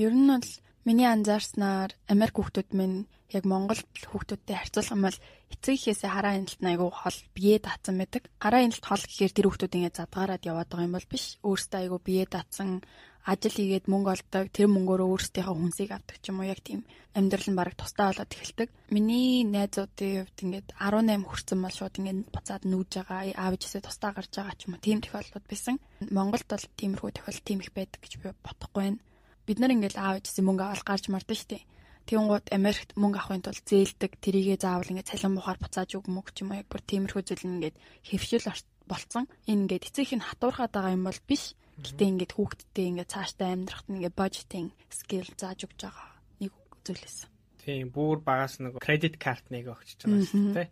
Ер 0.00 0.14
нь 0.16 0.28
бол 0.32 0.50
миний 0.84 1.08
анзаарснаар 1.08 1.92
Америк 2.08 2.36
хүүхдүүд 2.36 2.70
минь 2.72 3.06
яг 3.30 3.44
Монгол 3.46 3.78
хүүхдүүдтэй 4.10 4.56
харьцуулах 4.58 4.94
юм 4.96 5.04
бол 5.06 5.18
эцэг 5.54 5.74
ихээсээ 5.76 6.10
хараа 6.10 6.34
хяналт 6.34 6.60
айгүй 6.62 6.90
хол 6.90 7.18
бие 7.34 7.56
даацсан 7.62 7.96
байдаг. 7.98 8.22
Хараа 8.42 8.60
хяналт 8.66 8.86
хол 8.86 9.04
гэхээр 9.06 9.32
тэр 9.34 9.46
хүүхдүүд 9.46 9.76
ингээд 9.76 9.98
задгаараад 9.98 10.42
яваад 10.50 10.68
байгаа 10.70 10.88
юм 10.88 10.96
бол 10.98 11.08
биш. 11.10 11.24
Өөртөө 11.46 11.78
айгүй 11.80 12.00
бие 12.02 12.24
даацсан 12.26 12.82
ажил 13.24 13.52
хийгээд 13.52 13.86
мөнгө 13.92 14.10
олдог, 14.16 14.44
тэр 14.48 14.68
мөнгөөрөө 14.72 15.08
өөрсдийнхөө 15.12 15.56
хүнсийг 15.56 15.90
авдаг 15.92 16.16
ч 16.24 16.32
юм 16.32 16.40
уу 16.40 16.48
яг 16.48 16.60
тийм 16.64 16.88
амьдрал 17.12 17.48
нь 17.52 17.58
бараг 17.58 17.76
тустай 17.76 18.08
болоод 18.08 18.32
эхэлдэг. 18.32 18.68
Миний 18.88 19.44
найзуудын 19.44 20.24
хувьд 20.24 20.38
ингээд 20.40 20.68
18 20.80 21.28
хүрсэн 21.28 21.58
бол 21.60 21.76
шууд 21.76 21.94
ингээд 22.00 22.32
буцаад 22.32 22.62
нүүж 22.64 22.90
байгаа, 22.96 23.20
аав 23.36 23.52
ээжээсээ 23.60 23.82
тустай 23.84 24.10
гарч 24.16 24.32
байгаа 24.32 24.56
ч 24.56 24.62
юм 24.64 24.72
уу 24.74 24.84
тийм 24.84 24.98
тохиолдлууд 25.04 25.46
байсан. 25.50 25.76
Монголд 26.08 26.48
бол 26.48 26.66
тиймэрхүү 26.80 27.10
тохиолдол 27.12 27.44
тийм 27.44 27.58
их 27.60 27.72
байдаг 27.76 28.00
гэж 28.00 28.12
би 28.24 28.28
бодохгүй 28.40 28.82
байна. 28.88 29.02
Бид 29.44 29.58
нар 29.60 29.74
ингээд 29.74 29.96
аав 30.00 30.16
ээжээсээ 30.22 30.44
мөнгө 30.46 30.64
аваад 30.64 30.86
гарч 30.88 31.04
мардаг 31.12 31.36
шүү 31.36 31.50
дээ. 31.52 31.64
Тэнгууд 32.08 32.46
Америкт 32.50 32.90
мөнгө 32.96 33.18
авахын 33.20 33.44
тулд 33.44 33.64
зээлдэг, 33.68 34.12
тэрийгэ 34.24 34.56
заавал 34.58 34.90
ингээд 34.90 35.10
цалин 35.12 35.36
бухаар 35.36 35.58
буцааж 35.60 35.90
өг 35.94 36.06
мөг 36.08 36.32
ч 36.32 36.42
юм 36.42 36.50
уу 36.56 36.60
яг 36.64 36.66
бүр 36.72 36.82
тиймэрхүү 36.82 37.22
зүйл 37.22 37.46
ингээд 37.46 37.76
хэвшил 38.02 38.46
болцсон. 38.90 39.30
Энэ 39.46 39.68
ингээд 39.68 39.86
эцэг 39.86 40.04
их 40.08 40.14
нь 40.18 40.26
хатуурхаад 40.26 40.74
байгаа 40.74 40.96
юм 40.96 41.06
бол 41.06 41.20
биш 41.28 41.54
Гэтэ 41.80 42.04
ингээд 42.04 42.32
хүүхдтэй 42.36 42.86
ингээд 42.92 43.12
цаашдаа 43.12 43.48
амьдрахад 43.56 43.88
ингээд 43.88 44.16
бажетинг 44.16 44.70
скил 44.92 45.28
зааж 45.36 45.64
өгч 45.64 45.80
байгаа 45.88 46.08
нэг 46.40 46.52
зүйлээс. 46.84 47.18
Тийм 47.60 47.92
бүр 47.92 48.20
багаас 48.24 48.60
нэг 48.60 48.80
кредит 48.80 49.16
карт 49.20 49.44
нэг 49.52 49.68
өгч 49.68 50.00
байгаа 50.00 50.24
шүү 50.24 50.52
дээ. 50.56 50.68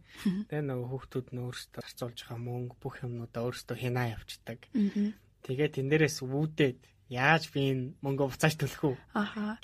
Тэгээ 0.49 0.65
нөгөө 0.69 0.89
хүүхдүүд 0.89 1.29
нь 1.33 1.43
өөрсдөө 1.45 1.81
зарцуулж 1.85 2.19
байгаа 2.25 2.41
мөнгө 2.41 2.75
бүх 2.81 2.95
юмнуудаа 3.05 3.43
өөрсдөө 3.45 3.77
хянаа 3.77 4.07
явуулдаг. 4.17 4.61
Тэгээ 5.45 5.69
тэн 5.77 5.89
дээрээс 5.93 6.19
үүдээд 6.25 6.79
яаж 7.09 7.53
би 7.53 7.61
энэ 7.73 7.85
мөнгө 8.05 8.29
буцааж 8.33 8.55
төлөх 8.61 8.83
үү 8.85 8.97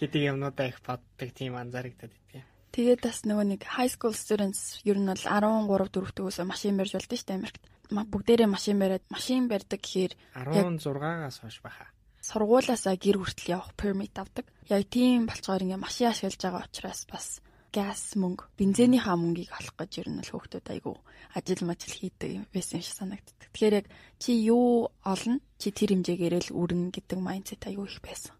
гэдэг 0.00 0.22
юмнуудаа 0.32 0.66
их 0.68 0.80
боддог 0.80 1.28
тийм 1.32 1.56
анзаарэгдэад 1.60 2.12
идэв. 2.12 2.44
Тэгээд 2.72 3.00
бас 3.04 3.22
нөгөө 3.28 3.46
нэг 3.52 3.62
high 3.68 3.92
school 3.92 4.16
students 4.16 4.80
ер 4.88 4.96
нь 4.96 5.08
бол 5.08 5.20
13 5.20 5.68
4 5.68 5.92
дөрөвтөөс 5.92 6.40
машин 6.48 6.80
барьж 6.80 6.96
болдсон 6.96 7.20
шүү 7.20 7.28
дээ 7.28 7.38
Америкт 7.40 7.62
бүгдээрээ 7.90 8.48
машин 8.48 8.78
бариад 8.78 9.04
машин 9.10 9.48
барьдаг 9.48 9.80
гэхээр 9.80 10.12
16-аас 10.36 11.36
хойш 11.40 11.58
баха. 11.60 11.90
Сургуулаасаа 12.24 12.96
гэр 12.96 13.20
хүртэл 13.20 13.52
явах 13.52 13.76
permit 13.76 14.16
авдаг. 14.16 14.48
Яг 14.70 14.88
тийм 14.88 15.28
болцгоор 15.28 15.64
ингээ 15.64 15.80
машин 15.80 16.08
ашиглаж 16.08 16.40
байгаа 16.40 16.64
учраас 16.64 17.04
бас 17.04 17.26
газ 17.74 18.14
мөнгө, 18.14 18.48
бензинийхаа 18.56 19.18
мөнгийг 19.18 19.50
олох 19.50 19.74
гэж 19.76 19.92
ер 20.06 20.08
нь 20.08 20.22
л 20.22 20.30
хүүхдүүд 20.30 20.66
айгүй 20.72 20.96
ажил 21.34 21.66
мажил 21.66 21.90
хийдэг 21.90 22.46
байсан 22.54 22.80
шиг 22.80 22.94
санагддаг. 22.94 23.34
Тэгэхээр 23.50 23.74
яг 23.82 23.86
чи 24.22 24.32
юу 24.46 24.94
олно, 25.02 25.42
чи 25.58 25.74
тэр 25.74 25.98
хэмжээгээр 25.98 26.34
л 26.46 26.54
үрнэ 26.54 26.94
гэдэг 26.94 27.18
майндсет 27.18 27.66
айгүй 27.66 27.90
их 27.90 27.98
байсан. 27.98 28.34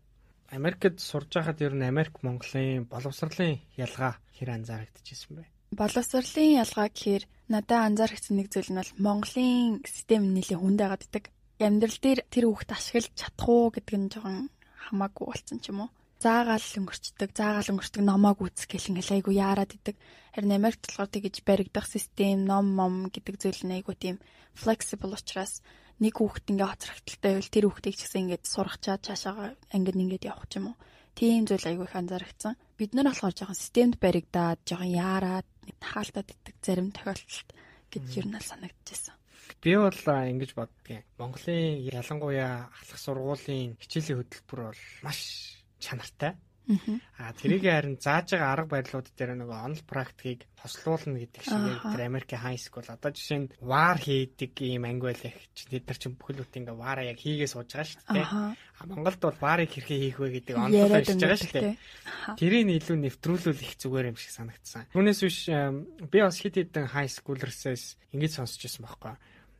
Америкт 0.54 1.02
сурж 1.02 1.35
байхад 1.35 1.59
ер 1.66 1.74
нь 1.74 1.83
Америк 1.83 2.22
Монголын 2.22 2.87
боловсролын 2.87 3.59
ялгаа 3.74 4.22
хэр 4.38 4.54
анзаарэгдэжсэн 4.54 5.35
бэ? 5.35 5.44
Боловсролын 5.72 6.61
ялгаа 6.61 6.88
гэхээр 6.92 7.24
надад 7.48 7.81
анзаарчихсан 7.88 8.37
нэг 8.37 8.48
зүйл 8.53 8.70
нь 8.72 8.81
бол 8.81 8.92
Монголын 9.00 9.81
систем 9.88 10.35
нэлээд 10.35 10.61
хүнд 10.61 10.79
байгаад 10.81 11.07
идэг. 11.07 11.24
Амьдрал 11.62 11.98
дээр 12.03 12.20
тэр 12.29 12.44
хүүхд 12.50 12.70
ашиглаж 12.77 13.12
чадах 13.16 13.48
уу 13.48 13.72
гэдэг 13.72 13.96
нь 13.96 14.11
жоохон 14.12 14.37
хамаагүй 14.85 15.24
болсон 15.29 15.59
ч 15.62 15.72
юм 15.72 15.88
уу 15.88 15.90
заагаал 16.24 16.68
өнгөрчдөг, 16.81 17.31
заагаал 17.37 17.70
өнгөрчдөг 17.74 18.03
номоог 18.05 18.38
үүсэх 18.40 18.70
гэл 18.72 18.90
ингээл 18.96 19.14
айгу 19.20 19.31
яарад 19.35 19.77
идэг. 19.77 19.96
Харин 20.33 20.57
Америкт 20.57 20.88
болохоор 20.88 21.11
тэгэж 21.12 21.37
баригдах 21.44 21.85
систем, 21.85 22.48
ном 22.48 22.72
мом 22.72 23.12
гэдэг 23.12 23.37
зүйл 23.37 23.62
нь 23.68 23.77
айгу 23.77 23.92
тийм 23.92 24.16
flexible 24.57 25.12
учраас 25.12 25.61
нэг 26.00 26.16
хүүхэд 26.16 26.48
ингээ 26.48 26.70
хоцрогдолтой 26.70 27.20
байвал 27.20 27.53
тэр 27.53 27.64
хүүхдийг 27.68 27.94
ч 27.94 28.00
гэсэн 28.09 28.20
ингээд 28.24 28.44
сургачаад 28.48 29.05
цаашаа 29.05 29.53
ангид 29.74 30.00
ингээд 30.00 30.29
явах 30.33 30.48
ч 30.48 30.53
юм 30.59 30.72
уу. 30.72 30.77
Тийм 31.14 31.46
зүйл 31.46 31.66
айгу 31.66 31.87
их 31.87 31.94
анзаарчихсан. 31.94 32.59
Бид 32.79 32.90
нар 32.94 33.07
болохоор 33.11 33.35
жоохон 33.35 33.55
системд 33.55 33.94
баригдаад, 34.03 34.59
жоохон 34.66 34.90
яарад, 34.90 35.46
хаалтаад 35.81 36.29
идэг 36.35 36.57
зарим 36.62 36.90
тохиолдолд 36.90 37.48
гэж 37.90 38.05
ер 38.18 38.27
нь 38.27 38.40
санагдчихсан. 38.42 39.14
Би 39.62 39.77
бол 39.79 39.94
ингэж 39.94 40.50
боддгийн. 40.59 41.05
Монголын 41.18 41.79
ялангуяа 41.87 42.68
ахлах 42.74 43.00
сургуулийн 43.00 43.79
хичээлийн 43.81 44.18
хөтөлбөр 44.18 44.61
бол 44.68 44.83
маш 45.07 45.18
чанартай. 45.79 46.33
Аа 46.64 47.33
тэрийг 47.37 47.68
харин 47.68 48.00
зааж 48.00 48.33
байгаа 48.33 48.53
арга 48.57 48.72
барилууд 48.72 49.09
дээр 49.12 49.37
нөгөө 49.37 49.59
онл 49.68 49.83
практикийг 49.85 50.48
хослуулна 50.57 51.20
гэдэг 51.20 51.42
шиг 51.44 51.61
тэр 51.85 52.03
Америкийн 52.09 52.40
хай 52.40 52.57
скул 52.57 52.88
одоо 52.88 53.12
жишээ 53.12 53.38
нь 53.44 53.53
вар 53.61 54.00
хийдэг 54.00 54.57
ийм 54.64 54.88
анги 54.88 55.05
байлаа 55.12 55.33
чи 55.53 55.68
тэд 55.68 55.85
нар 55.85 55.98
чинь 56.00 56.16
бүхэл 56.16 56.40
бүтэн 56.40 56.61
ингээ 56.64 56.81
вараа 56.81 57.05
яг 57.05 57.20
хийгээ 57.20 57.53
сууж 57.53 57.68
байгаа 57.68 57.85
шүү 57.85 58.00
дээ. 58.16 58.24
Аа 58.24 58.57
Монголд 58.88 59.20
бол 59.20 59.38
варыг 59.44 59.70
хэрхэн 59.77 60.00
хийх 60.09 60.18
вэ 60.18 60.29
гэдэг 60.40 60.57
онлоо 60.57 60.88
хийж 60.88 61.20
байгаа 61.20 61.37
шүү 61.37 61.53
дээ. 61.53 61.77
Тэрийг 62.40 62.64
илүү 62.81 62.96
нэвтрүүлвэл 62.96 63.61
их 63.61 63.77
зүгээр 63.77 64.09
юм 64.09 64.16
шиг 64.16 64.33
санагдсан. 64.33 64.88
Түүнээс 64.96 65.20
биш 65.20 65.38
би 66.09 66.18
бас 66.24 66.40
хит 66.40 66.57
хитэн 66.57 66.88
хай 66.88 67.12
скулерсээс 67.12 68.00
ингэж 68.16 68.33
сонсч 68.40 68.64
ирсэн 68.64 68.88
байхгүй 68.88 69.14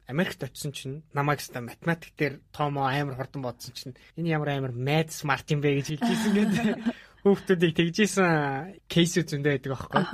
Америкт 0.07 0.43
очисон 0.45 0.73
чинь 0.73 1.03
намайг 1.17 1.41
ста 1.41 1.61
математик 1.61 2.13
дээр 2.17 2.41
тоомо 2.53 2.89
амар 2.89 3.17
хурдан 3.17 3.43
бодсон 3.43 3.73
чинь 3.73 3.97
энэ 4.21 4.37
ямар 4.37 4.49
амар 4.53 4.73
mad 4.77 5.09
smart 5.09 5.49
юм 5.49 5.65
бэ 5.65 5.81
гэж 5.81 5.97
хэлжсэн 5.97 6.33
гэдэг 6.37 6.67
хүүхдүүдийг 7.25 7.73
тэгжсэн 7.73 8.85
кейсүүд 8.85 9.27
зөндөө 9.33 9.53
байдаг 9.57 9.73
аахгүй. 9.73 10.05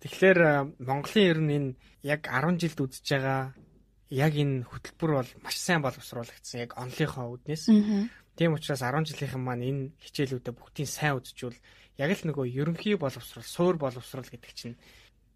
Тэгэхээр 0.00 0.40
Монголын 0.80 1.28
ер 1.28 1.40
нь 1.44 1.52
энэ 1.52 1.70
яг 2.00 2.24
10 2.24 2.56
жилд 2.56 2.80
үзэж 2.80 3.04
байгаа 3.12 3.52
яг 4.08 4.32
энэ 4.32 4.64
хөтөлбөр 4.64 5.12
бол 5.20 5.30
маш 5.44 5.56
сайн 5.60 5.84
боловсруулагдсан 5.84 6.64
яг 6.64 6.72
онлынхоо 6.80 7.36
үднээс. 7.36 7.68
Тийм 8.36 8.56
учраас 8.56 8.80
10 8.80 9.04
жилийнхэн 9.04 9.42
маань 9.44 9.68
энэ 9.68 9.82
хичээлүүдэд 10.00 10.56
бүгдийг 10.56 10.88
сайн 10.88 11.20
үзчихвэл 11.20 11.60
яг 12.00 12.10
л 12.12 12.24
нөгөө 12.28 12.46
ерөнхий 12.56 12.96
боловсрол, 12.96 13.44
суур 13.44 13.76
боловсрол 13.76 14.28
гэдэг 14.28 14.52
чинь 14.56 14.76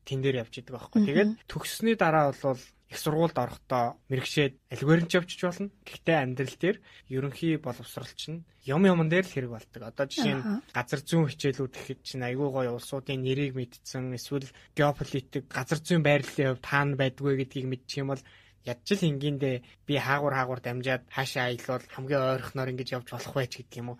тэн 0.04 0.20
дээр 0.24 0.44
явж 0.44 0.60
идэг 0.60 0.72
байхгүй. 0.76 1.04
Тэгээд 1.04 1.30
төгссөний 1.48 1.96
дараа 1.96 2.32
бол 2.32 2.60
их 2.90 2.98
сургуульд 2.98 3.38
орохдоо 3.38 4.02
мэрэгшээд 4.10 4.54
альгоритм 4.74 5.06
ч 5.06 5.14
явчих 5.14 5.46
болно. 5.46 5.70
Гэхдээ 5.86 6.16
амьдрал 6.18 6.56
дээр 6.58 6.76
ерөнхий 7.06 7.54
боловсролч 7.62 8.20
нь 8.34 8.42
юм 8.66 8.82
юмн 8.82 9.06
дээр 9.06 9.26
л 9.26 9.34
хэрэг 9.34 9.50
болдог. 9.54 9.82
Одоо 9.86 10.06
жишээ 10.10 10.34
нь 10.34 10.44
газар 10.74 11.00
зүүн 11.06 11.30
хичээлүүд 11.30 11.70
гэхэд 11.70 12.00
чинь 12.02 12.26
айгүй 12.26 12.50
гоё 12.50 12.74
улсуудын 12.74 13.22
нэрийг 13.22 13.54
мэдсэн 13.54 14.18
эсвэл 14.18 14.50
геополитик 14.74 15.46
газар 15.46 15.78
зүүн 15.78 16.02
байрлалын 16.02 16.58
хувьд 16.58 16.66
таана 16.66 16.98
байдгүй 16.98 17.34
гэдгийг 17.38 17.66
мэдчих 17.70 18.02
юм 18.02 18.10
бол 18.10 18.22
ядчил 18.66 19.00
хингиндээ 19.00 19.56
би 19.86 19.94
хаагур 19.96 20.34
хаагур 20.34 20.60
дамжаад 20.60 21.08
хаашаа 21.08 21.48
аялал 21.48 21.80
хамгийн 21.94 22.20
ойрхоноор 22.20 22.70
ингэж 22.74 22.88
явж 22.92 23.08
болох 23.08 23.34
байж 23.38 23.52
гэдэг 23.56 23.80
юм 23.80 23.88
уу. 23.94 23.98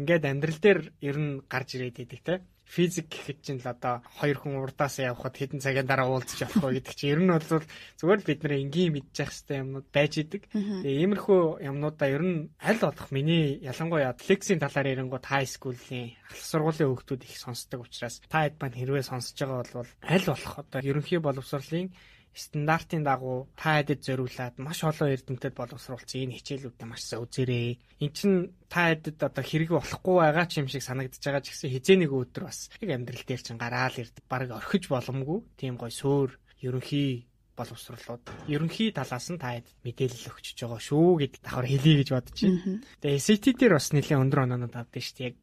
Ингээд 0.00 0.24
амьдрал 0.26 0.58
дээр 0.58 0.80
ер 1.04 1.16
нь 1.20 1.32
гарч 1.46 1.68
ирээд 1.78 2.02
идэг 2.02 2.20
те 2.26 2.34
физик 2.72 3.12
гэхэд 3.12 3.38
чинь 3.44 3.60
л 3.60 3.68
одоо 3.68 4.00
хоёр 4.16 4.40
хүн 4.40 4.56
урдаасаа 4.64 5.12
явхад 5.12 5.36
хэдэн 5.36 5.60
цагийн 5.60 5.84
дараа 5.84 6.08
уулзч 6.08 6.40
явах 6.40 6.64
вэ 6.64 6.80
гэдэг 6.80 6.94
чинь 6.96 7.12
ер 7.12 7.20
нь 7.20 7.28
бол 7.28 7.44
зүгээр 8.00 8.20
л 8.24 8.28
бид 8.32 8.40
нэр 8.40 8.54
энгийн 8.64 8.92
мэдчих 8.96 9.28
хэвээр 9.28 9.60
юмнууд 9.60 9.88
байж 9.92 10.12
идэг. 10.24 10.42
Тэгээ 10.56 11.00
иймэрхүү 11.04 11.42
юмнуудаа 11.68 12.08
ер 12.08 12.24
нь 12.24 12.48
аль 12.64 12.80
болох 12.80 13.08
миний 13.12 13.60
ялангуяа 13.60 14.16
флексийн 14.16 14.56
талаар 14.64 14.88
ярингууд 14.88 15.24
хай 15.28 15.44
скуулийн 15.44 16.16
ахлах 16.32 16.48
сургуулийн 16.48 16.88
хүүхдүүд 16.96 17.22
их 17.28 17.36
сонсдог 17.36 17.84
учраас 17.84 18.24
та 18.32 18.48
хэд 18.48 18.56
маань 18.56 18.78
хэрвээ 18.80 19.04
сонсож 19.04 19.36
байгаа 19.36 19.60
бол 19.68 19.92
аль 20.08 20.26
болох 20.32 20.54
одоо 20.56 20.80
ерөнхий 20.80 21.20
боловсролын 21.20 21.92
стандартын 22.32 23.04
дагуу 23.04 23.48
та 23.56 23.78
хэдэд 23.78 24.00
зориулаад 24.00 24.56
маш 24.56 24.80
олон 24.84 25.12
эрдэмтэд 25.12 25.54
боловсруулсан 25.56 26.24
энэ 26.24 26.36
хичээлүүдээ 26.40 26.88
маш 26.88 27.02
сайн 27.04 27.22
үзээрэй. 27.24 27.78
Эн 28.00 28.10
чин 28.16 28.32
та 28.72 28.88
хэдэд 28.92 29.20
одоо 29.20 29.44
хэрэг 29.44 29.70
болохгүй 29.76 30.16
байгаа 30.16 30.46
ч 30.48 30.64
юм 30.64 30.68
шиг 30.72 30.82
санагдаж 30.82 31.20
байгаа 31.20 31.44
ч 31.44 31.52
гэсэн 31.52 31.72
хизээ 31.72 31.96
нэг 32.00 32.10
өдөр 32.12 32.48
бас 32.48 32.72
яг 32.80 32.90
амьдрал 32.96 33.24
дээр 33.28 33.42
чин 33.44 33.60
гараал 33.60 33.96
ирд 34.00 34.16
баг 34.28 34.48
орхиж 34.48 34.88
боломгүй. 34.88 35.38
Тийм 35.60 35.76
гой 35.76 35.92
сөөр 35.92 36.30
ерөнхий 36.64 37.28
боловсруулууд 37.56 38.48
ерөнхий 38.48 38.96
талаас 38.96 39.28
нь 39.28 39.36
та 39.36 39.52
хэд 39.60 39.68
мэдээлэл 39.84 40.32
өгчөж 40.32 40.58
байгаа 40.64 40.80
шүү 40.80 41.08
гэдэг 41.20 41.40
давхар 41.44 41.68
хэлье 41.68 41.94
гэж 42.00 42.08
бодож 42.16 42.38
байна. 42.40 42.80
Тэгээ 43.04 43.20
SAT 43.20 43.44
дээр 43.60 43.72
бас 43.76 43.88
нэлээд 43.92 44.22
өндөр 44.24 44.40
оноонууд 44.48 44.72
авдаг 44.72 45.02
шүү 45.04 45.16
дээ. 45.20 45.28
Яг 45.28 45.38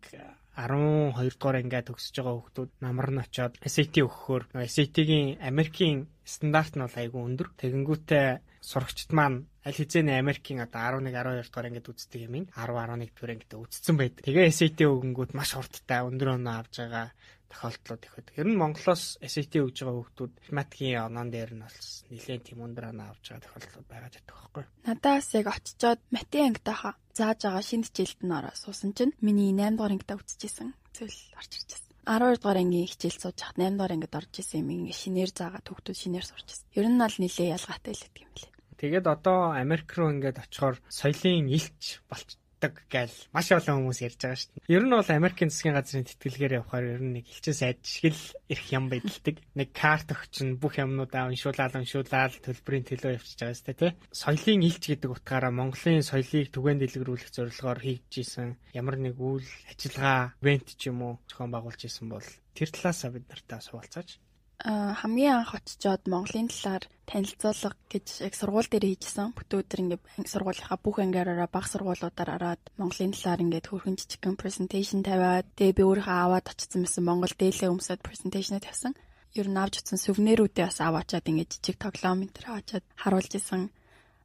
12 0.60 1.40
дугаар 1.40 1.58
ангиа 1.64 1.88
төгсөж 1.88 2.16
байгаа 2.20 2.36
хүүхдүүд 2.36 2.72
намар 2.84 3.10
нь 3.16 3.24
очоод 3.24 3.54
SAT 3.64 3.96
өгөхөөр 4.04 4.44
SAT-гийн 4.76 5.40
Америкийн 5.50 5.98
стандарт 6.28 6.74
нь 6.76 6.84
бол 6.84 7.00
айгүй 7.00 7.22
өндөр. 7.24 7.48
Тэгэнгүүтээ 7.56 8.28
сурагчд 8.60 9.10
маань 9.16 9.48
аль 9.64 9.78
хэзээ 9.80 10.20
Америкийн 10.20 10.60
одоо 10.66 11.00
11 11.00 11.16
12 11.16 11.48
дугаар 11.48 11.68
ангид 11.70 11.88
үздэг 11.88 12.22
юм 12.28 12.36
10 12.44 12.52
11 12.52 13.16
дугаар 13.16 13.34
ангид 13.34 13.54
үзсэн 13.56 13.96
байдаг. 13.96 14.24
Тэгээ 14.28 14.52
SAT 14.52 14.80
өгөнгүүд 14.84 15.32
маш 15.38 15.56
хурдтай 15.56 16.02
өндөр 16.04 16.36
оноо 16.36 16.56
авж 16.60 16.74
байгаа 16.84 17.08
тохиолдлууд 17.50 18.04
их 18.06 18.14
байдаг. 18.16 18.34
Ер 18.40 18.48
нь 18.48 18.62
Монголоос 18.62 19.04
SAT 19.20 19.54
өгж 19.60 19.78
байгаа 19.82 19.98
хүүхдүүд 19.98 20.34
математикийн 20.40 21.04
онон 21.06 21.28
дээр 21.34 21.52
нь 21.58 21.66
бас 21.66 22.06
нэлээд 22.10 22.44
тийм 22.46 22.60
өндөр 22.66 22.86
оноо 22.94 23.08
авч 23.12 23.26
байгаа 23.30 23.46
тохиолдлууд 23.46 23.88
байгаа 23.90 24.10
гэдэг 24.14 24.30
байхгүй. 24.30 24.64
Надаас 24.88 25.28
яг 25.36 25.48
очичоод 25.50 26.02
математик 26.14 26.48
ангитаха 26.48 26.92
зааж 27.18 27.40
байгаа 27.44 27.64
шинэ 27.66 27.86
хичээлд 27.90 28.22
нь 28.24 28.36
ороо 28.38 28.56
суусан 28.56 28.92
чинь 28.98 29.18
миний 29.26 29.52
8 29.52 29.76
дугаар 29.76 29.94
ангидаа 29.94 30.18
үтчихсэн 30.22 30.70
зүйл 30.96 31.20
орж 31.40 31.52
ирж 31.58 31.70
байна. 31.74 31.90
12 32.10 32.42
дугаар 32.42 32.60
ангийн 32.64 32.90
хичээл 32.90 33.22
сууж 33.22 33.38
хат 33.44 33.58
8 33.60 33.78
дугаар 33.78 33.94
ангид 33.94 34.16
орж 34.16 34.34
исэн 34.40 34.62
юм 34.64 34.70
ингээ 34.74 34.98
шинээр 34.98 35.32
заагаад 35.36 35.68
хүүхдүүд 35.68 35.98
шинээр 36.02 36.26
сурч 36.26 36.48
ирсэн. 36.50 36.68
Ер 36.80 36.88
нь 36.90 37.04
аль 37.06 37.18
нилээ 37.22 37.54
ялгаатай 37.54 37.94
л 37.94 38.04
гэдэг 38.08 38.24
юм 38.26 38.34
лээ. 38.34 38.52
Тэгээд 38.80 39.06
одоо 39.12 39.52
Америк 39.60 39.92
руу 40.00 40.10
ингээд 40.16 40.40
очихоор 40.40 40.80
соёлын 40.88 41.52
илч 41.52 42.00
болч 42.08 42.39
болдог 42.60 42.76
гэж 42.92 43.32
маш 43.32 43.48
олон 43.56 43.88
хүмүүс 43.88 44.00
ярьж 44.04 44.20
байгаа 44.20 44.36
шүү 44.36 44.52
дээ. 44.52 44.76
Ер 44.76 44.84
нь 44.84 44.92
бол 44.92 45.08
Америкийн 45.08 45.50
засгийн 45.50 45.76
газрын 45.80 46.04
тэтгэлгээр 46.04 46.58
явахаар 46.60 46.86
ер 47.00 47.02
нь 47.04 47.14
нэг 47.16 47.26
элчин 47.32 47.56
сайд 47.56 47.80
шиг 47.88 48.12
л 48.12 48.26
ирэх 48.52 48.68
юм 48.76 48.86
байдалдаг. 48.92 49.36
Нэг 49.56 49.70
карт 49.72 50.12
өгчин 50.12 50.60
бүх 50.60 50.76
юмнуудаа 50.76 51.32
уншуулаад 51.32 51.80
уншуулаад 51.80 52.34
төлбөрийн 52.44 52.84
төлөө 52.84 53.16
явчихж 53.16 53.40
байгаа 53.40 53.56
сте 53.56 53.74
тий. 53.80 53.92
Соёлын 54.12 54.68
илч 54.68 54.84
гэдэг 54.92 55.08
утгаараа 55.08 55.56
Монголын 55.56 56.04
соёлыг 56.04 56.52
түгээн 56.52 56.80
дэлгэрүүлэх 56.84 57.32
зорилгоор 57.32 57.80
хийгдчихсэн 57.80 58.60
ямар 58.76 59.00
нэг 59.00 59.16
үйл 59.16 59.48
ажиллагаа, 59.72 60.36
ивент 60.44 60.68
ч 60.76 60.92
юм 60.92 61.00
уу 61.00 61.14
зохион 61.32 61.52
байгуулж 61.56 61.82
исэн 61.88 62.12
бол 62.12 62.28
тэр 62.52 62.70
талаасаа 62.76 63.16
бид 63.16 63.26
нартай 63.32 63.60
суулцаач 63.64 64.20
хамгийн 64.60 65.40
анх 65.40 65.56
очичоод 65.56 66.04
Монголын 66.12 66.52
талаар 66.52 66.84
танилцуулга 67.08 67.80
гэж 67.88 68.06
яг 68.28 68.34
сургууль 68.36 68.68
дээр 68.68 68.92
хийжсэн. 68.92 69.32
Бүтэн 69.32 69.60
өдөр 69.64 69.80
ингээд 69.80 70.04
сургуулийнхаа 70.28 70.78
бүх 70.84 71.00
ангиараараа 71.00 71.48
баг 71.48 71.66
сургуулиудаар 71.72 72.30
ороод 72.36 72.64
Монголын 72.76 73.16
талаар 73.16 73.40
ингээд 73.40 73.72
хөрхөн 73.72 73.96
жижигхэн 73.96 74.36
presentation 74.36 75.00
тавиад 75.00 75.48
тэгээ 75.56 75.80
би 75.80 75.84
өөрийнхөө 75.88 76.18
аваад 76.28 76.52
очсон 76.52 76.84
байсан 76.84 77.04
Монгол 77.08 77.34
дээлээ 77.40 77.72
өмсөд 77.72 78.04
presentation 78.04 78.60
тавьсан. 78.60 78.94
Ер 79.40 79.48
нь 79.48 79.56
авч 79.56 79.80
утсан 79.80 80.00
сүвнэрүүдээ 80.04 80.68
бас 80.68 80.80
аваачаад 80.84 81.30
ингээд 81.32 81.54
жижиг 81.56 81.78
тоглоом 81.80 82.28
энэ 82.28 82.36
төр 82.36 82.46
аваачаад 82.52 82.86
харуулж 83.00 83.32
исэн. 83.40 83.72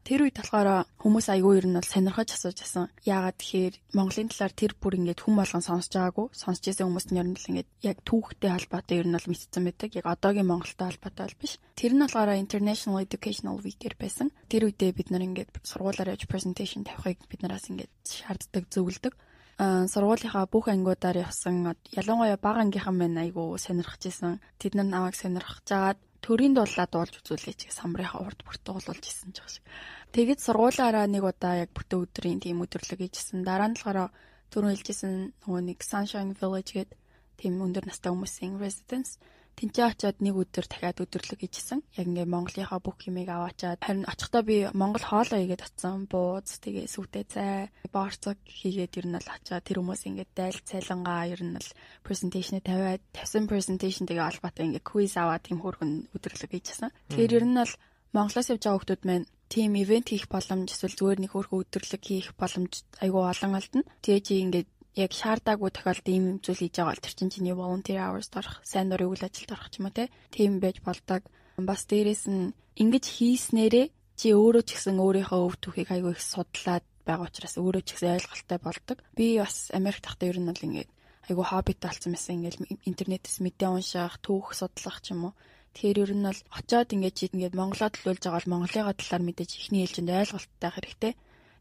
Тэр 0.04 0.28
үед 0.28 0.36
болохоор 0.36 0.84
хүмүүс 1.00 1.32
айгүй 1.32 1.64
ер 1.64 1.66
нь 1.66 1.76
бол 1.80 1.88
сонирхож 1.88 2.28
асууж 2.36 2.58
байсан. 2.60 2.92
Яагаад 3.08 3.40
тэгэхээр 3.40 3.74
Монголын 3.96 4.28
талаар 4.28 4.52
тэр 4.52 4.72
бүр 4.76 5.00
ингээд 5.00 5.24
хүм 5.24 5.40
болгон 5.40 5.64
сонсож 5.64 5.96
байгаагүй. 5.96 6.26
Сонсч 6.36 6.62
байсан 6.68 6.92
хүмүүс 6.92 7.06
нь 7.08 7.20
ер 7.24 7.28
нь 7.32 7.40
л 7.40 7.48
ингээд 7.48 7.70
яг 7.88 7.96
түүхтэй 8.04 8.52
холбоотой 8.52 9.00
ер 9.00 9.08
нь 9.08 9.16
бол 9.16 9.30
мэдсэн 9.32 9.64
байдаг. 9.64 9.90
Яг 9.96 10.04
одоогийн 10.04 10.44
Монголтой 10.44 10.92
холбоотой 10.92 11.24
бол 11.24 11.40
биш. 11.40 11.56
Тэр 11.72 11.96
нь 11.96 12.04
болохоор 12.04 12.36
International 12.36 13.00
Educational 13.00 13.56
Week-ээр 13.64 13.96
байсан. 13.96 14.28
Тэр 14.52 14.68
үедээ 14.68 14.92
бид 14.92 15.08
нар 15.08 15.24
ингээд 15.24 15.56
сургуулаар 15.64 16.12
явж 16.12 16.28
presentation 16.28 16.84
тавихыг 16.84 17.24
бид 17.24 17.40
нараас 17.40 17.72
ингээд 17.72 17.88
шаарддаг, 18.04 18.68
зөвлөдөг 18.68 19.16
сургуулийнхаа 19.58 20.50
бүх 20.50 20.66
ангиудаар 20.68 21.22
явсан 21.22 21.78
ялангуяа 21.94 22.38
бага 22.42 22.60
ангийнхан 22.66 22.96
мань 22.98 23.18
айгу 23.22 23.54
сонирхож 23.54 24.02
исэн. 24.10 24.42
Тэд 24.58 24.74
нар 24.74 24.86
намайг 24.90 25.14
сонирхож 25.14 25.62
жагаад 25.62 25.98
төрийн 26.24 26.56
дуулаа 26.56 26.88
дуулж 26.88 27.20
үзүүлээч 27.20 27.68
самрынхаа 27.68 28.24
урд 28.24 28.40
бүрт 28.48 28.62
дуулуулж 28.64 29.04
исэн 29.04 29.36
ч 29.36 29.44
шиг. 29.44 29.64
Тэгэд 30.16 30.40
сургуулаараа 30.40 31.04
нэг 31.04 31.20
удаа 31.20 31.68
яг 31.68 31.70
бүтэн 31.76 32.00
өдрийн 32.00 32.40
тийм 32.40 32.64
өдөрлөг 32.64 33.00
хийжсэн. 33.04 33.44
Дараа 33.44 33.68
нь 33.68 33.76
болохоор 33.76 34.08
түрүүн 34.48 34.72
хэлжсэн 34.72 35.12
нөгөө 35.44 35.62
нэг 35.68 35.78
Sunshine 35.84 36.32
Village 36.32 36.72
гээд 36.72 36.90
тийм 37.36 37.60
өндөр 37.60 37.84
настай 37.84 38.08
хүмүүсийн 38.08 38.56
residence 38.56 39.20
Тинчээ 39.54 39.86
очиод 39.86 40.18
нэг 40.18 40.34
өдөр 40.34 40.66
дахиад 40.66 40.98
өдөрлөг 40.98 41.40
хийжсэн. 41.40 41.80
Яг 41.94 42.06
ингээ 42.10 42.26
Монголынхаа 42.26 42.82
бүх 42.82 42.98
юмыг 43.06 43.30
аваачаад 43.30 43.80
харин 43.86 44.04
очихдоо 44.10 44.42
би 44.42 44.56
Монгол 44.74 45.06
хоолоо 45.06 45.38
игээд 45.38 45.62
очсон. 45.62 46.10
Бууз 46.10 46.58
тэгээ 46.58 46.90
сүвтэй 46.90 47.24
цай, 47.30 47.70
борцог 47.94 48.38
хийгээд 48.44 48.98
ер 48.98 49.06
нь 49.06 49.18
л 49.18 49.30
очиад 49.30 49.62
тэр 49.62 49.78
хүмүүс 49.78 50.02
ингээ 50.10 50.28
дайл 50.34 50.58
цайлангаа 50.66 51.30
ер 51.30 51.42
нь 51.46 51.54
л 51.54 51.68
presentation 52.02 52.58
тавиад 52.58 53.02
тавьсан 53.14 53.46
presentation 53.46 54.10
тэгээ 54.10 54.26
албатай 54.26 54.66
ингээ 54.66 54.82
quiz 54.82 55.14
аваад 55.14 55.46
тийм 55.46 55.62
хөргөн 55.62 56.10
өдөрлөг 56.18 56.50
хийжсэн. 56.50 56.90
Тэгэхээр 57.14 57.36
ер 57.38 57.46
нь 57.46 57.62
л 57.62 57.72
Монголоос 58.14 58.50
явж 58.50 58.62
байгаа 58.62 58.78
хүмүүс 58.82 59.06
маань 59.06 59.26
team 59.54 59.74
event 59.78 60.10
хийх 60.10 60.26
боломж 60.26 60.70
эсвэл 60.70 60.98
зүгээр 60.98 61.20
нэг 61.22 61.32
хөргөө 61.34 61.62
өдөрлөг 61.62 62.02
хийх 62.02 62.28
боломж 62.34 62.82
айгүй 63.02 63.22
олон 63.22 63.54
алдна. 63.54 63.82
Тэгээ 64.02 64.22
чи 64.26 64.34
ингээд 64.42 64.68
яг 64.94 65.10
шаардаагүй 65.10 65.70
тохиолдолд 65.74 66.08
ийм 66.08 66.24
юм 66.30 66.38
зүйл 66.38 66.62
хийж 66.62 66.74
байгаа 66.78 66.94
бол 66.94 67.02
тэр 67.02 67.14
чинь 67.18 67.32
чиний 67.34 67.54
volunteer 67.54 67.98
hours 67.98 68.30
дорох, 68.30 68.62
сайн 68.62 68.88
дурын 68.88 69.10
үйл 69.10 69.26
ажилд 69.26 69.50
орох 69.50 69.68
ч 69.70 69.82
юм 69.82 69.90
уу 69.90 69.96
те. 69.98 70.10
Тийм 70.30 70.62
байж 70.62 70.78
болдог. 70.86 71.22
Бас 71.58 71.82
дээрэс 71.90 72.24
нь 72.30 72.54
ингэж 72.78 73.04
хийснээрээ 73.10 73.86
чи 74.14 74.26
өөрөө 74.30 74.62
ч 74.62 74.70
гэсэн 74.78 75.02
өөрийнхөө 75.02 75.40
өв 75.46 75.54
түүхийг 75.58 75.90
айгүй 75.90 76.14
их 76.14 76.22
судлаад 76.22 76.86
байгаа 77.02 77.26
учраас 77.26 77.58
өөрөө 77.58 77.82
ч 77.82 77.90
гэсэн 77.98 78.14
ойлголттой 78.14 78.58
болдог. 78.62 78.98
Би 79.18 79.26
бас 79.42 79.74
Америк 79.74 80.00
тахта 80.02 80.30
ер 80.30 80.38
нь 80.38 80.46
бол 80.46 80.66
ингээд 80.66 80.90
айгүй 81.26 81.44
хоббит 81.50 81.78
болсон 81.82 82.14
байсан. 82.14 82.38
Ингээд 82.38 82.86
интернетээс 82.86 83.38
мэдээ 83.42 83.70
унших, 83.74 84.22
түүх 84.22 84.54
судлах 84.54 85.02
ч 85.02 85.10
юм 85.10 85.30
уу. 85.30 85.34
Тэгэхээр 85.74 86.02
ер 86.06 86.12
нь 86.14 86.26
бол 86.30 86.40
очоод 86.54 86.94
ингээд 86.94 87.18
чи 87.18 87.24
ингээд 87.34 87.58
монголоо 87.58 87.90
төлөөлж 87.90 88.22
байгаа 88.22 88.38
бол 88.38 88.52
Монголыгаа 88.54 88.94
талаар 88.94 89.22
мэдээж 89.26 89.50
ихний 89.58 89.82
ээлжинд 89.82 90.10
ойлголттой 90.14 90.70
хэрэгтэй 90.70 91.12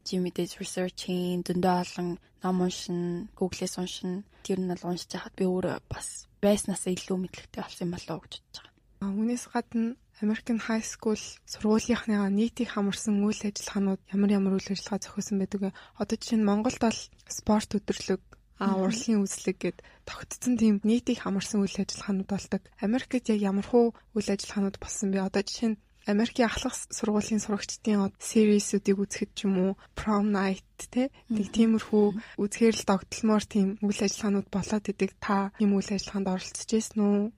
чи 0.04 0.20
мэдээж 0.20 0.60
research 0.60 1.08
хийн, 1.08 1.42
зөндөө 1.48 1.76
олон 1.84 2.10
ном 2.44 2.58
уншин, 2.62 3.32
Google-с 3.40 3.80
уншин. 3.80 4.28
Тэр 4.44 4.60
нь 4.60 4.72
бол 4.72 4.92
уншиж 4.92 5.12
хахад 5.16 5.36
би 5.40 5.48
өөрөө 5.48 5.88
бас 5.88 6.28
байснасаа 6.44 6.92
илүү 6.92 7.18
мэдлэгтэй 7.24 7.64
болсон 7.64 7.86
юм 7.88 7.96
болоо 7.96 8.18
гэж 8.20 8.34
бодож 8.44 8.58
байгаа. 8.60 9.16
Үүнээс 9.16 9.46
гадна 9.52 9.96
American 10.24 10.60
High 10.60 10.86
School 10.94 11.20
сургуулийнхныгаа 11.52 12.30
нийтийг 12.32 12.70
хамарсан 12.72 13.24
үйл 13.24 13.42
ажиллагаанууд 13.48 14.02
ямар 14.14 14.32
ямар 14.38 14.54
үйл 14.56 14.72
ажиллагаа 14.72 15.04
зохиосон 15.04 15.38
байдаг 15.40 15.60
вэ? 15.64 15.72
Одоо 16.00 16.16
жишээ 16.20 16.40
нь 16.40 16.48
Монголд 16.48 16.80
бол 16.80 17.00
спорт 17.28 17.72
өдрлөг 17.76 18.22
а 18.64 18.78
урлагийн 18.80 19.24
үзлэг 19.26 19.58
гэд 19.60 19.78
тогтцсон 20.08 20.56
тийм 20.56 20.76
нийтийг 20.88 21.20
хамарсан 21.24 21.66
үйл 21.66 21.76
ажиллагаанууд 21.84 22.30
болдог. 22.30 22.62
Америкт 22.80 23.28
яг 23.28 23.40
ямар 23.42 23.66
хуу 23.68 23.92
үйл 24.16 24.30
ажиллагаанууд 24.32 24.78
болсон 24.80 25.08
бэ? 25.12 25.28
Одоо 25.28 25.44
жишээ 25.44 25.70
нь 25.74 25.80
Америкийн 26.06 26.52
ахлах 26.52 26.76
сургуулийн 26.92 27.40
сурагчдын 27.40 28.12
сервисүүдийг 28.20 28.98
үзэхэд 29.00 29.32
ч 29.38 29.40
юм 29.48 29.56
уу 29.64 29.72
prom 29.96 30.36
night 30.36 30.68
те 30.92 31.08
нэг 31.32 31.48
тиймэрхүү 31.56 32.06
үзэхээр 32.44 32.76
л 32.76 32.88
догтлмоор 32.92 33.44
тийм 33.48 33.68
үйл 33.80 34.00
ажиллагаанууд 34.04 34.50
болоод 34.52 34.86
идэг. 34.92 35.12
Та 35.24 35.56
юм 35.64 35.80
үйл 35.80 35.90
ажиллагаанд 35.96 36.28
оролцож 36.28 36.70
байсан 36.70 37.00
уу? 37.00 37.32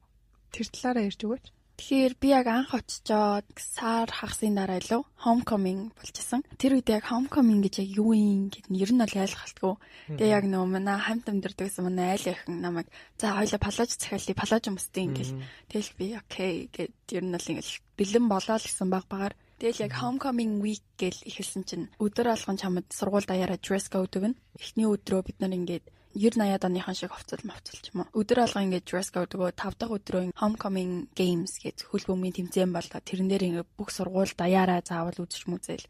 Тэр 0.50 0.68
талаараа 0.74 1.08
ярьж 1.08 1.22
өгөөч 1.22 1.46
Тэгэхээр 1.76 2.14
би 2.24 2.28
яг 2.32 2.48
анх 2.48 2.72
очичоод 2.72 3.44
сар 3.60 4.08
хагасын 4.08 4.56
дараа 4.56 4.80
илүү 4.80 5.02
homecoming 5.28 5.92
болчихсон. 6.00 6.42
Тэр 6.56 6.80
үед 6.80 6.88
яг 6.88 7.04
homecoming 7.12 7.60
гэж 7.60 7.84
яг 7.84 7.90
юу 8.00 8.16
юм 8.16 8.48
гэд 8.48 8.72
нь 8.72 8.80
ер 8.80 8.92
нь 8.96 9.02
бол 9.04 9.12
ойлгалтгүй. 9.12 9.74
Тэгээ 10.16 10.36
яг 10.40 10.46
нөө 10.48 10.66
манай 10.72 10.98
хамт 11.04 11.28
амьдардаг 11.28 11.68
гэсэн 11.68 11.84
манай 11.84 12.16
айл 12.16 12.32
охин 12.32 12.64
намайг 12.64 12.88
за 13.20 13.36
хоёлаа 13.36 13.60
палаж 13.60 13.90
захиалъя, 13.92 14.40
палаж 14.40 14.64
өмсдөө 14.72 15.04
ингээл. 15.04 15.36
Тэгэл 15.68 15.92
би 16.00 16.06
окей 16.16 16.54
гэд 16.72 16.96
ер 17.12 17.24
нь 17.28 17.36
бол 17.36 17.50
ингээл 17.52 17.74
бэлэн 18.00 18.26
болоо 18.32 18.56
л 18.56 18.68
гэсэн 18.72 18.88
баг 18.88 19.06
багаар 19.12 19.36
Тэгэл 19.56 19.88
яг 19.88 19.94
homecoming 20.04 20.60
week 20.60 20.84
гэл 21.00 21.16
ихэлсэн 21.24 21.64
чинь 21.64 21.88
өдөр 21.96 22.28
алган 22.36 22.60
чамд 22.60 22.92
сургууль 22.92 23.24
даяараа 23.24 23.56
dress 23.56 23.88
code 23.88 24.20
өгнө. 24.20 24.36
Эхний 24.60 24.84
өдрөө 24.84 25.32
бид 25.32 25.40
нар 25.40 25.56
ингээд 25.56 25.95
90 26.16 26.40
80 26.40 26.64
оныхон 26.64 26.96
шиг 26.96 27.12
хувцал 27.12 27.44
мовцол 27.44 27.80
ч 27.84 27.92
юм 27.92 28.08
уу. 28.08 28.24
Өдөр 28.24 28.48
алга 28.48 28.64
ингээд 28.64 28.88
dress 28.88 29.12
code 29.12 29.36
өгөө 29.36 29.52
5 29.52 29.76
дахь 29.76 29.96
өдрөө 30.00 30.24
homecoming 30.40 31.12
games 31.12 31.60
гэж 31.60 31.92
хөл 31.92 32.08
бөмбөгийн 32.08 32.48
тэмцээн 32.48 32.72
болоо 32.72 33.00
тэрэн 33.04 33.28
дээр 33.28 33.48
ингээд 33.52 33.76
бүх 33.76 33.92
сургууль 33.92 34.32
даяараа 34.32 34.80
заавал 34.80 35.20
үзэж 35.20 35.44
мүзэл. 35.52 35.84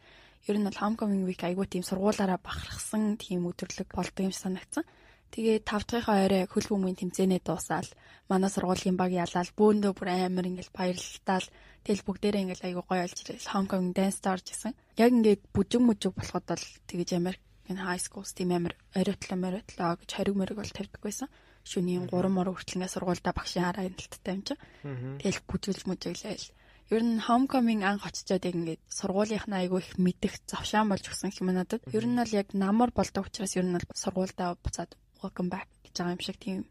Ер 0.50 0.58
нь 0.58 0.66
бол 0.66 0.82
homecoming 0.82 1.30
week 1.30 1.46
айгуу 1.46 1.70
тийм 1.70 1.86
сургуулаараа 1.86 2.42
бахархсан 2.42 3.22
тийм 3.22 3.46
өдөрлөг 3.46 3.90
болдог 3.94 4.24
юм 4.26 4.34
санагдсан. 4.34 4.82
Тэгээ 5.30 5.62
5 5.62 5.94
дахьынхаа 5.94 6.26
орой 6.26 6.44
хөл 6.50 6.70
бөмбөгийн 6.74 7.00
тэмцээнээ 7.06 7.42
дуусаад 7.46 7.90
манай 8.26 8.50
сургуулийн 8.50 8.98
баг 8.98 9.14
ялаад 9.14 9.50
бөөндөө 9.54 9.94
бүр 9.94 10.10
амар 10.10 10.50
ингээд 10.50 10.74
баярлалтаал 10.74 11.48
тэгэл 11.86 12.06
бүгдээрээ 12.08 12.44
ингээд 12.50 12.66
айгуу 12.66 12.86
гоё 12.90 13.06
олж 13.06 13.18
ирэл 13.22 13.52
homecoming 13.54 13.94
dance 13.94 14.26
орж 14.26 14.46
исэн. 14.50 14.74
Яг 14.98 15.14
ингээд 15.14 15.42
бүжиг 15.54 15.82
мүжиг 15.86 16.18
болоход 16.18 16.46
бол 16.50 16.66
тэгэж 16.90 17.10
Америк 17.14 17.45
энэ 17.70 17.82
high 17.82 18.02
school 18.02 18.26
тийм 18.26 18.52
амар 18.54 18.74
оройтла 18.94 19.36
мориотлоо 19.36 19.98
гэж 20.00 20.10
хориг 20.14 20.36
мориг 20.38 20.58
бол 20.58 20.72
тавьдаг 20.72 21.02
байсан. 21.02 21.30
Шөнийн 21.66 22.06
3 22.14 22.30
мөр 22.30 22.54
хүртэл 22.54 22.78
ингээ 22.78 22.94
сургуультай 22.94 23.34
багшийн 23.34 23.66
хараа 23.66 23.90
энэлттэй 23.90 24.34
юм 24.38 24.44
чи. 24.46 24.54
Тэгэл 24.86 25.42
бүжгэлж 25.50 25.84
мүжиглээл. 25.90 26.48
Ер 26.94 27.02
нь 27.02 27.18
homecoming 27.18 27.82
анх 27.82 28.06
очичоод 28.06 28.46
яг 28.46 28.54
ингээд 28.54 28.84
сургуулийнхнаа 28.86 29.66
айгүй 29.66 29.82
их 29.82 29.98
мэдих 29.98 30.38
завшаан 30.46 30.94
болж 30.94 31.10
өгсөн 31.10 31.34
юм 31.42 31.50
надад. 31.50 31.82
Ер 31.90 32.06
нь 32.06 32.14
бол 32.14 32.30
яг 32.30 32.54
намар 32.54 32.94
болдог 32.94 33.26
учраас 33.26 33.58
ер 33.58 33.66
нь 33.66 33.74
бол 33.74 33.86
сургуультай 33.98 34.54
буцаад 34.62 34.94
welcome 35.26 35.50
back 35.50 35.66
гэж 35.82 35.94
байгаа 35.98 36.14
юм 36.14 36.22
шиг 36.22 36.38
тийм 36.38 36.70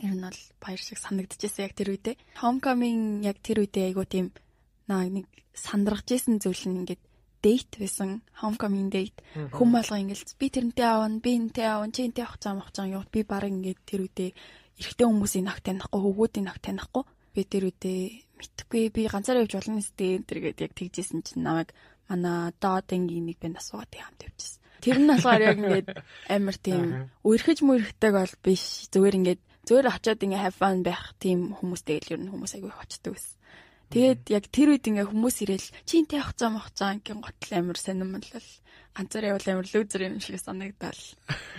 ер 0.00 0.16
нь 0.16 0.24
бол 0.24 0.40
баяр 0.64 0.80
шиг 0.80 0.96
санагдчихсэн 0.96 1.68
яг 1.68 1.76
тэр 1.76 1.92
үедээ. 1.92 2.16
Homecoming 2.40 3.20
яг 3.20 3.44
тэр 3.44 3.60
үедээ 3.60 3.92
айгүй 3.92 4.06
тийм 4.08 4.26
нэг 4.88 5.28
сандрагж 5.52 6.08
исэн 6.16 6.40
зүйл 6.42 6.64
нь 6.64 6.80
ингээд 6.88 7.02
date 7.44 7.76
байсан 7.76 8.24
homecoming 8.40 8.88
date. 8.88 9.20
Хүм 9.52 9.68
болго 9.76 10.00
ингээл 10.00 10.24
би 10.40 10.46
тэрнтэй 10.48 10.86
аавна 10.88 11.20
би 11.20 11.36
энтэй 11.36 11.68
аавна 11.68 11.92
чи 11.92 12.08
энтэй 12.08 12.24
авах 12.24 12.40
цаам 12.40 12.64
авах 12.64 12.72
цаам 12.72 12.88
юу 12.96 13.04
би 13.12 13.20
баг 13.20 13.44
ингээд 13.44 13.80
тэр 13.84 14.08
үедээ 14.08 14.30
эрэгтэй 14.80 15.06
хүмүүсийн 15.06 15.44
ног 15.44 15.60
танихгүй 15.60 16.00
хөвгүүдийн 16.00 16.46
ног 16.48 16.58
танихгүй. 16.64 17.04
Би 17.36 17.42
тэр 17.44 17.64
үедээ 17.68 18.00
мэдхгүй 18.40 18.82
би 18.88 19.02
ганцаараа 19.12 19.44
явж 19.44 19.54
болно 19.60 19.84
сте 19.84 20.24
тэр 20.24 20.38
гээд 20.40 20.64
яг 20.64 20.72
тэгжсэн 20.72 21.20
чинь 21.20 21.44
намайг 21.44 21.76
манай 22.08 22.56
доодынгийн 22.56 23.28
нэг 23.28 23.38
банд 23.44 23.60
асуугаад 23.60 23.92
хамт 23.92 24.24
явчихсан 24.24 24.64
тэр 24.84 25.00
нь 25.00 25.08
болохоор 25.08 25.42
яг 25.44 25.56
ингээд 25.60 25.88
амар 26.28 26.56
тийм 26.60 27.08
үерхэж 27.24 27.58
мүрхтэйг 27.64 28.12
бол 28.12 28.34
биш. 28.44 28.84
Зүгээр 28.92 29.18
ингээд 29.20 29.42
зүгээр 29.64 29.88
очиод 29.88 30.20
ингээ 30.20 30.44
have 30.44 30.56
fun 30.60 30.84
байх 30.84 31.16
тийм 31.16 31.56
хүмүүстэй 31.56 32.04
л 32.04 32.12
ер 32.12 32.20
нь 32.20 32.28
хүмүүс 32.28 32.52
айгүй 32.60 32.68
очдөг 32.68 33.16
байсан 33.16 33.34
Тэгээд 33.94 34.22
яг 34.34 34.44
тэр 34.50 34.74
үед 34.74 34.90
ингээ 34.90 35.06
хүмүүс 35.06 35.36
ирэл 35.46 35.68
чи 35.86 36.02
энтэй 36.02 36.18
явах 36.18 36.34
цаа 36.34 36.50
мах 36.50 36.74
цаа 36.74 36.98
ингээ 36.98 37.14
готл 37.14 37.52
амир 37.54 37.78
сонирмол 37.78 38.26
ганцаар 38.90 39.24
явал 39.30 39.46
амир 39.54 39.66
лүүзер 39.70 40.02
юм 40.10 40.18
шиг 40.18 40.42
санагдал. 40.42 40.98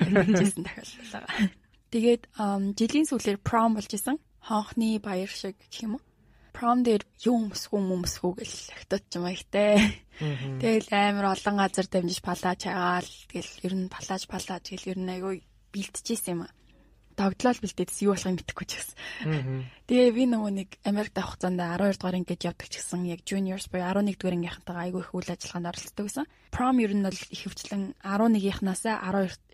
Жисэн 0.04 0.68
дахиад. 0.68 1.56
Тэгээд 1.96 2.24
жилийн 2.76 3.08
сүүлээр 3.08 3.40
prom 3.40 3.80
болж 3.80 3.88
исэн. 3.88 4.20
Хонхны 4.44 5.00
баяр 5.00 5.32
шиг 5.32 5.56
гэх 5.64 5.88
юм 5.88 5.96
уу? 5.96 6.04
Prom 6.52 6.84
дээр 6.84 7.08
юу 7.24 7.48
өмсгүү 7.48 7.80
өмсгүү 7.80 8.32
гэл 8.44 8.58
хатад 8.84 9.04
ч 9.08 9.16
юм 9.16 9.32
ихтэй. 9.32 9.80
Тэгэл 10.60 10.92
амир 10.92 11.32
олон 11.32 11.56
газар 11.56 11.88
дамжиж 11.88 12.20
палаж 12.20 12.68
хагаал. 12.68 13.12
Тэгэл 13.32 13.64
ер 13.64 13.74
нь 13.80 13.88
палаж 13.88 14.28
палаж 14.28 14.64
гэл 14.76 14.92
ер 14.92 15.00
нь 15.00 15.12
айгүй 15.12 15.40
бэлтжижсэн 15.72 16.36
юм 16.36 16.42
аа 16.44 16.52
догдлол 17.16 17.60
бэлдээдс 17.64 17.98
юу 18.04 18.14
болохыг 18.14 18.36
мэдэхгүй 18.44 18.68
ч 18.68 18.72
гэсэн. 18.80 18.96
Тэгээ 19.88 20.12
би 20.12 20.24
нөгөө 20.28 20.52
нэг 20.52 20.70
Америкт 20.84 21.16
авах 21.16 21.40
хугацаанд 21.40 21.60
12 21.60 21.98
дугаар 21.98 22.18
ангид 22.20 22.44
явдаг 22.44 22.68
ч 22.68 22.74
гэсэн 22.80 23.02
яг 23.08 23.22
juniors 23.24 23.66
буюу 23.72 23.88
11 23.88 24.20
дугаар 24.20 24.36
ангийнхантайгаа 24.36 24.86
айгүй 24.86 25.02
их 25.02 25.12
үйл 25.16 25.32
ажиллагаанд 25.32 25.70
оролцдог 25.72 26.06
гэсэн. 26.06 26.26
Prom 26.52 26.76
ер 26.84 26.92
нь 26.92 27.06
бол 27.08 27.16
их 27.16 27.42
хвчлэн 27.48 27.84
11-ийнхнаасаа 28.04 28.96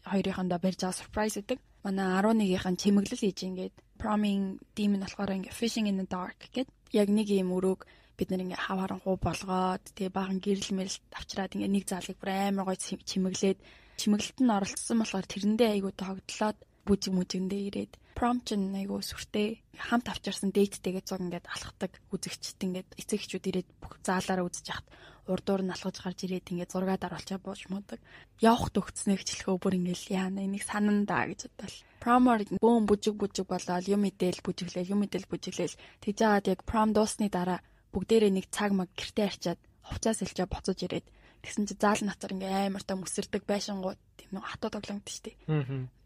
12-ийнхандаа 0.09 0.59
барьж 0.59 0.79
байгаа 0.81 0.99
surprise 0.99 1.35
гэдэг. 1.37 1.59
Манай 1.85 2.07
11-ийн 2.19 2.77
чимэглэл 2.81 3.21
хийж 3.21 3.39
ингээд 3.45 3.75
prom-ing 4.01 4.57
team 4.73 4.97
нь 4.97 5.03
болохоор 5.05 5.37
ингээд 5.37 5.57
fishing 5.57 5.85
in 5.85 6.01
the 6.01 6.07
dark 6.09 6.37
гэдэг. 6.41 6.67
Яг 6.91 7.07
нэг 7.13 7.29
юм 7.29 7.53
өрөөг 7.53 7.85
бид 8.17 8.29
нар 8.29 8.45
ингээ 8.45 8.65
хаваарангуу 8.69 9.17
болгоод 9.17 9.81
тэгээ 9.97 10.13
баахан 10.13 10.39
гэрэл 10.45 10.77
мэрэл 10.77 10.97
авчраад 11.17 11.55
ингээ 11.57 11.73
нэг 11.73 11.85
заалыг 11.89 12.17
бүр 12.21 12.29
амар 12.29 12.65
гой 12.69 12.77
чимэглээд 12.77 13.59
чимэглэлт 13.97 14.39
нь 14.41 14.53
оролцсон 14.57 14.97
болохоор 15.01 15.25
тэрэндээ 15.25 15.69
айгуу 15.73 15.93
тогтлоод 15.97 16.57
бүжиг 16.87 17.13
мүжиндээ 17.15 17.61
ирээд 17.69 17.93
нь 18.21 18.77
айгу 18.77 19.01
сүртэй 19.01 19.61
хамт 19.77 20.07
авчирсан 20.11 20.53
дээдтэйгээ 20.53 21.03
зуг 21.05 21.21
ингээд 21.25 21.45
алхдаг 21.49 21.91
үзэгчд 22.13 22.59
ингээд 22.61 22.89
эцэг 23.01 23.17
эхчүүд 23.17 23.49
ирээд 23.49 23.69
бүх 23.81 23.97
заалаараа 24.05 24.45
үзэж 24.45 24.65
яхад 24.69 24.87
урдуур 25.31 25.61
нь 25.65 25.73
алхаж 25.73 25.97
гарч 26.01 26.19
ирээд 26.25 26.51
ингээд 26.51 26.73
зургаа 26.73 26.97
даруулчаа 27.01 27.39
бууж 27.41 27.61
муудаг. 27.69 27.99
Явах 28.41 28.69
төгцнөө 28.73 29.17
хчлэхөө 29.21 29.57
бүр 29.61 29.73
ингээд 29.79 30.01
яана 30.13 30.45
энийг 30.45 30.63
санандаа 30.65 31.29
гэж 31.29 31.41
бодвол 31.49 31.77
промор 32.03 32.39
бөөм 32.61 32.85
бүжиг 32.89 33.15
бүжиг 33.17 33.47
болоод 33.49 33.85
юм 33.85 34.01
мэдээл 34.05 34.41
бүжиглээл 34.45 34.93
юм 34.93 34.99
мэдээл 35.05 35.29
бүжиглээл 35.29 35.79
тэгж 36.01 36.17
жагаад 36.17 36.45
яг 36.49 36.59
пром 36.65 36.89
дуусны 36.93 37.29
дараа 37.29 37.61
бүгдээрээ 37.93 38.31
нэг 38.33 38.45
цаг 38.49 38.73
маг 38.73 38.89
гэртээ 38.97 39.29
арчаад 39.29 39.59
хувцас 39.85 40.21
илчээ 40.25 40.47
боцож 40.49 40.77
ирээд 40.81 41.05
тэгсэн 41.45 41.65
чи 41.69 41.75
заал 41.77 42.01
натар 42.01 42.33
ингээ 42.33 42.69
амар 42.69 42.83
та 42.85 42.97
мөсөрдөг 42.97 43.43
байшингууд 43.45 43.99
тийм 44.17 44.29
нэг 44.37 44.45
хатуу 44.45 44.69
тоглоомд 44.73 45.07
штий. 45.09 45.35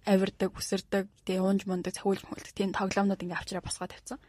Авирдаг, 0.05 0.53
үсэрдэг, 0.53 1.05
тэгээ 1.25 1.41
уунж 1.41 1.61
мундаг, 1.65 1.97
цахиулж 1.97 2.21
мөхөлдөг 2.29 2.53
тийм 2.53 2.71
тоглоомнууд 2.77 3.25
ингээ 3.25 3.39
авчраа 3.41 3.65
босгоод 3.65 3.91
тавьсан. 3.93 4.19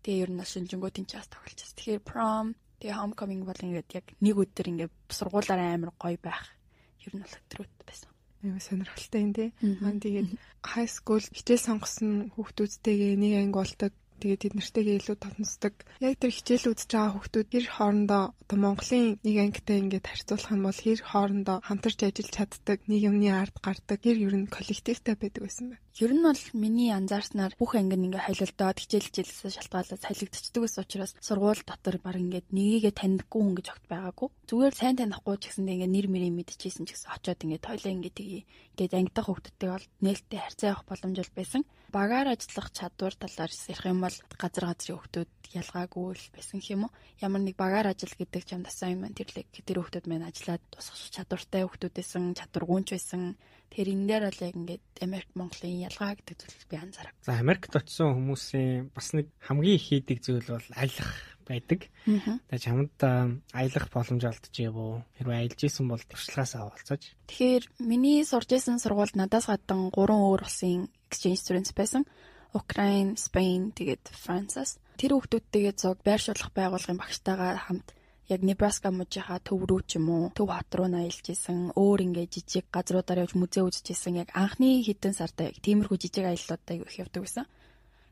Тэгээ 0.00 0.22
ер 0.24 0.30
нь 0.32 0.40
бол 0.40 0.48
шинжэнгөө 0.48 0.90
тэнцээс 0.96 1.28
тоглолчихсон. 1.28 1.76
Тэгэхээр 1.76 2.02
prom, 2.08 2.46
тэгээ 2.80 2.96
homecoming 2.96 3.42
бол 3.44 3.60
ингээд 3.60 3.88
яг 3.92 4.06
нэг 4.24 4.36
өдөр 4.40 4.66
ингээ 4.72 4.88
сургуулаараа 5.12 5.76
амар 5.76 5.92
гоё 6.00 6.16
байх. 6.16 6.56
Ер 7.04 7.12
нь 7.12 7.22
бол 7.22 7.36
өдрүүд 7.36 7.72
байсан. 7.84 8.10
аюу 8.46 8.60
сонирхолтой 8.60 9.20
юм 9.26 9.32
тий. 9.34 9.50
Аа 9.82 9.92
тэгээд 9.92 10.28
high 10.72 10.90
school 10.90 11.20
хичээл 11.20 11.66
сонгосон 11.66 12.30
хүүхдүүдтэйгээ 12.36 13.12
нэг 13.18 13.32
анги 13.40 13.56
болдог 13.56 13.92
Тэгээд 14.20 14.42
тэд 14.42 14.54
нартэйгээ 14.56 14.96
илүү 15.00 15.16
томсдог. 15.20 15.74
Яг 16.00 16.14
тэр 16.20 16.32
хичээл 16.34 16.70
үзэж 16.72 16.90
байгаа 16.92 17.12
хүүхдүүд 17.14 17.48
хэр 17.52 17.66
хоорондоо 17.76 18.22
одоо 18.42 18.58
Монголын 18.64 19.06
нэг 19.24 19.36
ангитай 19.44 19.76
ингээд 19.80 20.08
харьцуулах 20.08 20.54
юм 20.56 20.62
бол 20.66 20.80
хэр 20.84 21.00
хоорондоо 21.04 21.56
хамтарч 21.68 21.98
ажиллаж 22.02 22.30
чаддаг, 22.34 22.78
нэг 22.90 23.00
юмны 23.08 23.28
ард 23.30 23.56
гардаг, 23.64 23.98
хэр 24.02 24.18
ер 24.26 24.34
нь 24.40 24.52
коллективтэй 24.56 25.14
байдаг 25.18 25.42
байсан 25.44 25.66
байна. 25.70 25.85
Ер 25.96 26.12
нь 26.12 26.20
бол 26.20 26.36
миний 26.52 26.92
анзаарснаар 26.92 27.56
бүх 27.56 27.72
анги 27.72 27.96
ингээ 27.96 28.28
хайлалдаад 28.28 28.84
хичээл 28.84 29.08
хичээлээс 29.08 29.56
шалтгаалаад 29.56 30.04
салхигдчихдаг 30.04 30.62
ус 30.68 30.76
учраас 30.76 31.16
сургууль 31.24 31.64
дотор 31.64 31.96
баг 32.04 32.20
ингээд 32.20 32.52
нэгийгээ 32.52 32.92
таньдаггүй 32.92 33.40
хүн 33.40 33.56
гэж 33.56 33.66
огт 33.72 33.84
байгаагүй. 33.88 34.28
Зүгээр 34.44 34.74
сайн 34.76 35.00
танихгүй 35.00 35.36
ч 35.40 35.44
гэсэндээ 35.48 35.76
ингээ 35.88 35.94
нэр 35.96 36.06
мэрийг 36.12 36.36
мэдчихсэн 36.36 36.84
ч 36.84 37.00
гэсэн 37.00 37.16
очиод 37.16 37.40
ингээ 37.40 37.64
тойлоо 37.64 37.92
ингээ 37.96 38.12
тгий. 38.12 38.44
Ингээд 38.76 38.92
ангидах 38.92 39.24
хүүхдүүдтэй 39.24 39.70
бол 39.72 39.86
нээлттэй 40.04 40.40
харьцаа 40.44 40.68
явах 40.68 40.84
боломж 40.84 41.16
бол 41.16 41.32
байсан 41.32 41.62
багаар 41.96 42.28
ажиллах 42.28 42.68
чадвар 42.76 43.14
талаар 43.16 43.52
ярих 43.56 43.86
юм 43.88 44.00
бол 44.04 44.16
газар 44.36 44.64
газрын 44.68 45.00
хүмүүс 45.00 45.32
ялгаагүй 45.56 46.12
л 46.12 46.28
байсан 46.34 46.60
юм 46.68 46.84
уу? 46.84 46.92
Ямар 47.24 47.40
нэг 47.40 47.56
багаар 47.56 47.88
ажил 47.88 48.12
гэдэг 48.12 48.42
ч 48.44 48.52
юм 48.52 48.62
дасан 48.68 48.92
юм 48.92 49.00
байна. 49.06 49.16
Тэр 49.16 49.32
л 49.32 49.40
тэр 49.48 49.78
хүмүүс 49.80 50.04
маань 50.04 50.28
ажиллаад 50.28 50.62
тусах 50.68 50.98
чадвартай 51.14 51.64
хүмүүс 51.64 51.94
байсан, 51.96 52.36
чадваргүйч 52.36 52.88
байсан. 52.92 53.22
Тэр 53.70 53.92
энэ 53.92 54.06
дээр 54.08 54.24
бол 54.30 54.44
яг 54.46 54.54
ингээд 54.56 54.84
Америк 55.02 55.30
Монголын 55.34 55.84
ялгаа 55.86 56.16
гэдэг 56.16 56.36
зүйл 56.38 56.70
би 56.70 56.76
анзаарав. 56.80 57.14
За 57.22 57.38
Америкт 57.38 57.72
очисон 57.76 58.14
хүмүүсийн 58.16 58.94
бас 58.94 59.12
нэг 59.12 59.26
хамгийн 59.42 59.76
их 59.76 59.86
хийдэг 59.86 60.18
зүйл 60.22 60.48
бол 60.48 60.68
аялах 60.72 61.12
байдаг. 61.46 61.80
Тэгээ 62.04 62.62
чамд 62.62 62.96
аялах 63.02 63.86
боломж 63.94 64.22
олдчихъя 64.26 64.70
уу? 64.74 65.02
Хэрвээ 65.18 65.38
аялж 65.46 65.60
исэн 65.62 65.86
бол 65.86 66.02
туршлагаасаа 66.02 66.74
олцож. 66.74 67.02
Тэгэхээр 67.30 67.64
миний 67.82 68.26
сурж 68.26 68.50
исэн 68.50 68.82
сургуульд 68.82 69.14
надаас 69.14 69.46
гадна 69.46 69.90
3 69.94 69.94
өөр 69.94 70.42
улсын 70.42 70.90
exchange 71.10 71.40
students 71.42 71.72
байсан. 71.72 72.02
Украин, 72.56 73.14
Spain, 73.20 73.76
тэгээд 73.76 74.10
Францаас. 74.10 74.80
Тэр 74.96 75.12
хүүхдүүдтэйгээ 75.14 75.74
зуг 75.76 76.00
байршуулах 76.00 76.50
байгууллагын 76.56 76.96
багштайгаа 76.96 77.60
хамт 77.68 77.92
яг 78.28 78.40
Небраска 78.42 78.90
мужийнхаа 78.90 79.38
төв 79.38 79.62
рүү 79.68 79.80
ч 79.86 79.98
юм 79.98 80.10
уу 80.10 80.24
төв 80.34 80.50
хот 80.50 80.70
руу 80.74 80.88
наялж 80.90 81.26
исэн 81.30 81.70
өөр 81.78 82.00
ингээ 82.06 82.26
жижиг 82.34 82.66
газруудаар 82.74 83.22
явж 83.22 83.38
музей 83.38 83.62
үзэж 83.62 83.86
исэн 83.94 84.22
яг 84.22 84.28
анхны 84.34 84.82
хэдэн 84.82 85.14
сард 85.14 85.38
яг 85.40 85.56
тиймэрхүү 85.62 85.96
жижиг 86.02 86.24
аяллуудаа 86.26 86.74
их 86.74 86.98
явдаг 86.98 87.22
байсан. 87.22 87.46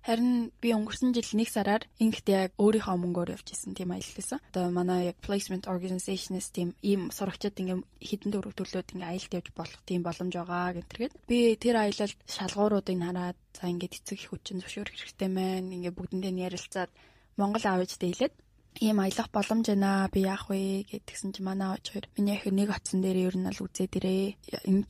Харин 0.05 0.53
би 0.61 0.69
өнгөрсөн 0.77 1.17
жил 1.17 1.31
нэг 1.33 1.49
сараар 1.49 1.89
инхт 1.97 2.29
яг 2.29 2.53
өөрийнхөө 2.61 2.97
мөнгөөр 3.01 3.41
явж 3.41 3.57
исэн 3.57 3.73
тийм 3.73 3.97
аялал 3.97 4.13
байсан. 4.21 4.39
Одоо 4.53 4.69
манай 4.69 5.09
яг 5.09 5.17
placement 5.25 5.65
organization-с 5.65 6.53
тийм 6.53 6.77
ийм 6.85 7.09
сурагчид 7.09 7.57
ингээм 7.57 7.81
хідэн 8.05 8.37
төгрөг 8.37 8.53
төлөөд 8.53 8.93
ингээ 8.93 9.11
аялалд 9.17 9.37
явж 9.41 9.49
болох 9.57 9.81
тийм 9.89 10.05
боломж 10.05 10.37
байгаа 10.37 10.77
гэнтергээд 10.77 11.15
би 11.25 11.57
тэр 11.57 11.77
аялалд 11.81 12.21
шалгууруудыг 12.29 13.01
хараад 13.01 13.39
за 13.57 13.65
ингээд 13.73 13.97
эцэг 13.97 14.21
их 14.21 14.29
хүчин 14.29 14.61
зөвшөөрөх 14.61 14.93
хэрэгтэй 14.93 15.31
маань 15.33 15.73
ингээ 15.73 15.97
бүгдэндээ 15.97 16.53
ярилцаад 16.53 16.93
Монгол 17.41 17.65
аавчтай 17.65 18.13
хэлээд 18.13 18.35
ийм 18.83 18.99
аялах 18.99 19.29
боломж 19.31 19.67
байна 19.71 20.09
би 20.13 20.21
яах 20.27 20.51
вэ 20.51 20.83
гэдгсэн 20.91 21.31
чи 21.35 21.41
манай 21.47 21.69
аач 21.71 21.85
хоёр 21.95 22.07
миний 22.17 22.35
ах 22.35 22.47
нэг 22.51 22.71
оцсон 22.75 23.01
дээр 23.03 23.19
ер 23.29 23.37
нь 23.39 23.47
л 23.47 23.63
үзээд 23.63 23.93
ирээ 23.99 24.25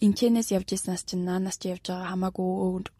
энчэнээс 0.01 0.49
явж 0.57 0.69
ирснаас 0.73 1.05
чи 1.05 1.15
наанаас 1.21 1.61
чи 1.61 1.69
явж 1.75 1.85
байгаа 1.93 2.13
хамаагүй 2.13 2.51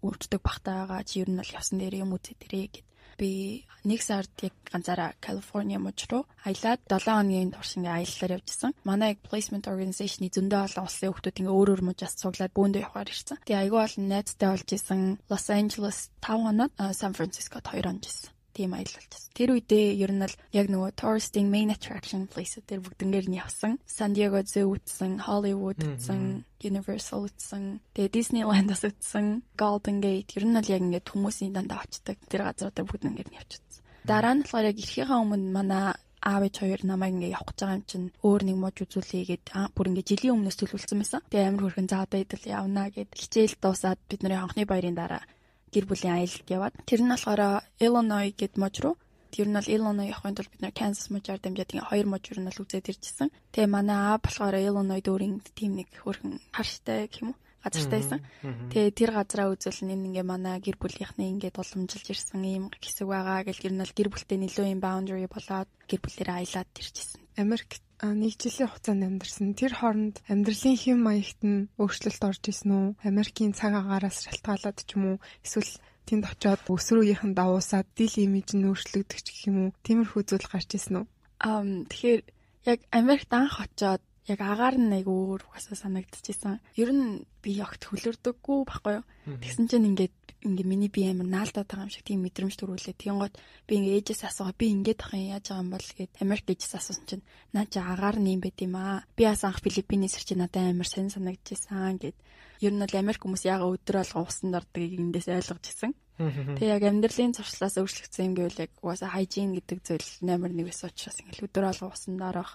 өөртөө 0.05 0.41
багтаагаа 0.45 1.03
чи 1.09 1.25
ер 1.25 1.31
нь 1.33 1.41
л 1.41 1.57
явсан 1.57 1.81
дээр 1.81 2.05
юм 2.05 2.13
үзээд 2.13 2.41
ирээ 2.45 2.67
гэд 2.69 2.87
би 3.17 3.65
нэг 3.85 4.01
сард 4.03 4.33
яг 4.43 4.55
ганцаараа 4.69 5.15
Калифорниа 5.25 5.79
мужи 5.79 6.05
руу 6.11 6.27
аялаад 6.45 6.81
7 6.89 7.05
хоногийн 7.05 7.55
турш 7.55 7.79
ингээ 7.79 7.95
аяллаар 7.95 8.37
явжсэн. 8.43 8.75
Манай 8.85 9.17
placement 9.17 9.71
organization-ы 9.71 10.35
зөндөө 10.35 10.61
олон 10.67 10.85
улсын 10.85 11.13
хүмүүс 11.15 11.39
ингээ 11.39 11.55
өөр 11.55 11.69
өөр 11.73 11.83
мужаас 11.85 12.19
цуглаад 12.19 12.57
бөөндөө 12.57 12.85
явахаар 12.85 13.13
ирсэн. 13.13 13.39
Тэгээ 13.47 13.63
айгүй 13.63 13.81
олон 13.87 14.05
найзтай 14.11 14.49
болж 14.51 14.69
исэн 14.75 15.01
Los 15.31 15.47
Angeles 15.49 15.99
5 16.21 16.45
хоноод 16.45 16.73
San 16.97 17.13
Francisco 17.15 17.63
2 17.63 17.87
хоног 17.87 18.03
жисэн 18.03 18.34
тийм 18.55 18.73
аялал 18.73 18.95
болчихсон. 18.95 19.35
Тэр 19.35 19.51
үедээ 19.59 19.87
ер 19.99 20.13
нь 20.15 20.23
л 20.23 20.35
яг 20.55 20.67
нөгөө 20.71 20.95
touristing 20.95 21.51
main 21.51 21.75
attraction 21.75 22.31
place 22.31 22.57
дээр 22.63 22.81
бүгднгээр 22.87 23.27
нь 23.29 23.39
явсан. 23.43 23.83
San 23.85 24.15
Diego 24.15 24.39
Zoo 24.47 24.79
үзсэн, 24.79 25.27
Hollywood 25.27 25.83
үзсэн, 25.83 26.47
Universal 26.63 27.27
үзсэн, 27.27 27.83
тэгээ 27.99 28.15
Disneyland-аас 28.15 28.87
үзсэн, 28.87 29.43
Golden 29.59 29.99
Gate 29.99 30.39
ер 30.39 30.47
нь 30.47 30.55
л 30.55 30.71
яг 30.71 30.81
ингээд 30.87 31.11
хүмүүсийн 31.11 31.53
дандаа 31.53 31.83
очдог. 31.83 32.17
Тэр 32.31 32.47
газруудаа 32.47 32.85
бүгднгээр 32.87 33.29
нь 33.29 33.39
явчихсан. 33.43 33.83
Дараа 34.07 34.35
нь 34.39 34.47
болохоор 34.47 34.71
яг 34.71 34.79
ирэхийнхаа 34.79 35.19
өмнө 35.19 35.51
манай 35.51 35.99
аав 36.25 36.43
ээж 36.49 36.57
хоёр 36.61 36.81
намайг 36.89 37.13
ингээ 37.15 37.37
явах 37.37 37.53
гэж 37.53 37.59
байгаа 37.61 37.77
юм 37.77 37.85
чинь 37.85 38.07
өөр 38.25 38.43
нэг 38.49 38.57
мож 38.57 38.77
үзүүлээгээд 38.81 39.45
бүр 39.77 39.89
ингээ 39.93 40.09
жилийн 40.09 40.35
өмнөөс 40.41 40.57
төлөвлөсөн 40.57 41.01
байсан. 41.01 41.21
Тэгээ 41.29 41.49
амар 41.53 41.65
хөрхэн 41.69 41.91
заа 41.93 42.03
одоо 42.09 42.21
идэл 42.25 42.49
явна 42.49 42.83
гэд 42.89 43.11
хичээл 43.13 43.61
дуусаад 43.61 44.01
бид 44.09 44.21
нарын 44.25 44.45
анхны 44.49 44.65
баярын 44.65 44.97
дараа 44.97 45.21
гэр 45.75 45.87
бүлийн 45.91 46.15
аялалд 46.17 46.49
яваад 46.57 46.75
тэр 46.89 47.01
нь 47.03 47.13
болохоор 47.13 47.43
Illinois 47.87 48.33
гэд 48.41 48.55
муж 48.63 48.77
руу 48.83 48.97
Тэр 49.35 49.51
нь 49.51 49.59
бол 49.59 49.67
Illinois 49.67 50.15
явахын 50.15 50.39
тулд 50.39 50.51
бид 50.55 50.63
нэр 50.63 50.79
Kansas 50.79 51.11
мужаар 51.11 51.43
дамжаад 51.43 51.75
ингээ 51.75 51.91
хоёр 51.91 52.07
мужир 52.07 52.39
нь 52.39 52.47
л 52.55 52.63
үзээд 52.63 52.87
иржсэн. 52.87 53.35
Тэгээ 53.51 53.67
манай 53.67 53.99
аа 53.99 54.23
болохоор 54.23 54.55
Illinois 54.63 55.03
дүүрийн 55.03 55.43
тим 55.59 55.75
нэг 55.75 55.91
хөрхэн 56.07 56.39
харштай 56.55 57.11
гэх 57.11 57.19
юм 57.27 57.35
уу? 57.35 57.39
Газартай 57.65 57.99
байсан. 58.05 58.21
Тэгээ 58.71 58.93
тэр 58.93 59.11
газраа 59.17 59.49
үзвэл 59.49 59.89
энэ 59.89 60.07
ингээ 60.13 60.27
манай 60.29 60.61
гэр 60.61 60.77
бүлийнхний 60.77 61.33
ингээд 61.33 61.57
уламжилж 61.57 62.07
ирсэн 62.13 62.45
ийм 62.45 62.65
хэсэг 62.77 63.09
байгаа 63.09 63.49
гэл 63.49 63.63
гэр 63.65 63.75
нь 63.75 63.83
бол 63.83 63.97
гэр 63.97 64.09
бүлтэй 64.13 64.39
нэлээд 64.39 64.73
юм 64.77 64.81
boundary 64.85 65.27
болоод 65.27 65.71
гэр 65.89 66.01
бүлээрээ 66.05 66.37
аялаад 66.45 66.71
иржсэн. 66.77 67.21
Америкт 67.41 67.83
нэг 68.05 68.37
жилийн 68.37 68.69
хугацаанд 68.69 69.03
амьдарсан. 69.09 69.57
Тэр 69.57 69.73
хооронд 69.75 70.21
амьдралын 70.29 70.77
хэм 70.77 70.99
маягт 71.01 71.41
нь 71.43 71.67
өөрчлөлт 71.81 72.23
орж 72.23 72.43
исэн 72.53 72.71
үү? 72.71 72.87
Америкийн 73.09 73.57
цаг 73.57 73.73
агаараас 73.75 74.23
шалтгаалаад 74.29 74.79
ч 74.85 74.95
юм 74.95 75.17
уу? 75.17 75.17
Эсвэл 75.41 75.73
тэнд 76.05 76.25
очиод 76.29 76.61
өсрөөгийнхэн 76.69 77.33
давуусаад 77.33 77.89
дил 77.97 78.15
имиж 78.21 78.53
нь 78.53 78.69
өөрчлөгдөх 78.69 79.21
ч 79.25 79.27
гэх 79.33 79.49
юм 79.49 79.57
уу? 79.59 79.71
Тиймэрхүү 79.87 80.23
зүйл 80.29 80.47
гарч 80.53 80.71
исэн 80.77 80.95
үү? 81.01 81.07
Аа 81.49 81.65
тэгэхээр 81.89 82.23
яг 82.71 82.81
Америкт 82.93 83.31
анх 83.33 83.57
очиод 83.65 84.03
яг 84.25 84.41
агаар 84.41 84.77
нь 84.81 84.97
айгу 84.97 85.13
өөр 85.13 85.45
угаасаа 85.45 85.77
санагдчихсан. 85.77 86.61
Ер 86.81 86.91
нь 86.97 87.29
би 87.45 87.61
огт 87.61 87.85
хөлөрдөггүй 87.85 88.59
байхгүй 88.65 88.93
юу? 88.97 89.05
Тэгсэн 89.37 89.69
чинь 89.69 89.89
ингээд 89.93 90.17
ингээ 90.49 90.65
миний 90.65 90.89
би 90.89 91.05
амар 91.05 91.29
наалдаад 91.29 91.69
байгаа 91.69 91.85
юм 91.89 91.93
шиг 91.93 92.09
тийм 92.09 92.25
мэдрэмж 92.25 92.57
төрүүлээ. 92.57 92.97
Тэнгууд 92.97 93.35
би 93.69 93.73
ингээ 93.77 93.97
ээжээс 94.01 94.25
асуугаа 94.29 94.57
би 94.57 94.67
ингээд 94.73 95.01
ах 95.05 95.13
юм 95.13 95.29
яаж 95.29 95.45
байгаа 95.49 95.65
юм 95.65 95.71
бол 95.77 95.89
гэд 95.93 96.13
Америк 96.25 96.47
ээжээс 96.49 96.75
асуусан 96.77 97.05
чинь 97.05 97.25
наа 97.53 97.65
чи 97.69 97.79
агаар 97.81 98.17
нь 98.17 98.33
юм 98.33 98.41
байт 98.41 98.59
юм 98.65 98.75
аа. 98.81 99.05
Би 99.13 99.29
бас 99.29 99.45
анх 99.45 99.61
Филиппинээс 99.61 100.17
ирч 100.17 100.29
надад 100.37 100.73
амар 100.73 100.89
сонь 100.89 101.13
санагдчихсан 101.13 102.01
гэд. 102.01 102.17
Ер 102.65 102.73
нь 102.73 102.81
бол 102.81 102.97
Америк 102.97 103.21
хүмүүс 103.25 103.45
яага 103.45 103.73
өдөр 103.73 103.97
алга 104.05 104.25
усанд 104.25 104.57
ордгийг 104.57 105.01
эндээс 105.01 105.29
ойлгож 105.33 105.65
ирсэн. 105.69 105.93
Тэгээ 106.15 106.75
яг 106.79 106.85
амьдралын 106.87 107.35
зуршлаас 107.35 107.75
өөрчлөгдсөн 107.75 108.25
юм 108.31 108.35
гэвэл 108.39 108.63
яг 108.69 108.73
угаасаа 108.79 109.11
хайжин 109.19 109.51
гэдэг 109.59 109.79
зүйл 109.83 110.09
номер 110.23 110.55
1 110.55 110.63
байсан 110.63 110.89
учраас 110.95 111.19
ингээл 111.19 111.51
өдөр 111.51 111.65
алга 111.75 111.91
усанд 111.91 112.23
орох 112.23 112.55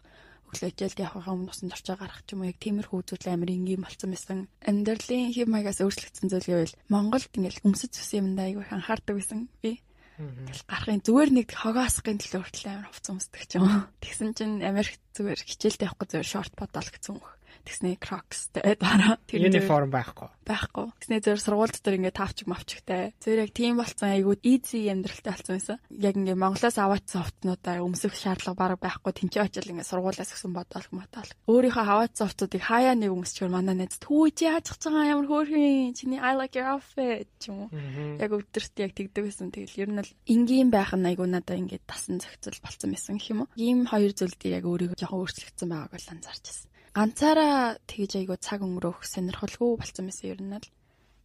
өглөө 0.49 0.69
хичээлд 0.73 0.99
явахаа 1.05 1.33
өмнө 1.37 1.53
усан 1.53 1.69
зорчоо 1.69 1.95
гарах 2.01 2.25
ч 2.25 2.33
юм 2.33 2.41
уу 2.41 2.49
яг 2.49 2.57
тиймэрхүү 2.57 2.97
үзүүл 3.05 3.29
амар 3.29 3.53
энгийн 3.53 3.85
болсон 3.85 4.09
байсан. 4.09 4.39
Амьдралын 4.65 5.29
хэв 5.29 5.47
маягаас 5.47 5.79
өөрчлөгдсөн 5.85 6.27
зүйл 6.33 6.49
гэвэл 6.49 6.79
Монголд 6.89 7.29
ингээл 7.37 7.63
өмсөж 7.69 7.91
зүсэн 7.93 8.19
юмдаа 8.33 8.45
айгүй 8.49 8.65
анхаардаг 8.73 9.15
байсан 9.15 9.47
би. 9.61 9.77
Тэгэл 10.19 10.67
гарахын 10.67 11.05
зүгээр 11.05 11.31
нэг 11.31 11.47
хогоосхын 11.55 12.19
төлөө 12.19 12.41
хүртэл 12.43 12.67
амар 12.75 12.91
хувц 12.91 13.05
өмсдөг 13.07 13.43
ч 13.47 13.51
юм. 13.55 13.87
Тэгсэн 14.03 14.29
чинь 14.35 14.59
Америк 14.67 14.99
зүгээр 15.15 15.39
хичээлд 15.47 15.85
явахгүй 15.87 16.07
зүгээр 16.11 16.27
шорт 16.27 16.53
бодол 16.59 16.89
гэсэн 16.91 17.15
үг 17.15 17.38
тэгснэ 17.65 17.99
Crocs-тэй 17.99 18.75
дараа 18.79 19.17
тэр 19.27 19.47
uniform 19.49 19.89
байхгүй. 19.91 20.29
Байхгүй. 20.45 20.87
Тэгснэ 20.97 21.17
зөв 21.21 21.39
сургуульд 21.41 21.77
дээр 21.79 21.97
ингээд 21.99 22.17
тавчиг 22.17 22.47
мавчигтай. 22.49 23.13
Зөв 23.21 23.37
яг 23.37 23.51
тийм 23.53 23.77
болцсон 23.77 24.09
айгуу 24.15 24.35
easy 24.41 24.89
амьдралтай 24.89 25.33
болсон 25.37 25.55
байсан. 25.59 25.77
Яг 25.93 26.15
ингээд 26.17 26.41
Монголоос 26.41 26.77
аваадсан 26.79 27.21
хувцнуудаа 27.21 27.81
өмсөх 27.85 28.13
шаардлага 28.17 28.57
бараг 28.57 28.79
байхгүй. 28.81 29.13
Тинчээ 29.13 29.45
очил 29.45 29.69
ингээд 29.69 29.89
сургуулиас 29.89 30.33
өгсөн 30.33 30.53
бодоол 30.57 30.87
матаал. 30.89 31.31
Өөрийнхөө 31.45 31.85
аваадсан 31.85 32.25
хувцуудыг 32.29 32.63
хаяа 32.65 32.95
нэг 32.97 33.13
өмсчихөр 33.13 33.53
манай 33.53 33.75
найз 33.77 34.01
түүж 34.01 34.37
яаж 34.45 34.73
чаж 34.73 34.89
байгаа 34.89 35.13
ямар 35.13 35.27
хөөрхөн 35.29 35.93
чиний 35.93 36.17
I 36.17 36.33
like 36.33 36.57
your 36.57 36.67
outfit 36.73 37.29
ч 37.37 37.53
юм 37.53 37.69
уу. 37.69 38.17
Яг 38.17 38.33
өдөрт 38.33 38.73
яг 38.81 38.97
тэгдэг 38.97 39.23
байсан. 39.25 39.53
Тэгэл 39.53 39.81
ер 39.85 39.89
нь 39.93 40.01
л 40.01 40.11
энгийн 40.25 40.73
байх 40.73 40.97
нь 40.97 41.05
айгуу 41.05 41.29
надаа 41.29 41.57
ингээд 41.61 41.85
тасан 41.85 42.17
зохицол 42.17 42.57
болцсон 42.61 42.89
байсан 42.93 43.21
гэх 43.21 43.31
юм 43.33 43.39
уу. 43.45 43.51
Ийм 43.53 43.85
хоёр 43.85 44.11
зүйлдээ 44.17 44.57
яг 44.57 44.65
өөрийгөө 44.65 44.97
жоохон 44.97 45.21
өөрчлөгдсөн 45.25 45.69
байгааг 45.69 45.93
бол 45.93 46.09
анзаарч 46.09 46.45
байна 46.49 46.78
ганцаараа 46.99 47.79
тэгж 47.87 48.11
айгу 48.19 48.35
цаг 48.35 48.59
өнгөрөх 48.59 49.07
сонирхолгүй 49.07 49.79
болсон 49.79 50.11
байсан 50.11 50.27
ер 50.35 50.41
нь 50.43 50.51
л. 50.51 50.67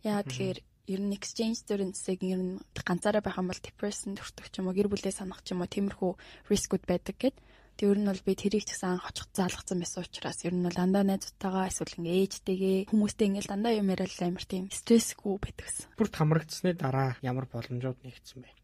Яа 0.07 0.23
тэгэхээр 0.23 0.59
ер 0.63 1.01
нь 1.03 1.17
exchange 1.19 1.67
students-ийг 1.67 2.23
ер 2.23 2.39
нь 2.39 2.63
ганцаараа 2.79 3.19
байх 3.19 3.43
юм 3.43 3.51
бол 3.51 3.59
depression 3.59 4.15
төртөх 4.15 4.55
ч 4.55 4.63
юм 4.63 4.71
уу 4.71 4.77
гэр 4.79 4.87
бүлээ 4.87 5.11
санах 5.11 5.43
ч 5.43 5.51
юм 5.51 5.67
уу 5.67 5.75
тиймэрхүү 5.75 6.13
рискүүд 6.47 6.85
байдаг 6.87 7.19
гэд. 7.19 7.35
Тэг 7.75 7.91
ер 7.91 7.99
нь 7.99 8.07
бол 8.07 8.23
би 8.23 8.33
тэрийг 8.39 8.63
ч 8.63 8.79
гэсэн 8.79 9.03
хоцох 9.03 9.27
заалгацсан 9.35 9.83
байсан 9.83 10.07
учраас 10.07 10.47
ер 10.47 10.55
нь 10.55 10.63
бол 10.63 10.79
дандаа 10.79 11.03
найзтайгаа 11.03 11.67
эсвэл 11.67 11.99
ингээ 11.99 12.23
ээжтэйгээ 12.23 12.77
хүмүүстэй 12.95 13.27
ингээл 13.35 13.51
дандаа 13.51 13.75
юм 13.75 13.91
яриад 13.91 14.15
амар 14.23 14.47
тийм 14.47 14.71
стрессгүй 14.71 15.43
байдагсан. 15.43 15.91
Бүрт 15.99 16.15
хамрагдсны 16.15 16.79
дараа 16.79 17.19
ямар 17.19 17.51
боломжууд 17.51 17.99
нэгдсэн 17.99 18.47
бэ? 18.47 18.64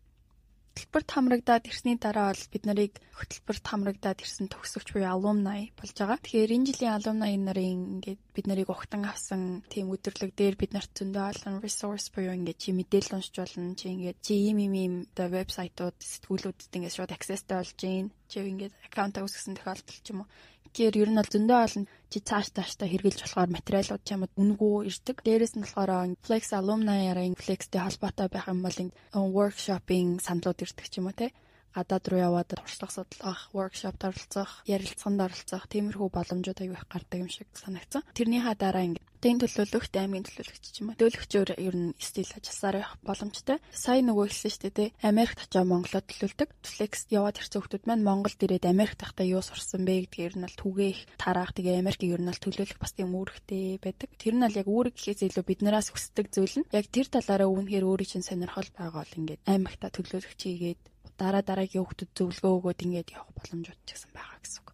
Хөтөлбөрт 0.70 1.10
хамрагдаад 1.10 1.66
ирсний 1.66 1.98
дараа 1.98 2.30
бол 2.30 2.44
бид 2.54 2.64
нарыг 2.64 2.92
хөтөлбөрт 3.18 3.64
хамрагдаад 3.66 4.22
ирсэн 4.22 4.46
төгсөгч 4.46 4.94
буюу 4.94 5.10
alumni 5.10 5.74
болж 5.74 5.94
байгаа. 5.98 6.22
Тэгэхээр 6.22 6.54
энэ 6.54 6.68
жилийн 6.70 6.94
alumni 6.94 7.34
нарын 7.34 7.80
ингээд 7.98 8.20
бид 8.34 8.46
нарыг 8.46 8.70
ухтан 8.70 9.02
авсан 9.02 9.66
тийм 9.66 9.90
өдөрлөг 9.90 10.30
дээр 10.38 10.54
бид 10.54 10.72
нарт 10.72 10.94
зөндөө 10.94 11.24
олон 11.34 11.56
resource 11.58 12.08
буюу 12.14 12.38
ингээд 12.38 12.62
чи 12.62 12.70
мэдээлэл 12.70 13.18
уншиж 13.18 13.34
болно. 13.34 13.74
Чи 13.74 13.86
ингээд 13.90 14.18
чи 14.22 14.32
ийм 14.38 14.58
ийм 14.62 14.74
ийм 14.78 14.94
вебсайтууд 15.18 15.98
сэтгүүлүүдэд 15.98 16.76
ингээд 16.78 16.96
шууд 16.96 17.12
accessтэй 17.12 17.56
болж 17.58 17.74
гин. 17.74 18.06
Чи 18.30 18.38
ингээд 18.46 18.74
аккаунт 18.86 19.18
үүсгэсэн 19.18 19.58
тохиолдол 19.58 19.98
ч 20.00 20.08
юм 20.14 20.22
уу 20.22 20.28
Тэгэхээр 20.70 21.02
ер 21.02 21.10
нь 21.10 21.18
бол 21.18 21.32
зөндөө 21.34 21.58
олон 21.66 21.84
чи 22.10 22.18
цааш 22.28 22.46
тааштай 22.56 22.88
хэрглэж 22.90 23.18
болохоор 23.22 23.50
материалууд 23.56 24.02
чамд 24.08 24.30
үнгүү 24.42 24.76
ирдэг. 24.90 25.16
Дээрээс 25.22 25.54
нь 25.54 25.64
болохоор 25.64 26.18
Flex 26.26 26.44
alumni-аараа 26.58 27.26
Flex-тэй 27.38 27.80
холбоотой 27.82 28.28
байх 28.30 28.46
юм 28.50 28.60
бол 28.66 28.78
workshop-ing 29.14 30.18
саналууд 30.26 30.58
ирдэг 30.64 30.86
ч 30.90 30.94
юм 30.98 31.06
уу 31.06 31.16
те 31.16 31.30
гадаад 31.74 32.04
руу 32.08 32.20
яваад 32.20 32.50
туршлага 32.54 32.92
судлах, 32.92 33.40
workshopт 33.54 34.02
оролцох, 34.04 34.50
ярилцлаганд 34.66 35.20
оролцох 35.26 35.64
тиймэрхүү 35.70 36.08
боломжууд 36.10 36.60
аягүй 36.60 36.78
их 36.78 36.86
гардаг 36.90 37.18
юм 37.20 37.30
шиг 37.30 37.48
санагдсан. 37.54 38.02
Тэрнийхаа 38.14 38.54
дараа 38.58 38.84
ингээд 38.86 39.10
тэн 39.20 39.36
төлөөлөгч, 39.36 39.92
аймгийн 40.00 40.24
төлөөлөгч 40.24 40.64
ч 40.64 40.76
юм 40.80 40.90
уу. 40.90 40.96
Төлөвчөөр 40.96 41.50
ер 41.60 41.76
нь 41.76 41.92
стил 42.00 42.32
ажилласаар 42.32 42.80
явах 42.80 42.96
боломжтой. 43.04 43.60
Сая 43.68 44.00
нөгөө 44.00 44.32
хэлсэн 44.32 44.52
шүү 44.56 44.72
дээ, 44.72 44.88
Америкт 45.04 45.44
очоо 45.44 45.64
Монголоо 45.68 46.00
төлөөлдөг. 46.00 46.48
Flex 46.64 46.92
яваад 47.12 47.36
ирсэн 47.36 47.60
хүмүүс 47.60 47.84
маань 47.84 48.06
Монголд 48.08 48.40
ирээд 48.40 48.64
Америкт 48.64 49.04
тахта 49.04 49.20
юу 49.28 49.44
сурсан 49.44 49.84
бэ 49.84 50.08
гэдгээр 50.08 50.34
нь 50.40 50.44
бол 50.48 50.56
түгээ 50.56 50.88
их 50.88 51.00
тараах. 51.20 51.52
Тэгээ 51.52 51.84
Америкийг 51.84 52.16
ер 52.16 52.22
нь 52.24 52.30
бол 52.32 52.40
төлөөлөх 52.40 52.80
бас 52.80 52.96
тийм 52.96 53.12
үүрэгтэй 53.12 53.76
байдаг. 53.84 54.08
Тэр 54.16 54.34
нь 54.40 54.44
бол 54.48 54.56
яг 54.56 54.68
үүрэг 54.72 54.94
гэхээс 54.96 55.20
илүү 55.28 55.44
биднээс 55.44 55.88
хүсдэг 55.92 56.26
зүйл 56.32 56.56
нь 56.64 56.68
яг 56.72 56.88
тэр 56.88 57.06
талаараа 57.12 57.48
үүнхээр 57.52 57.84
өөрийн 57.84 58.08
чинь 58.08 58.24
сонирхол 58.24 58.72
байгаа 58.72 59.04
бол 59.04 59.18
ингээд 59.20 59.44
аймагта 59.44 59.92
төлөөлөгч 59.92 60.40
хийгээд 60.40 60.80
дараа 61.20 61.44
дараагийн 61.44 61.84
хүүхдүүд 61.84 62.10
зөвлөгөө 62.16 62.52
өгөөд 62.56 62.80
ингээд 62.84 63.12
явах 63.16 63.32
боломжууд 63.36 63.80
ч 63.84 63.88
гэсэн 63.92 64.10
байгаа 64.16 64.38
гэсэн 64.40 64.60
үг. 64.64 64.68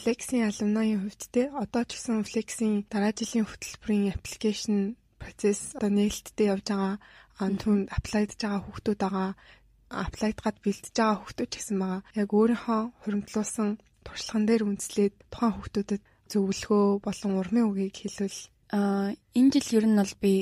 Flexing 0.00 0.42
алумныгийн 0.48 1.00
хувьд 1.04 1.22
те 1.34 1.42
одоо 1.64 1.82
ч 1.84 1.90
гэсэн 1.94 2.24
Flexing 2.30 2.74
дараа 2.92 3.12
жилийн 3.12 3.46
хөтөлбөрийн 3.46 4.14
аппликейшн 4.16 4.76
процесс 5.20 5.76
одоо 5.76 5.90
нээлттэй 5.92 6.46
явж 6.52 6.66
байгаа 6.72 6.94
антунд 7.44 7.86
аплайдж 7.92 8.40
байгаа 8.40 8.60
хүүхдүүд 8.64 9.00
байгаа 9.04 9.30
аплайд 9.90 10.38
гад 10.40 10.56
бэлдэж 10.64 10.94
байгаа 10.96 11.18
хүүхдүүд 11.20 11.50
ч 11.50 11.54
гэсэн 11.58 11.76
байгаа. 11.82 12.00
Яг 12.22 12.28
өөрийнхөө 12.32 12.80
хуримтлуулсан 13.02 13.68
туршлаган 14.06 14.44
дээр 14.46 14.62
үндэслээд 14.64 15.14
тухайн 15.32 15.54
хүүхдүүдэд 15.54 16.02
зөвлөгөө 16.30 16.86
болон 17.04 17.32
урмын 17.40 17.68
үгийг 17.68 17.96
хэлвэл 17.98 18.38
а 18.70 19.10
энэ 19.34 19.50
жил 19.58 19.82
ер 19.82 19.86
нь 19.90 19.98
бол 19.98 20.14
би 20.22 20.34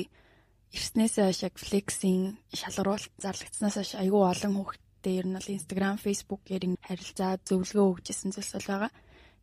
ирснээсээ 0.77 1.25
хойш 1.25 1.41
яг 1.49 1.55
флексийн 1.57 2.37
шалгаруулалт 2.53 3.13
зарлагдсанаас 3.17 3.75
хойш 3.77 3.91
айгүй 3.97 4.21
олон 4.21 4.53
хүүхд 4.99 5.07
дээр 5.07 5.27
нь 5.31 5.37
бол 5.39 5.55
Instagram, 5.55 5.95
Facebook-ээр 5.95 6.63
харилцаа 6.83 7.39
зөвлөгөө 7.47 7.87
өгчсэн 7.95 8.31
зүйлс 8.35 8.53
бол 8.59 8.67
байгаа. 8.67 8.91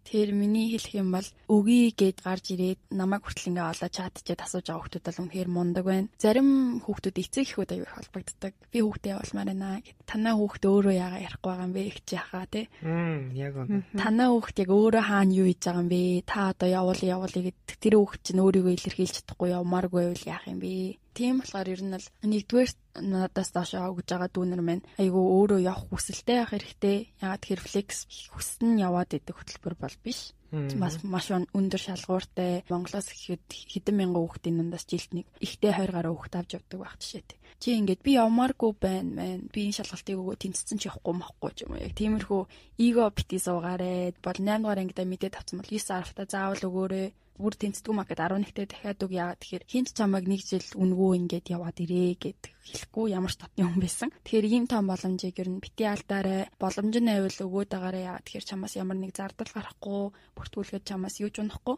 Тэр 0.07 0.31
миний 0.31 0.71
хэлэх 0.71 1.03
юм 1.03 1.11
бол 1.11 1.27
өгье 1.51 1.91
гэд 1.91 2.23
гарч 2.23 2.55
ирээд 2.55 2.79
намайг 2.95 3.27
хүртэл 3.27 3.51
ингээ 3.51 3.71
олоо 3.75 3.91
чатчээд 3.91 4.39
асууж 4.39 4.71
байгаа 4.71 4.87
хүмүүс 4.87 5.03
бол 5.03 5.23
үнэхээр 5.27 5.51
мундаг 5.51 5.83
байна. 5.83 6.13
Зарим 6.15 6.79
хүүхдүүд 6.79 7.17
эцэг 7.27 7.43
эхүүд 7.51 7.71
аягүй 7.75 7.91
холбогддог. 7.91 8.55
Би 8.71 8.79
хүүхдээ 8.87 9.13
явуулмаар 9.19 9.51
байна 9.51 9.83
гэд. 9.83 9.99
Танаа 10.07 10.35
хүүхд 10.39 10.63
өөрөө 10.63 10.95
яага 10.95 11.25
ярихгүй 11.27 11.51
байгаа 11.51 11.67
юм 11.67 11.75
бэ 11.75 11.83
их 11.91 11.99
яхаа 12.07 12.47
тий. 12.47 12.65
Мм 12.87 13.35
яг 13.35 13.55
үнэ. 13.59 13.83
Танаа 13.99 14.29
хүүхд 14.31 14.57
яг 14.63 14.71
өөрөө 14.71 15.05
хаана 15.11 15.35
юу 15.35 15.47
хийж 15.51 15.63
байгаа 15.67 15.83
юм 15.83 15.91
бэ? 15.91 16.03
Та 16.23 16.39
одоо 16.55 16.69
явуул 16.71 17.03
явуул 17.03 17.35
гэд 17.35 17.59
тэр 17.83 17.95
хүүхд 17.99 18.21
чинь 18.23 18.43
өөрийгөө 18.47 18.75
илэрхийлж 18.79 19.15
чадахгүй 19.27 19.59
явмааргүй 19.59 20.03
байвал 20.07 20.31
яах 20.31 20.47
юм 20.47 20.63
бэ? 20.63 21.03
Тийм 21.17 21.41
болохоор 21.41 21.69
ер 21.73 21.81
нь 21.81 21.97
бол 21.97 22.09
нэгдүгээр 22.29 22.71
надаас 23.01 23.51
доошоо 23.57 23.89
өгж 23.97 24.05
байгаа 24.05 24.29
дүүнер 24.29 24.61
маань 24.61 24.85
айгүй 25.01 25.25
өөрөө 25.33 25.61
явах 25.65 25.89
хүсэлтэй 25.89 26.37
байх 26.45 26.53
хэрэгтэй. 26.53 26.99
Ягаад 27.25 27.41
тэгэхээр 27.41 27.65
флекс 27.65 27.99
хүснэ 28.37 28.85
яваад 28.85 29.17
идэх 29.17 29.37
хөтөлбөр 29.41 29.75
бол 29.81 29.97
биш. 30.05 30.37
Бас 30.53 31.01
маш 31.09 31.33
өндөр 31.33 31.81
шалгууртай. 31.81 32.69
Монголоос 32.69 33.09
ихэд 33.17 33.49
хэдэн 33.49 33.97
мянган 33.97 34.29
хүүхдийн 34.29 34.57
дундаас 34.61 34.85
жилд 34.85 35.11
нэг 35.17 35.27
ихтэй 35.41 35.73
20 35.73 35.97
гаруй 35.97 36.13
хүүхд 36.13 36.35
авч 36.37 36.51
явдаг 36.61 36.79
байх 36.85 36.95
жишээтэй. 37.01 37.39
Чи 37.65 37.69
ингээд 37.81 38.05
би 38.05 38.21
явмааргүй 38.21 38.73
байна 38.77 39.11
мэн. 39.17 39.49
Би 39.49 39.73
энэ 39.73 39.77
шалгалтыг 39.81 40.21
өгөө 40.21 40.37
тэнцсэн 40.37 40.77
ч 40.77 40.93
явахгүй 40.93 41.15
махгүй 41.17 41.51
ч 41.57 41.59
юм 41.65 41.75
уу. 41.75 41.81
Яг 41.81 41.97
тиймэрхүү 41.97 42.43
эго 42.85 43.05
бити 43.17 43.41
суугаарэ. 43.41 44.21
Бол 44.21 44.39
8 44.39 44.61
дугаар 44.61 44.81
ангидаа 44.85 45.07
мэдээд 45.09 45.35
авсан 45.41 45.65
бол 45.65 45.73
9 45.73 45.81
10 45.81 46.13
та 46.13 46.29
заавал 46.29 46.63
өгөөрэй 46.69 47.09
бүр 47.37 47.55
тэнцдэггүй 47.55 47.95
маркет 47.95 48.21
11-т 48.21 48.65
дахиад 48.67 49.01
үг 49.05 49.13
яагаад 49.13 49.41
тэгэхээр 49.41 49.65
хинт 49.69 49.89
чамайг 49.93 50.25
нэг 50.25 50.41
жил 50.41 50.69
үнгүү 50.73 51.11
ингээд 51.21 51.47
яваад 51.53 51.79
ирээ 51.85 52.13
гэд 52.17 52.41
хэлэхгүй 52.65 53.07
ямар 53.13 53.33
ч 53.33 53.37
татны 53.37 53.63
хүн 53.69 53.81
байсан. 53.81 54.09
Тэгэхээр 54.25 54.47
ийм 54.49 54.65
том 54.67 54.89
боломжийг 54.89 55.37
ер 55.37 55.49
нь 55.53 55.61
бити 55.61 55.85
алдаарай. 55.85 56.49
Боломж 56.57 56.95
нь 56.97 57.11
байвал 57.13 57.45
өгөөд 57.45 57.71
байгаарай 57.73 58.05
яагаад 58.09 58.25
тэгэхээр 58.25 58.49
чамаас 58.51 58.75
ямар 58.81 58.99
нэг 58.99 59.13
зардал 59.13 59.53
гарахгүй, 59.53 60.03
бүртгүүлгээд 60.33 60.89
чамаас 60.89 61.17
юу 61.21 61.31
ч 61.31 61.45
унахгүй. 61.45 61.77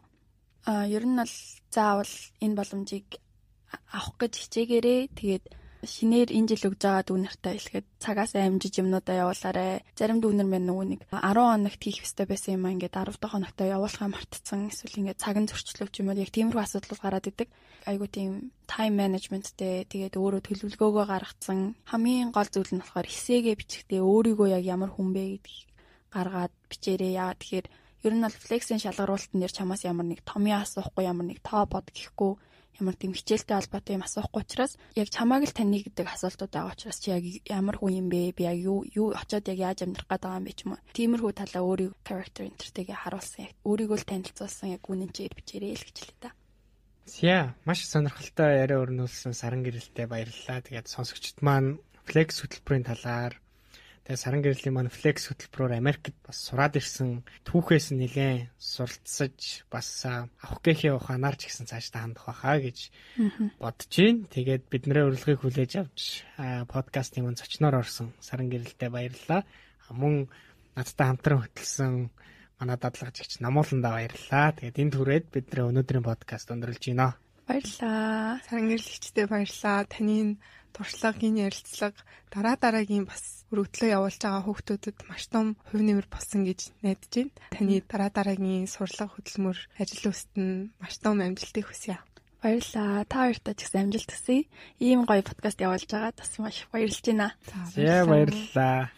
А 0.65 0.87
ер 0.87 1.03
нь 1.03 1.19
бол 1.19 1.35
заавал 1.69 2.13
энэ 2.39 2.57
боломжийг 2.57 3.07
авах 3.91 4.17
гэж 4.17 4.33
хичээгээрээ 4.39 5.01
тэгээд 5.13 5.45
шинээр 5.79 6.35
энэ 6.35 6.47
жил 6.51 6.75
өгж 6.75 6.81
байгаа 6.83 7.03
дүүнэртэй 7.07 7.53
хэлэхэд 7.55 7.87
цагаас 8.03 8.35
амжиж 8.35 8.83
юмнуудаа 8.83 9.15
явуулаарэ. 9.23 9.87
Зарим 9.95 10.19
дүүнер 10.19 10.47
мэн 10.47 10.67
нөгөө 10.67 10.85
нэг 10.91 11.01
10 11.07 11.39
хоногт 11.39 11.79
хийх 11.79 12.03
ёстой 12.03 12.27
байсан 12.27 12.59
юм 12.59 12.67
аа 12.67 12.75
ингээд 12.75 12.99
10 12.99 13.15
дахь 13.15 13.31
хоногт 13.31 13.59
явуулахаа 13.63 14.09
мартцсан. 14.11 14.67
Эсвэл 14.67 14.99
ингээд 14.99 15.23
цаг 15.23 15.39
нь 15.39 15.47
зөрчлөв 15.47 15.87
ч 15.87 16.03
юм 16.03 16.11
уу 16.11 16.19
яг 16.19 16.31
тиймэрхүү 16.35 16.59
асуудал 16.59 16.99
гараад 16.99 17.31
идэг. 17.31 17.47
Айгуу 17.87 18.11
тийм 18.11 18.51
time 18.67 18.95
managementтэй 18.99 19.87
тэгээд 19.87 20.19
өөрөө 20.19 20.41
төлөвлөгөөгөө 20.43 21.05
гаргацсан. 21.07 21.79
Хамгийн 21.87 22.35
гол 22.35 22.49
зүйл 22.51 22.75
нь 22.75 22.83
болохоор 22.83 23.07
эсээгээ 23.07 23.55
бичихдээ 23.55 24.01
өөрийгөө 24.03 24.47
яг 24.59 24.63
ямар 24.67 24.91
хүн 24.91 25.15
бэ 25.15 25.39
гэдгийг 25.39 25.67
гаргаад 26.11 26.53
бичээрэй. 26.67 27.15
Яа 27.15 27.31
тэгэхээр 27.39 27.67
ер 28.03 28.13
нь 28.15 28.23
бол 28.23 28.35
флексийн 28.35 28.83
шалгаруулалтын 28.83 29.39
дээр 29.39 29.53
чамаас 29.55 29.87
ямар 29.87 30.07
нэг 30.07 30.27
томьёо 30.27 30.63
асуухгүй 30.63 31.03
ямар 31.07 31.27
нэг 31.31 31.39
тоо 31.39 31.63
бод 31.67 31.87
гэхгүй 31.91 32.31
ямар 32.77 32.95
тийм 32.95 33.17
хичээлтэй 33.17 33.55
холбоотой 33.57 33.97
юм 33.97 34.05
асуухгүй 34.05 34.41
учраас 34.45 34.77
яг 34.93 35.07
чамааг 35.09 35.43
л 35.47 35.57
таны 35.57 35.81
гэдэг 35.81 36.05
асуултууд 36.05 36.53
байгаа 36.53 36.73
учраас 36.75 36.99
чи 37.01 37.09
яг 37.09 37.23
ямар 37.49 37.81
хүн 37.81 38.05
юм 38.05 38.07
бэ? 38.13 38.37
Би 38.37 38.43
яг 38.45 38.57
юу 38.61 38.85
юу 38.85 39.15
очиод 39.17 39.49
яг 39.49 39.57
яаж 39.57 39.79
амьдрах 39.83 40.07
байгаа 40.07 40.37
юм 40.37 40.45
бэ 40.45 40.53
ч 40.53 40.59
юм 40.63 40.77
уу. 40.77 40.83
Тиймэрхүү 40.95 41.31
талаа 41.33 41.63
өөрийн 41.65 41.93
character 42.05 42.43
enterтэйгээ 42.45 42.97
харуулсан 43.03 43.41
яг 43.49 43.53
өөрийгөө 43.65 43.97
л 43.99 44.09
танилцуулсан 44.09 44.67
яг 44.75 44.83
үнэн 44.85 45.11
чигээр 45.11 45.35
бичээрэй 45.35 45.75
л 45.75 45.87
гэж 45.87 45.97
хэлээ 45.97 46.21
та. 46.21 46.31
Яа, 47.25 47.57
маш 47.65 47.83
сонирхолтой 47.89 48.61
яриа 48.63 48.85
өрнүүлсэн 48.85 49.33
саран 49.33 49.65
гэрэлтэй 49.65 50.05
баярлалаа. 50.05 50.61
Тэгээд 50.61 50.87
сонсогчд 50.93 51.41
маань 51.41 51.81
Flex 52.05 52.41
хөтөлбөрийн 52.41 52.85
талаар 52.85 53.33
Тэгээ 54.09 54.25
саран 54.25 54.41
гэрлийн 54.41 54.73
маань 54.73 54.89
Flex 54.89 55.29
хөтөлбөрөөр 55.29 55.77
Америкт 55.77 56.17
бас 56.25 56.41
сураад 56.49 56.73
ирсэн 56.81 57.21
түүхээс 57.45 57.93
нь 57.93 58.01
нэлээд 58.01 58.49
суралцсаж 58.57 59.69
бас 59.69 59.85
авах 60.09 60.65
гэхээ 60.65 60.97
ухаанаар 60.97 61.37
ч 61.37 61.45
гэсэн 61.45 61.69
цаашдаа 61.69 62.09
хандах 62.09 62.25
байхаа 62.25 62.57
гэж 62.57 62.89
бодож 63.61 63.93
байна. 63.93 64.25
Тэгээд 64.33 64.63
бидний 64.65 65.05
урилгыг 65.05 65.45
хүлээж 65.45 65.71
авч 65.85 66.25
подкастын 66.73 67.29
мань 67.29 67.37
зочноор 67.37 67.85
орсон 67.85 68.09
саран 68.17 68.49
гэрэлтэй 68.49 68.89
баярлалаа. 68.89 69.45
Мөн 69.93 70.25
надтай 70.73 71.05
хамтран 71.05 71.45
хөтлсөн 71.45 72.09
манай 72.57 72.77
дадлагчигч 72.81 73.45
Намууландаа 73.45 73.93
баярлалаа. 73.93 74.57
Тэгээд 74.57 74.81
энд 74.89 74.93
хүрээд 74.97 75.25
бидний 75.29 75.69
өнөөдрийн 75.69 76.01
подкаст 76.01 76.49
өндөрлж 76.49 76.81
байна. 76.97 77.13
Баярлалаа. 77.45 78.41
Саран 78.41 78.73
гэрэлтчтэй 78.73 79.29
баярлалаа. 79.29 79.85
Таны 79.85 80.41
туршлагын 80.75 81.35
ярилцлага 81.47 81.97
дараа 82.33 82.55
дараагийн 82.59 83.05
бас 83.09 83.45
өргөдлөө 83.51 83.89
явуулж 83.97 84.19
байгаа 84.21 84.43
хүүхдүүдэд 84.45 84.97
маш 85.09 85.23
том 85.33 85.57
хувь 85.69 85.83
нэмэр 85.85 86.07
болсон 86.09 86.45
гэж 86.45 86.59
найдаж 86.85 87.13
байна. 87.13 87.33
Таны 87.55 87.75
дараа 87.85 88.09
дараагийн 88.13 88.69
сурлага 88.69 89.13
хөдөлмөр 89.17 89.57
ажил 89.81 90.11
үст 90.13 90.31
нь 90.37 90.69
маш 90.81 90.95
том 91.01 91.17
амжилтыг 91.19 91.65
хүсье. 91.65 91.97
Баярлалаа. 92.39 93.03
Та 93.09 93.17
хоёртай 93.27 93.53
ч 93.57 93.59
гэсэн 93.67 93.81
амжилт 93.89 94.11
хүсье. 94.13 94.47
Ийм 94.79 95.03
гоё 95.03 95.23
подкаст 95.25 95.59
явуулж 95.59 95.89
байгаа 95.91 96.13
бас 96.15 96.31
маш 96.39 96.57
баярлж 96.71 97.03
байна. 97.03 97.35
За 97.75 98.05
баярлалаа. 98.07 98.93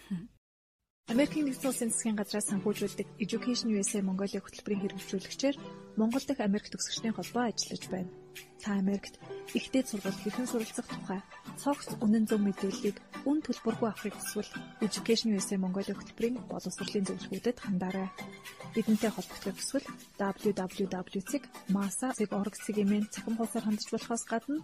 Америкийн 1.10 1.46
нэгдсэн 1.50 1.72
улсын 1.72 1.90
засгийн 1.92 2.16
газраас 2.16 2.48
санхүүжүүлдэг 2.48 3.08
Education 3.20 3.74
USA 3.76 4.00
Mongolia 4.00 4.40
хөтөлбөрийн 4.40 4.82
хэрэгжүүлэгчээр 4.86 5.56
Монгол 6.00 6.24
дахь 6.24 6.40
Америк 6.40 6.72
төгсөгчдийн 6.72 7.18
холбоо 7.18 7.52
ажиллаж 7.52 7.84
байна. 7.92 8.21
Та 8.62 8.78
Америкт 8.78 9.18
ихтэй 9.58 9.84
сургалт 9.84 10.22
хэрхэн 10.22 10.48
суралцах 10.48 10.86
тухай 10.86 11.22
цогц 11.58 11.98
үнэн 12.02 12.26
зөв 12.30 12.42
мэдээллийг 12.46 13.02
үн 13.30 13.42
төлбөргүй 13.46 13.88
авахыг 13.90 14.16
хүсвэл 14.18 14.52
Education 14.86 15.30
USA 15.36 15.56
Mongolia 15.58 15.96
хөтөлбөрийн 15.98 16.38
боловсролын 16.50 17.06
зөвлөгөөдөд 17.10 17.58
хандаарай. 17.62 18.10
Бидэнтэй 18.74 19.12
холбогдох 19.14 19.56
хүсвэл 19.58 19.88
www.masa.org-ийн 20.18 23.06
цахим 23.14 23.36
хуудасаар 23.38 23.66
хандж 23.66 23.86
болохоос 23.94 24.24
гадна 24.30 24.58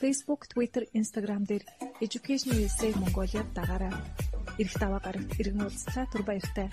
Facebook, 0.00 0.42
Twitter, 0.52 0.82
Instagram 0.94 1.42
дээр 1.48 1.64
Education 2.04 2.50
USA 2.54 2.88
Mongolia 3.00 3.42
дагаарай. 3.56 3.92
Ирэх 4.60 4.76
даваа 4.78 5.00
гарагт 5.02 5.34
иргэн 5.40 5.64
уулзлаа 5.66 6.06
түр 6.12 6.22
баяртай. 6.22 6.68